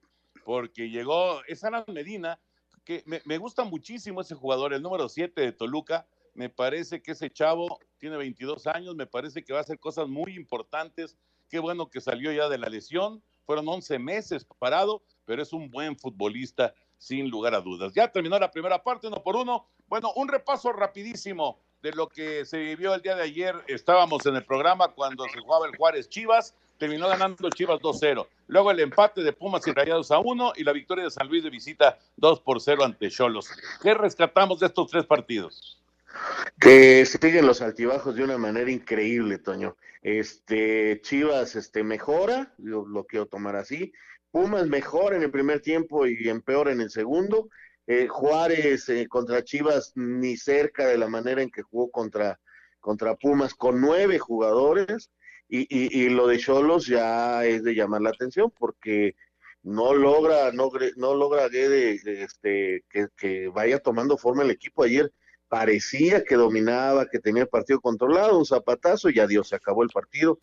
porque 0.44 0.88
llegó, 0.88 1.42
es 1.48 1.64
Alan 1.64 1.84
Medina, 1.92 2.38
que 2.84 3.02
me, 3.06 3.20
me 3.24 3.38
gusta 3.38 3.64
muchísimo 3.64 4.20
ese 4.20 4.36
jugador, 4.36 4.72
el 4.72 4.82
número 4.82 5.08
7 5.08 5.40
de 5.40 5.52
Toluca, 5.52 6.06
me 6.36 6.50
parece 6.50 7.02
que 7.02 7.12
ese 7.12 7.30
chavo 7.30 7.80
tiene 7.98 8.16
22 8.18 8.66
años, 8.66 8.94
me 8.94 9.06
parece 9.06 9.42
que 9.42 9.54
va 9.54 9.60
a 9.60 9.62
hacer 9.62 9.80
cosas 9.80 10.06
muy 10.06 10.36
importantes. 10.36 11.16
Qué 11.48 11.58
bueno 11.58 11.88
que 11.88 12.00
salió 12.00 12.30
ya 12.30 12.50
de 12.50 12.58
la 12.58 12.68
lesión. 12.68 13.22
Fueron 13.46 13.66
11 13.66 13.98
meses 13.98 14.46
parado, 14.58 15.02
pero 15.24 15.42
es 15.42 15.54
un 15.54 15.70
buen 15.70 15.96
futbolista, 15.96 16.74
sin 16.98 17.30
lugar 17.30 17.54
a 17.54 17.60
dudas. 17.60 17.92
Ya 17.94 18.08
terminó 18.08 18.38
la 18.38 18.50
primera 18.50 18.82
parte, 18.82 19.06
uno 19.06 19.22
por 19.22 19.36
uno. 19.36 19.66
Bueno, 19.88 20.12
un 20.16 20.28
repaso 20.28 20.72
rapidísimo 20.72 21.58
de 21.82 21.92
lo 21.92 22.08
que 22.08 22.44
se 22.44 22.58
vivió 22.58 22.94
el 22.94 23.02
día 23.02 23.14
de 23.14 23.22
ayer. 23.22 23.54
Estábamos 23.68 24.26
en 24.26 24.36
el 24.36 24.44
programa 24.44 24.88
cuando 24.88 25.24
se 25.28 25.40
jugaba 25.40 25.66
el 25.66 25.76
Juárez 25.76 26.08
Chivas. 26.08 26.54
Terminó 26.78 27.08
ganando 27.08 27.48
Chivas 27.50 27.80
2-0. 27.80 28.26
Luego 28.48 28.70
el 28.70 28.80
empate 28.80 29.22
de 29.22 29.32
Pumas 29.32 29.66
y 29.66 29.72
Rayados 29.72 30.10
a 30.10 30.18
1 30.18 30.52
y 30.56 30.64
la 30.64 30.72
victoria 30.72 31.04
de 31.04 31.10
San 31.10 31.28
Luis 31.28 31.42
de 31.42 31.50
visita 31.50 31.98
2 32.16 32.40
por 32.40 32.60
0 32.60 32.84
ante 32.84 33.10
Cholos. 33.10 33.48
¿Qué 33.82 33.94
rescatamos 33.94 34.60
de 34.60 34.66
estos 34.66 34.90
tres 34.90 35.06
partidos? 35.06 35.80
que 36.60 37.04
siguen 37.04 37.46
los 37.46 37.60
altibajos 37.62 38.14
de 38.14 38.24
una 38.24 38.38
manera 38.38 38.70
increíble, 38.70 39.38
Toño. 39.38 39.76
Este 40.02 41.00
Chivas 41.02 41.56
este 41.56 41.82
mejora, 41.82 42.52
yo 42.58 42.84
lo 42.86 43.04
quiero 43.04 43.26
tomar 43.26 43.56
así. 43.56 43.92
Pumas 44.30 44.66
mejora 44.66 45.16
en 45.16 45.22
el 45.22 45.30
primer 45.30 45.60
tiempo 45.60 46.06
y 46.06 46.28
empeora 46.28 46.72
en 46.72 46.80
el 46.80 46.90
segundo. 46.90 47.48
Eh, 47.86 48.08
Juárez 48.08 48.88
eh, 48.88 49.06
contra 49.08 49.44
Chivas 49.44 49.92
ni 49.94 50.36
cerca 50.36 50.86
de 50.86 50.98
la 50.98 51.08
manera 51.08 51.42
en 51.42 51.50
que 51.50 51.62
jugó 51.62 51.90
contra, 51.90 52.40
contra 52.80 53.14
Pumas 53.14 53.54
con 53.54 53.80
nueve 53.80 54.18
jugadores. 54.18 55.10
Y, 55.48 55.60
y, 55.70 56.02
y 56.02 56.08
lo 56.08 56.26
de 56.26 56.38
Cholos 56.38 56.86
ya 56.86 57.44
es 57.44 57.62
de 57.62 57.74
llamar 57.74 58.02
la 58.02 58.10
atención 58.10 58.52
porque 58.58 59.14
no 59.62 59.94
logra, 59.94 60.50
no, 60.52 60.70
no 60.96 61.14
logra 61.14 61.46
este, 61.46 62.84
que, 62.88 63.06
que 63.16 63.48
vaya 63.48 63.78
tomando 63.78 64.16
forma 64.16 64.42
el 64.42 64.50
equipo 64.50 64.82
ayer 64.82 65.12
parecía 65.48 66.24
que 66.24 66.34
dominaba, 66.34 67.08
que 67.08 67.18
tenía 67.18 67.42
el 67.42 67.48
partido 67.48 67.80
controlado, 67.80 68.38
un 68.38 68.46
zapatazo 68.46 69.10
y 69.10 69.20
adiós, 69.20 69.48
se 69.48 69.56
acabó 69.56 69.82
el 69.82 69.90
partido 69.90 70.38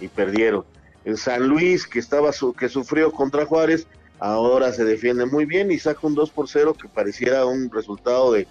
y 0.00 0.08
perdieron. 0.08 0.64
El 1.08 1.16
San 1.16 1.48
Luis, 1.48 1.86
que 1.86 2.00
estaba 2.00 2.32
su, 2.34 2.52
que 2.52 2.68
sufrió 2.68 3.10
contra 3.12 3.46
Juárez, 3.46 3.86
ahora 4.18 4.74
se 4.74 4.84
defiende 4.84 5.24
muy 5.24 5.46
bien 5.46 5.70
y 5.72 5.78
saca 5.78 6.06
un 6.06 6.14
2 6.14 6.28
por 6.28 6.50
0 6.50 6.74
que 6.74 6.86
pareciera 6.86 7.46
un 7.46 7.70
resultado 7.70 8.34
de 8.34 8.46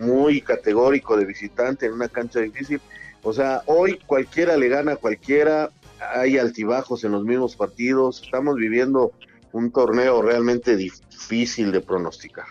muy 0.00 0.40
categórico 0.40 1.14
de 1.14 1.26
visitante 1.26 1.84
en 1.84 1.92
una 1.92 2.08
cancha 2.08 2.40
difícil. 2.40 2.80
O 3.22 3.34
sea, 3.34 3.60
hoy 3.66 3.98
cualquiera 4.06 4.56
le 4.56 4.68
gana 4.68 4.92
a 4.92 4.96
cualquiera, 4.96 5.68
hay 6.14 6.38
altibajos 6.38 7.04
en 7.04 7.12
los 7.12 7.22
mismos 7.22 7.54
partidos, 7.54 8.22
estamos 8.22 8.56
viviendo 8.56 9.12
un 9.52 9.70
torneo 9.70 10.22
realmente 10.22 10.74
difícil 10.74 11.70
de 11.70 11.82
pronosticar. 11.82 12.46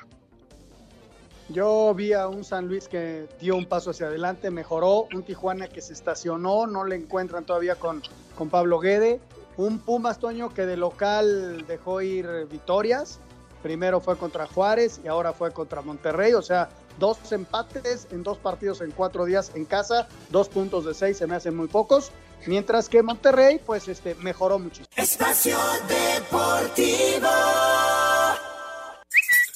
Yo 1.50 1.94
vi 1.94 2.14
a 2.14 2.28
un 2.28 2.44
San 2.44 2.68
Luis 2.68 2.88
que 2.88 3.28
dio 3.40 3.56
un 3.56 3.66
paso 3.66 3.92
hacia 3.92 4.08
adelante, 4.08 4.50
mejoró, 4.50 5.08
un 5.14 5.24
Tijuana 5.24 5.68
que 5.68 5.82
se 5.82 5.94
estacionó, 5.94 6.66
no 6.66 6.86
le 6.86 6.96
encuentran 6.96 7.46
todavía 7.46 7.76
con, 7.76 8.02
con 8.36 8.50
Pablo 8.50 8.80
Guede, 8.80 9.20
un 9.58 9.80
Pumas 9.80 10.18
Toño 10.20 10.54
que 10.54 10.66
de 10.66 10.76
local 10.76 11.66
dejó 11.68 12.02
ir 12.02 12.48
victorias, 12.50 13.20
primero 13.62 14.02
fue 14.02 14.18
contra 14.18 14.48
Juárez 14.48 15.00
y 15.04 15.08
ahora 15.08 15.34
fue 15.34 15.52
contra 15.52 15.82
Monterrey, 15.82 16.34
o 16.34 16.42
sea, 16.42 16.70
dos 16.98 17.32
empates 17.32 18.08
en 18.12 18.24
dos 18.24 18.40
partidos 18.40 18.82
en 18.82 18.90
cuatro 18.92 19.26
días 19.26 19.52
en 19.54 19.66
casa, 19.66 20.08
dos 20.30 20.50
puntos 20.50 20.86
de 20.86 20.96
seis 20.96 21.18
se 21.18 21.28
me 21.28 21.36
hacen 21.36 21.56
muy 21.56 21.68
pocos, 21.68 22.12
mientras 22.48 22.90
que 22.90 23.04
Monterrey 23.04 23.62
pues 23.64 23.88
este 23.88 24.16
mejoró 24.16 24.58
muchísimo. 24.58 24.88
Espacio 24.96 25.58
Deportivo. 25.88 27.30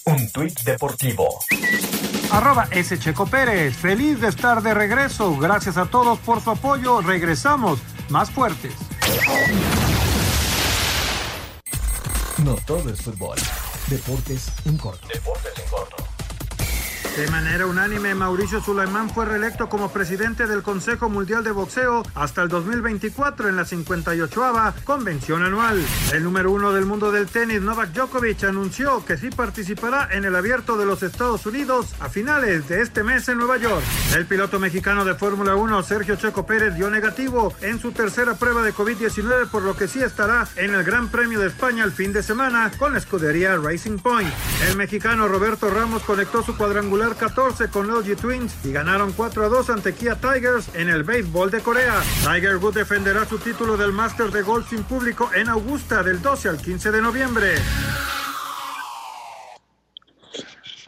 Un 0.09 0.27
tuit 0.31 0.59
deportivo. 0.63 1.27
Arroba 2.31 2.67
S. 2.71 2.97
Checo 2.97 3.27
Pérez. 3.27 3.75
Feliz 3.75 4.19
de 4.19 4.29
estar 4.29 4.63
de 4.63 4.73
regreso. 4.73 5.37
Gracias 5.37 5.77
a 5.77 5.85
todos 5.85 6.17
por 6.17 6.41
su 6.41 6.49
apoyo. 6.49 7.01
Regresamos 7.01 7.79
más 8.09 8.31
fuertes. 8.31 8.73
No 12.43 12.55
todo 12.65 12.89
es 12.89 12.99
fútbol. 13.01 13.37
Deportes 13.85 14.51
en 14.65 14.77
corto. 14.77 15.07
Deportes 15.13 15.53
en 15.63 15.69
corto. 15.69 16.18
De 17.19 17.27
manera 17.27 17.65
unánime, 17.65 18.15
Mauricio 18.15 18.61
Sulaimán 18.61 19.09
fue 19.09 19.25
reelecto 19.25 19.67
como 19.67 19.91
presidente 19.91 20.47
del 20.47 20.63
Consejo 20.63 21.09
Mundial 21.09 21.43
de 21.43 21.51
Boxeo 21.51 22.01
hasta 22.15 22.41
el 22.43 22.47
2024 22.47 23.49
en 23.49 23.57
la 23.57 23.65
58 23.65 24.41
convención 24.85 25.43
anual. 25.43 25.83
El 26.13 26.23
número 26.23 26.49
uno 26.49 26.71
del 26.71 26.85
mundo 26.85 27.11
del 27.11 27.27
tenis, 27.27 27.61
Novak 27.61 27.91
Djokovic, 27.91 28.45
anunció 28.45 29.03
que 29.03 29.17
sí 29.17 29.31
participará 29.31 30.07
en 30.13 30.23
el 30.23 30.33
abierto 30.33 30.77
de 30.77 30.85
los 30.85 31.03
Estados 31.03 31.45
Unidos 31.45 31.93
a 31.99 32.07
finales 32.07 32.69
de 32.69 32.81
este 32.81 33.03
mes 33.03 33.27
en 33.27 33.37
Nueva 33.37 33.57
York. 33.57 33.83
El 34.15 34.25
piloto 34.25 34.57
mexicano 34.57 35.03
de 35.03 35.13
Fórmula 35.13 35.55
1, 35.55 35.83
Sergio 35.83 36.15
Checo 36.15 36.45
Pérez, 36.45 36.75
dio 36.75 36.89
negativo 36.89 37.53
en 37.59 37.81
su 37.81 37.91
tercera 37.91 38.35
prueba 38.35 38.61
de 38.61 38.73
COVID-19, 38.73 39.49
por 39.49 39.63
lo 39.63 39.75
que 39.75 39.89
sí 39.89 40.01
estará 40.01 40.47
en 40.55 40.73
el 40.73 40.85
Gran 40.85 41.09
Premio 41.09 41.41
de 41.41 41.47
España 41.47 41.83
el 41.83 41.91
fin 41.91 42.13
de 42.13 42.23
semana 42.23 42.71
con 42.79 42.93
la 42.93 42.99
escudería 42.99 43.57
Racing 43.57 43.97
Point. 43.97 44.33
El 44.69 44.77
mexicano 44.77 45.27
Roberto 45.27 45.69
Ramos 45.69 46.03
conectó 46.03 46.43
su 46.43 46.55
cuadrangular 46.55 47.08
14 47.15 47.69
con 47.69 47.87
LG 47.87 48.15
Twins 48.15 48.65
y 48.65 48.71
ganaron 48.71 49.11
4 49.13 49.45
a 49.45 49.49
2 49.49 49.69
ante 49.69 49.93
Kia 49.93 50.15
Tigers 50.15 50.73
en 50.75 50.89
el 50.89 51.03
béisbol 51.03 51.51
de 51.51 51.61
Corea. 51.61 52.01
Tiger 52.23 52.57
Woods 52.57 52.75
defenderá 52.75 53.25
su 53.25 53.37
título 53.37 53.77
del 53.77 53.91
Master 53.91 54.31
de 54.31 54.41
Golf 54.41 54.69
sin 54.69 54.83
público 54.83 55.29
en 55.33 55.49
Augusta 55.49 56.03
del 56.03 56.21
12 56.21 56.49
al 56.49 56.57
15 56.57 56.91
de 56.91 57.01
noviembre. 57.01 57.55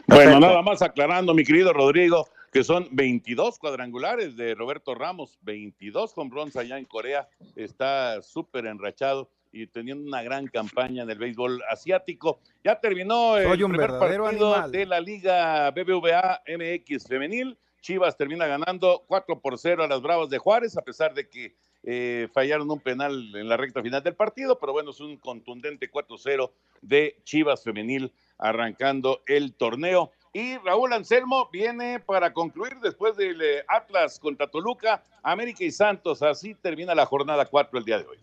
Bueno, 0.06 0.40
nada 0.40 0.62
más 0.62 0.82
aclarando, 0.82 1.32
mi 1.32 1.44
querido 1.44 1.72
Rodrigo, 1.72 2.28
que 2.52 2.64
son 2.64 2.88
22 2.92 3.58
cuadrangulares 3.58 4.36
de 4.36 4.54
Roberto 4.54 4.94
Ramos, 4.94 5.38
22 5.42 6.12
con 6.12 6.28
bronce 6.28 6.60
allá 6.60 6.78
en 6.78 6.84
Corea, 6.84 7.28
está 7.56 8.20
súper 8.20 8.66
enrachado 8.66 9.30
y 9.52 9.66
teniendo 9.66 10.08
una 10.08 10.22
gran 10.22 10.46
campaña 10.46 11.02
en 11.02 11.10
el 11.10 11.18
béisbol 11.18 11.62
asiático. 11.70 12.40
Ya 12.64 12.80
terminó 12.80 13.36
el 13.36 13.50
primer 13.50 13.90
partido 13.90 14.26
animal. 14.26 14.72
de 14.72 14.86
la 14.86 15.00
Liga 15.00 15.70
BBVA 15.70 16.42
MX 16.46 17.06
femenil. 17.06 17.58
Chivas 17.82 18.16
termina 18.16 18.46
ganando 18.46 19.04
4 19.08 19.40
por 19.40 19.58
0 19.58 19.84
a 19.84 19.88
las 19.88 20.00
Bravas 20.00 20.30
de 20.30 20.38
Juárez, 20.38 20.76
a 20.76 20.82
pesar 20.82 21.14
de 21.14 21.28
que 21.28 21.54
eh, 21.82 22.28
fallaron 22.32 22.70
un 22.70 22.78
penal 22.78 23.34
en 23.34 23.48
la 23.48 23.56
recta 23.56 23.82
final 23.82 24.02
del 24.04 24.14
partido, 24.14 24.58
pero 24.58 24.72
bueno, 24.72 24.92
es 24.92 25.00
un 25.00 25.16
contundente 25.16 25.90
4-0 25.90 26.52
de 26.80 27.16
Chivas 27.24 27.64
Femenil 27.64 28.12
arrancando 28.38 29.22
el 29.26 29.54
torneo. 29.54 30.12
Y 30.32 30.56
Raúl 30.58 30.92
Anselmo 30.92 31.50
viene 31.52 31.98
para 31.98 32.32
concluir 32.32 32.78
después 32.80 33.16
del 33.16 33.42
eh, 33.42 33.64
Atlas 33.68 34.18
contra 34.18 34.46
Toluca, 34.46 35.02
América 35.22 35.64
y 35.64 35.72
Santos. 35.72 36.22
Así 36.22 36.54
termina 36.54 36.94
la 36.94 37.04
jornada 37.04 37.46
4 37.46 37.78
el 37.78 37.84
día 37.84 37.98
de 37.98 38.06
hoy. 38.06 38.18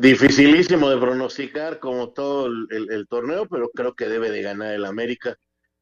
Dificilísimo 0.00 0.88
de 0.88 0.96
pronosticar 0.96 1.78
como 1.78 2.08
todo 2.08 2.46
el, 2.46 3.06
torneo, 3.06 3.46
pero 3.46 3.68
creo 3.68 3.94
que 3.94 4.08
debe 4.08 4.30
de 4.30 4.40
ganar 4.40 4.72
el 4.72 4.86
América 4.86 5.36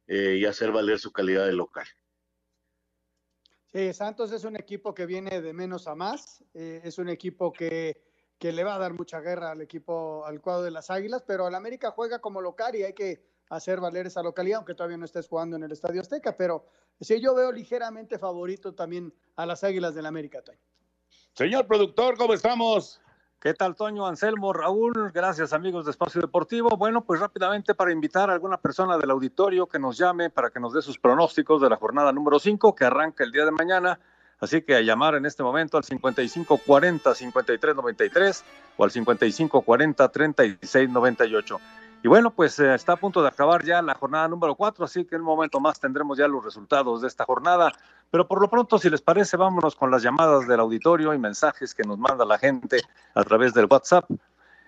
eh, 0.09 0.39
y 0.41 0.45
hacer 0.45 0.73
valer 0.73 0.99
su 0.99 1.13
calidad 1.13 1.47
de 1.47 1.53
local. 1.53 1.87
Sí, 3.67 3.93
Santos 3.93 4.33
es 4.33 4.43
un 4.43 4.57
equipo 4.57 4.93
que 4.93 5.07
viene 5.07 5.41
de 5.41 5.53
menos 5.53 5.87
a 5.87 5.95
más, 5.95 6.43
eh, 6.53 6.81
es 6.83 6.99
un 6.99 7.11
equipo 7.11 7.53
que, 7.53 8.03
que, 8.41 8.51
le 8.51 8.65
va 8.65 8.75
a 8.75 8.79
dar 8.79 8.93
mucha 8.93 9.21
guerra 9.21 9.53
al 9.53 9.61
equipo, 9.61 10.27
al 10.27 10.41
cuadro 10.41 10.65
de 10.65 10.73
las 10.73 10.91
Águilas, 10.91 11.23
pero 11.25 11.47
el 11.47 11.55
América 11.55 11.93
juega 11.93 12.19
como 12.19 12.41
local 12.41 12.75
y 12.75 12.83
hay 12.83 12.95
que 12.95 13.23
hacer 13.51 13.79
valer 13.79 14.09
esa 14.09 14.25
localidad, 14.25 14.57
aunque 14.57 14.75
todavía 14.75 14.97
no 14.97 15.05
estés 15.05 15.29
jugando 15.29 15.55
en 15.55 15.63
el 15.63 15.71
Estadio 15.71 16.01
Azteca, 16.01 16.37
pero 16.37 16.67
sí, 17.01 17.21
yo 17.21 17.37
veo 17.37 17.53
ligeramente 17.53 18.19
favorito 18.19 18.75
también 18.75 19.15
a 19.37 19.47
las 19.47 19.63
Águilas 19.63 19.95
del 19.95 20.07
América, 20.07 20.43
Toño. 20.43 20.59
Señor 21.35 21.69
productor, 21.69 22.17
¿cómo 22.17 22.35
estamos? 22.35 23.01
¿Qué 23.41 23.55
tal, 23.55 23.77
Toño, 23.77 24.05
Anselmo, 24.05 24.53
Raúl? 24.53 25.13
Gracias, 25.15 25.53
amigos 25.53 25.85
de 25.85 25.93
Espacio 25.93 26.21
Deportivo. 26.21 26.77
Bueno, 26.77 27.05
pues 27.05 27.21
rápidamente 27.21 27.73
para 27.73 27.93
invitar 27.93 28.31
a 28.31 28.33
alguna 28.33 28.57
persona 28.57 28.99
del 28.99 29.13
auditorio 29.13 29.69
que 29.69 29.79
nos 29.79 29.97
llame 29.97 30.29
para 30.29 30.51
que 30.51 30.59
nos 30.59 30.73
dé 30.73 30.83
sus 30.83 30.99
pronósticos 30.99 31.63
de 31.63 31.71
la 31.71 31.77
jornada 31.77 32.13
número 32.13 32.41
5 32.41 32.75
que 32.75 32.85
arranca 32.85 33.23
el 33.23 33.31
día 33.31 33.45
de 33.45 33.53
mañana. 33.53 34.01
Así 34.41 34.63
que 34.63 34.75
a 34.75 34.81
llamar 34.81 35.15
en 35.15 35.25
este 35.25 35.45
momento 35.45 35.77
al 35.77 35.85
5540-5393 35.85 38.43
o 38.77 38.83
al 38.83 38.91
5540-3698. 38.91 41.61
Y 42.03 42.07
bueno, 42.07 42.31
pues 42.31 42.59
eh, 42.61 42.75
está 42.75 42.93
a 42.93 42.97
punto 42.97 43.23
de 43.23 43.29
acabar 43.29 43.65
ya 43.65 43.83
la 43.83 43.95
jornada 43.95 44.29
número 44.29 44.55
4, 44.55 44.85
así 44.85 45.05
que 45.05 45.17
en 45.17 45.23
un 45.23 45.27
momento 45.27 45.59
más 45.59 45.81
tendremos 45.81 46.17
ya 46.17 46.29
los 46.29 46.45
resultados 46.45 47.03
de 47.03 47.09
esta 47.09 47.25
jornada. 47.25 47.73
Pero 48.11 48.29
por 48.29 48.41
lo 48.41 48.49
pronto, 48.49 48.79
si 48.79 48.89
les 48.89 49.03
parece, 49.03 49.37
vámonos 49.37 49.75
con 49.75 49.91
las 49.91 50.03
llamadas 50.03 50.47
del 50.47 50.61
auditorio 50.61 51.13
y 51.13 51.19
mensajes 51.19 51.75
que 51.75 51.83
nos 51.83 51.99
manda 51.99 52.25
la 52.25 52.39
gente 52.39 52.81
a 53.15 53.25
través 53.25 53.53
del 53.53 53.67
WhatsApp. 53.69 54.09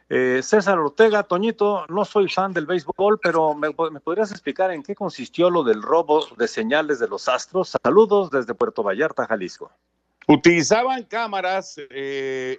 Eh, 0.08 0.40
César 0.42 0.76
Ortega, 0.80 1.22
Toñito, 1.22 1.86
no 1.88 2.04
soy 2.04 2.28
fan 2.28 2.52
del 2.52 2.66
béisbol, 2.66 3.20
pero 3.22 3.54
me, 3.54 3.70
podrías 3.70 4.32
explicar 4.32 4.72
en 4.72 4.82
qué 4.82 4.96
consistió 4.96 5.50
lo 5.50 5.62
del 5.62 5.82
robo 5.82 6.26
de 6.36 6.48
señales 6.48 6.98
de 6.98 7.06
los 7.06 7.28
astros? 7.28 7.76
Saludos 7.80 8.30
desde 8.30 8.54
Puerto 8.54 8.82
Vallarta, 8.82 9.26
Jalisco. 9.26 9.70
Utilizaban 10.26 11.04
cámaras 11.04 11.76
eh, 11.90 12.58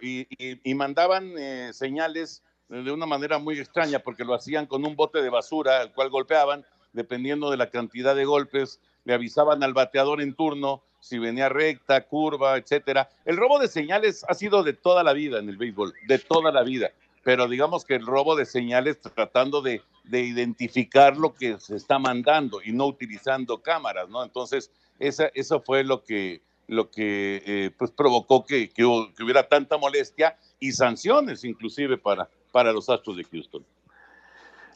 y, 0.63 0.73
mandaban 0.75 1.33
señales 1.73 2.41
de 2.71 2.91
una 2.91 3.05
manera 3.05 3.37
muy 3.37 3.59
extraña 3.59 3.99
porque 3.99 4.23
lo 4.23 4.33
hacían 4.33 4.65
con 4.65 4.85
un 4.85 4.95
bote 4.95 5.21
de 5.21 5.29
basura 5.29 5.81
al 5.81 5.91
cual 5.91 6.09
golpeaban, 6.09 6.65
dependiendo 6.93 7.51
de 7.51 7.57
la 7.57 7.69
cantidad 7.69 8.15
de 8.15 8.23
golpes, 8.23 8.79
le 9.03 9.13
avisaban 9.13 9.61
al 9.63 9.73
bateador 9.73 10.21
en 10.21 10.33
turno 10.33 10.81
si 11.01 11.19
venía 11.19 11.49
recta, 11.49 12.05
curva, 12.05 12.57
etcétera. 12.57 13.09
El 13.25 13.35
robo 13.35 13.59
de 13.59 13.67
señales 13.67 14.23
ha 14.29 14.33
sido 14.35 14.63
de 14.63 14.73
toda 14.73 15.03
la 15.03 15.13
vida 15.13 15.39
en 15.39 15.49
el 15.49 15.57
béisbol, 15.57 15.93
de 16.07 16.19
toda 16.19 16.51
la 16.51 16.63
vida, 16.63 16.91
pero 17.23 17.49
digamos 17.49 17.83
que 17.83 17.95
el 17.95 18.05
robo 18.05 18.35
de 18.35 18.45
señales 18.45 19.01
tratando 19.01 19.61
de, 19.61 19.81
identificar 20.11 21.17
lo 21.17 21.33
que 21.33 21.59
se 21.59 21.75
está 21.75 21.99
mandando 21.99 22.61
y 22.63 22.71
no 22.71 22.85
utilizando 22.87 23.61
cámaras, 23.61 24.09
¿no? 24.09 24.23
Entonces, 24.23 24.71
esa, 24.99 25.29
eso 25.33 25.61
fue 25.61 25.83
lo 25.83 26.03
que, 26.03 26.41
lo 26.67 26.89
que 26.89 27.43
eh, 27.45 27.71
pues 27.77 27.91
provocó 27.91 28.45
que, 28.45 28.69
que 28.69 28.83
hubiera 28.83 29.47
tanta 29.47 29.77
molestia 29.77 30.37
y 30.59 30.71
sanciones 30.71 31.43
inclusive 31.43 31.97
para, 31.97 32.29
para 32.51 32.71
los 32.71 32.89
Astros 32.89 33.17
de 33.17 33.23
Houston. 33.23 33.65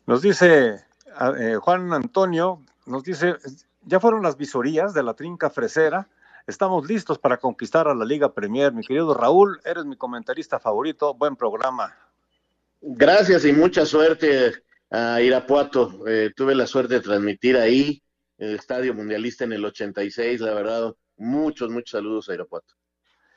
Nos 0.05 0.21
dice 0.21 0.83
eh, 1.39 1.57
Juan 1.61 1.93
Antonio, 1.93 2.61
nos 2.85 3.03
dice, 3.03 3.35
ya 3.83 3.99
fueron 3.99 4.23
las 4.23 4.37
visorías 4.37 4.93
de 4.93 5.03
la 5.03 5.13
trinca 5.13 5.49
fresera, 5.49 6.07
estamos 6.47 6.87
listos 6.87 7.17
para 7.17 7.37
conquistar 7.37 7.87
a 7.87 7.95
la 7.95 8.05
Liga 8.05 8.33
Premier. 8.33 8.71
Mi 8.71 8.83
querido 8.83 9.13
Raúl, 9.13 9.59
eres 9.65 9.85
mi 9.85 9.95
comentarista 9.95 10.59
favorito, 10.59 11.13
buen 11.13 11.35
programa. 11.35 11.95
Gracias 12.81 13.45
y 13.45 13.51
mucha 13.51 13.85
suerte 13.85 14.53
a 14.91 15.21
Irapuato. 15.21 16.07
Eh, 16.07 16.31
tuve 16.35 16.53
la 16.53 16.67
suerte 16.67 16.95
de 16.95 17.01
transmitir 17.01 17.57
ahí, 17.57 18.01
el 18.37 18.55
Estadio 18.55 18.93
Mundialista 18.93 19.43
en 19.43 19.53
el 19.53 19.65
86, 19.65 20.41
la 20.41 20.53
verdad, 20.53 20.95
muchos, 21.17 21.69
muchos 21.69 21.91
saludos 21.91 22.29
a 22.29 22.33
Irapuato. 22.33 22.75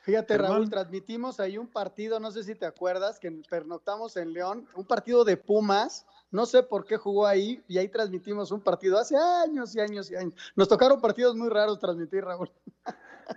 Fíjate, 0.09 0.39
Raúl, 0.39 0.67
transmitimos 0.71 1.39
ahí 1.39 1.59
un 1.59 1.67
partido, 1.67 2.19
no 2.19 2.31
sé 2.31 2.43
si 2.43 2.55
te 2.55 2.65
acuerdas, 2.65 3.19
que 3.19 3.29
pernoctamos 3.47 4.17
en 4.17 4.33
León, 4.33 4.67
un 4.73 4.83
partido 4.83 5.23
de 5.23 5.37
Pumas, 5.37 6.07
no 6.31 6.47
sé 6.47 6.63
por 6.63 6.83
qué 6.83 6.97
jugó 6.97 7.27
ahí, 7.27 7.63
y 7.67 7.77
ahí 7.77 7.89
transmitimos 7.89 8.51
un 8.51 8.59
partido 8.59 8.97
hace 8.97 9.15
años 9.15 9.75
y 9.75 9.81
años 9.81 10.09
y 10.09 10.15
años. 10.15 10.33
Nos 10.55 10.67
tocaron 10.67 10.99
partidos 10.99 11.35
muy 11.35 11.47
raros 11.49 11.77
transmitir, 11.77 12.23
Raúl. 12.23 12.51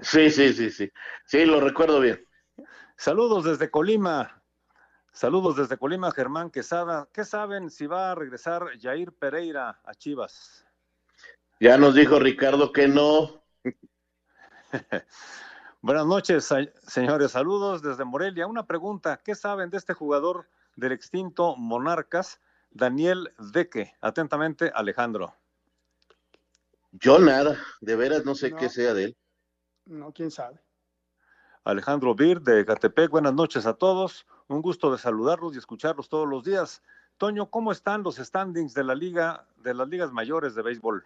Sí, 0.01 0.31
sí, 0.31 0.55
sí, 0.55 0.71
sí. 0.71 0.91
Sí, 1.27 1.45
lo 1.45 1.61
recuerdo 1.61 2.01
bien. 2.01 2.27
Saludos 2.97 3.45
desde 3.45 3.71
Colima. 3.71 4.43
Saludos 5.13 5.57
desde 5.57 5.77
Colima, 5.77 6.11
Germán 6.11 6.51
Quesada. 6.51 7.07
¿Qué 7.13 7.27
saben 7.27 7.69
si 7.69 7.87
va 7.87 8.13
a 8.13 8.15
regresar 8.15 8.65
Jair 8.81 9.13
Pereira 9.13 9.79
a 9.85 9.95
Chivas? 9.95 10.65
Ya 11.61 11.77
nos 11.77 11.95
dijo 11.95 12.19
Ricardo 12.19 12.73
que 12.73 12.89
no. 12.89 13.45
Buenas 15.85 16.07
noches, 16.07 16.49
señores. 16.87 17.33
Saludos 17.33 17.83
desde 17.83 18.05
Morelia. 18.05 18.47
Una 18.47 18.65
pregunta, 18.69 19.17
¿qué 19.17 19.35
saben 19.35 19.69
de 19.69 19.79
este 19.79 19.95
jugador 19.95 20.47
del 20.77 20.93
extinto 20.93 21.57
Monarcas, 21.57 22.41
Daniel 22.71 23.35
Deque? 23.53 23.93
Atentamente, 24.01 24.71
Alejandro. 24.77 25.35
Yo 26.93 27.19
nada, 27.19 27.59
de 27.81 27.97
veras 27.97 28.25
no 28.25 28.37
sé 28.37 28.55
qué 28.55 28.69
sea 28.69 28.95
de 28.95 29.07
él. 29.07 29.17
No, 29.85 30.13
quién 30.13 30.31
sabe. 30.31 30.61
Alejandro 31.65 32.15
Bir 32.15 32.41
de 32.41 32.63
Gatepec, 32.63 33.11
buenas 33.11 33.35
noches 33.35 33.67
a 33.67 33.75
todos. 33.75 34.25
Un 34.47 34.63
gusto 34.63 34.93
de 34.93 34.99
saludarlos 34.99 35.57
y 35.57 35.59
escucharlos 35.59 36.09
todos 36.09 36.29
los 36.29 36.45
días. 36.45 36.81
Toño, 37.17 37.51
¿cómo 37.51 37.73
están 37.73 38.05
los 38.05 38.19
standings 38.19 38.73
de 38.73 38.85
la 38.85 38.95
liga, 38.95 39.49
de 39.57 39.75
las 39.75 39.89
ligas 39.89 40.13
mayores 40.13 40.55
de 40.55 40.63
béisbol? 40.63 41.05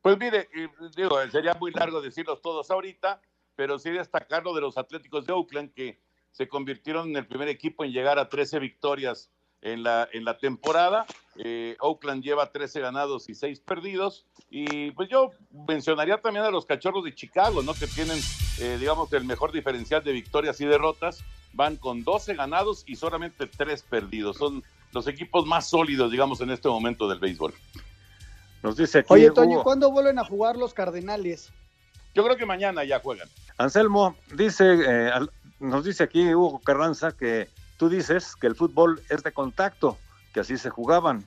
Pues 0.00 0.18
mire, 0.18 0.48
digo, 0.96 1.18
sería 1.30 1.52
muy 1.60 1.72
largo 1.72 2.00
decirlos 2.00 2.40
todos 2.40 2.70
ahorita, 2.70 3.20
pero 3.58 3.76
sí 3.80 3.90
destacar 3.90 4.44
lo 4.44 4.54
de 4.54 4.60
los 4.60 4.78
Atléticos 4.78 5.26
de 5.26 5.32
Oakland 5.32 5.74
que 5.74 5.98
se 6.30 6.46
convirtieron 6.46 7.08
en 7.08 7.16
el 7.16 7.26
primer 7.26 7.48
equipo 7.48 7.84
en 7.84 7.90
llegar 7.90 8.16
a 8.20 8.28
13 8.28 8.60
victorias 8.60 9.32
en 9.62 9.82
la, 9.82 10.08
en 10.12 10.24
la 10.24 10.38
temporada. 10.38 11.06
Eh, 11.34 11.76
Oakland 11.80 12.22
lleva 12.22 12.52
13 12.52 12.78
ganados 12.78 13.28
y 13.28 13.34
6 13.34 13.58
perdidos. 13.58 14.26
Y 14.48 14.92
pues 14.92 15.08
yo 15.08 15.32
mencionaría 15.66 16.18
también 16.18 16.44
a 16.44 16.52
los 16.52 16.66
cachorros 16.66 17.02
de 17.02 17.16
Chicago, 17.16 17.60
¿no? 17.64 17.74
Que 17.74 17.88
tienen, 17.88 18.20
eh, 18.60 18.76
digamos, 18.78 19.12
el 19.12 19.24
mejor 19.24 19.50
diferencial 19.50 20.04
de 20.04 20.12
victorias 20.12 20.60
y 20.60 20.64
derrotas. 20.64 21.24
Van 21.52 21.74
con 21.74 22.04
12 22.04 22.36
ganados 22.36 22.84
y 22.86 22.94
solamente 22.94 23.48
3 23.48 23.82
perdidos. 23.82 24.36
Son 24.36 24.62
los 24.92 25.08
equipos 25.08 25.46
más 25.46 25.68
sólidos, 25.68 26.12
digamos, 26.12 26.40
en 26.42 26.50
este 26.50 26.68
momento 26.68 27.08
del 27.08 27.18
béisbol. 27.18 27.52
Nos 28.62 28.76
dice 28.76 29.00
aquí, 29.00 29.12
Oye, 29.12 29.32
Toño, 29.32 29.64
¿cuándo 29.64 29.90
vuelven 29.90 30.20
a 30.20 30.24
jugar 30.24 30.56
los 30.56 30.74
Cardenales? 30.74 31.52
Yo 32.14 32.24
creo 32.24 32.36
que 32.36 32.46
mañana 32.46 32.84
ya 32.84 33.00
juegan. 33.00 33.28
Anselmo, 33.58 34.16
dice, 34.32 34.64
eh, 34.86 35.10
nos 35.58 35.84
dice 35.84 36.04
aquí 36.04 36.32
Hugo 36.32 36.60
Carranza 36.60 37.12
que 37.12 37.50
tú 37.76 37.88
dices 37.88 38.36
que 38.36 38.46
el 38.46 38.54
fútbol 38.54 39.02
es 39.10 39.22
de 39.24 39.32
contacto, 39.32 39.98
que 40.32 40.40
así 40.40 40.56
se 40.56 40.70
jugaban. 40.70 41.26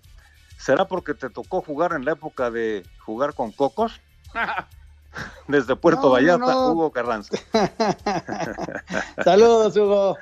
¿Será 0.57 0.85
porque 0.85 1.13
te 1.13 1.29
tocó 1.29 1.61
jugar 1.61 1.93
en 1.93 2.05
la 2.05 2.13
época 2.13 2.49
de 2.49 2.85
jugar 2.99 3.33
con 3.33 3.51
cocos? 3.51 3.99
Desde 5.47 5.75
Puerto 5.75 6.11
Vallarta, 6.11 6.69
Hugo 6.69 6.91
Carranza. 6.91 7.37
Saludos, 9.23 9.75
Hugo. 9.75 10.17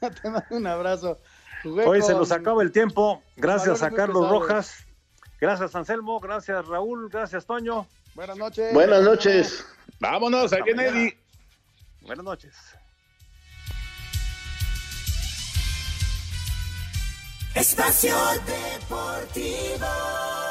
Te 0.00 0.28
mando 0.28 0.46
un 0.50 0.66
abrazo. 0.66 1.18
Hoy 1.64 2.02
se 2.02 2.12
nos 2.12 2.30
acaba 2.30 2.62
el 2.62 2.70
tiempo. 2.70 3.22
Gracias 3.36 3.82
a 3.82 3.90
Carlos 3.90 4.28
Rojas. 4.28 4.84
Gracias, 5.40 5.74
Anselmo. 5.74 6.20
Gracias, 6.20 6.66
Raúl. 6.66 7.08
Gracias, 7.08 7.46
Toño. 7.46 7.86
Buenas 8.14 8.36
noches. 8.36 8.74
Buenas 8.74 9.02
noches. 9.02 9.66
Vámonos, 9.98 10.52
ahí 10.52 10.60
viene 10.62 10.88
Eddie. 10.88 11.23
Buenas 12.04 12.24
noches. 12.24 12.54
Espacio 17.54 18.14
Deportivo. 18.46 20.43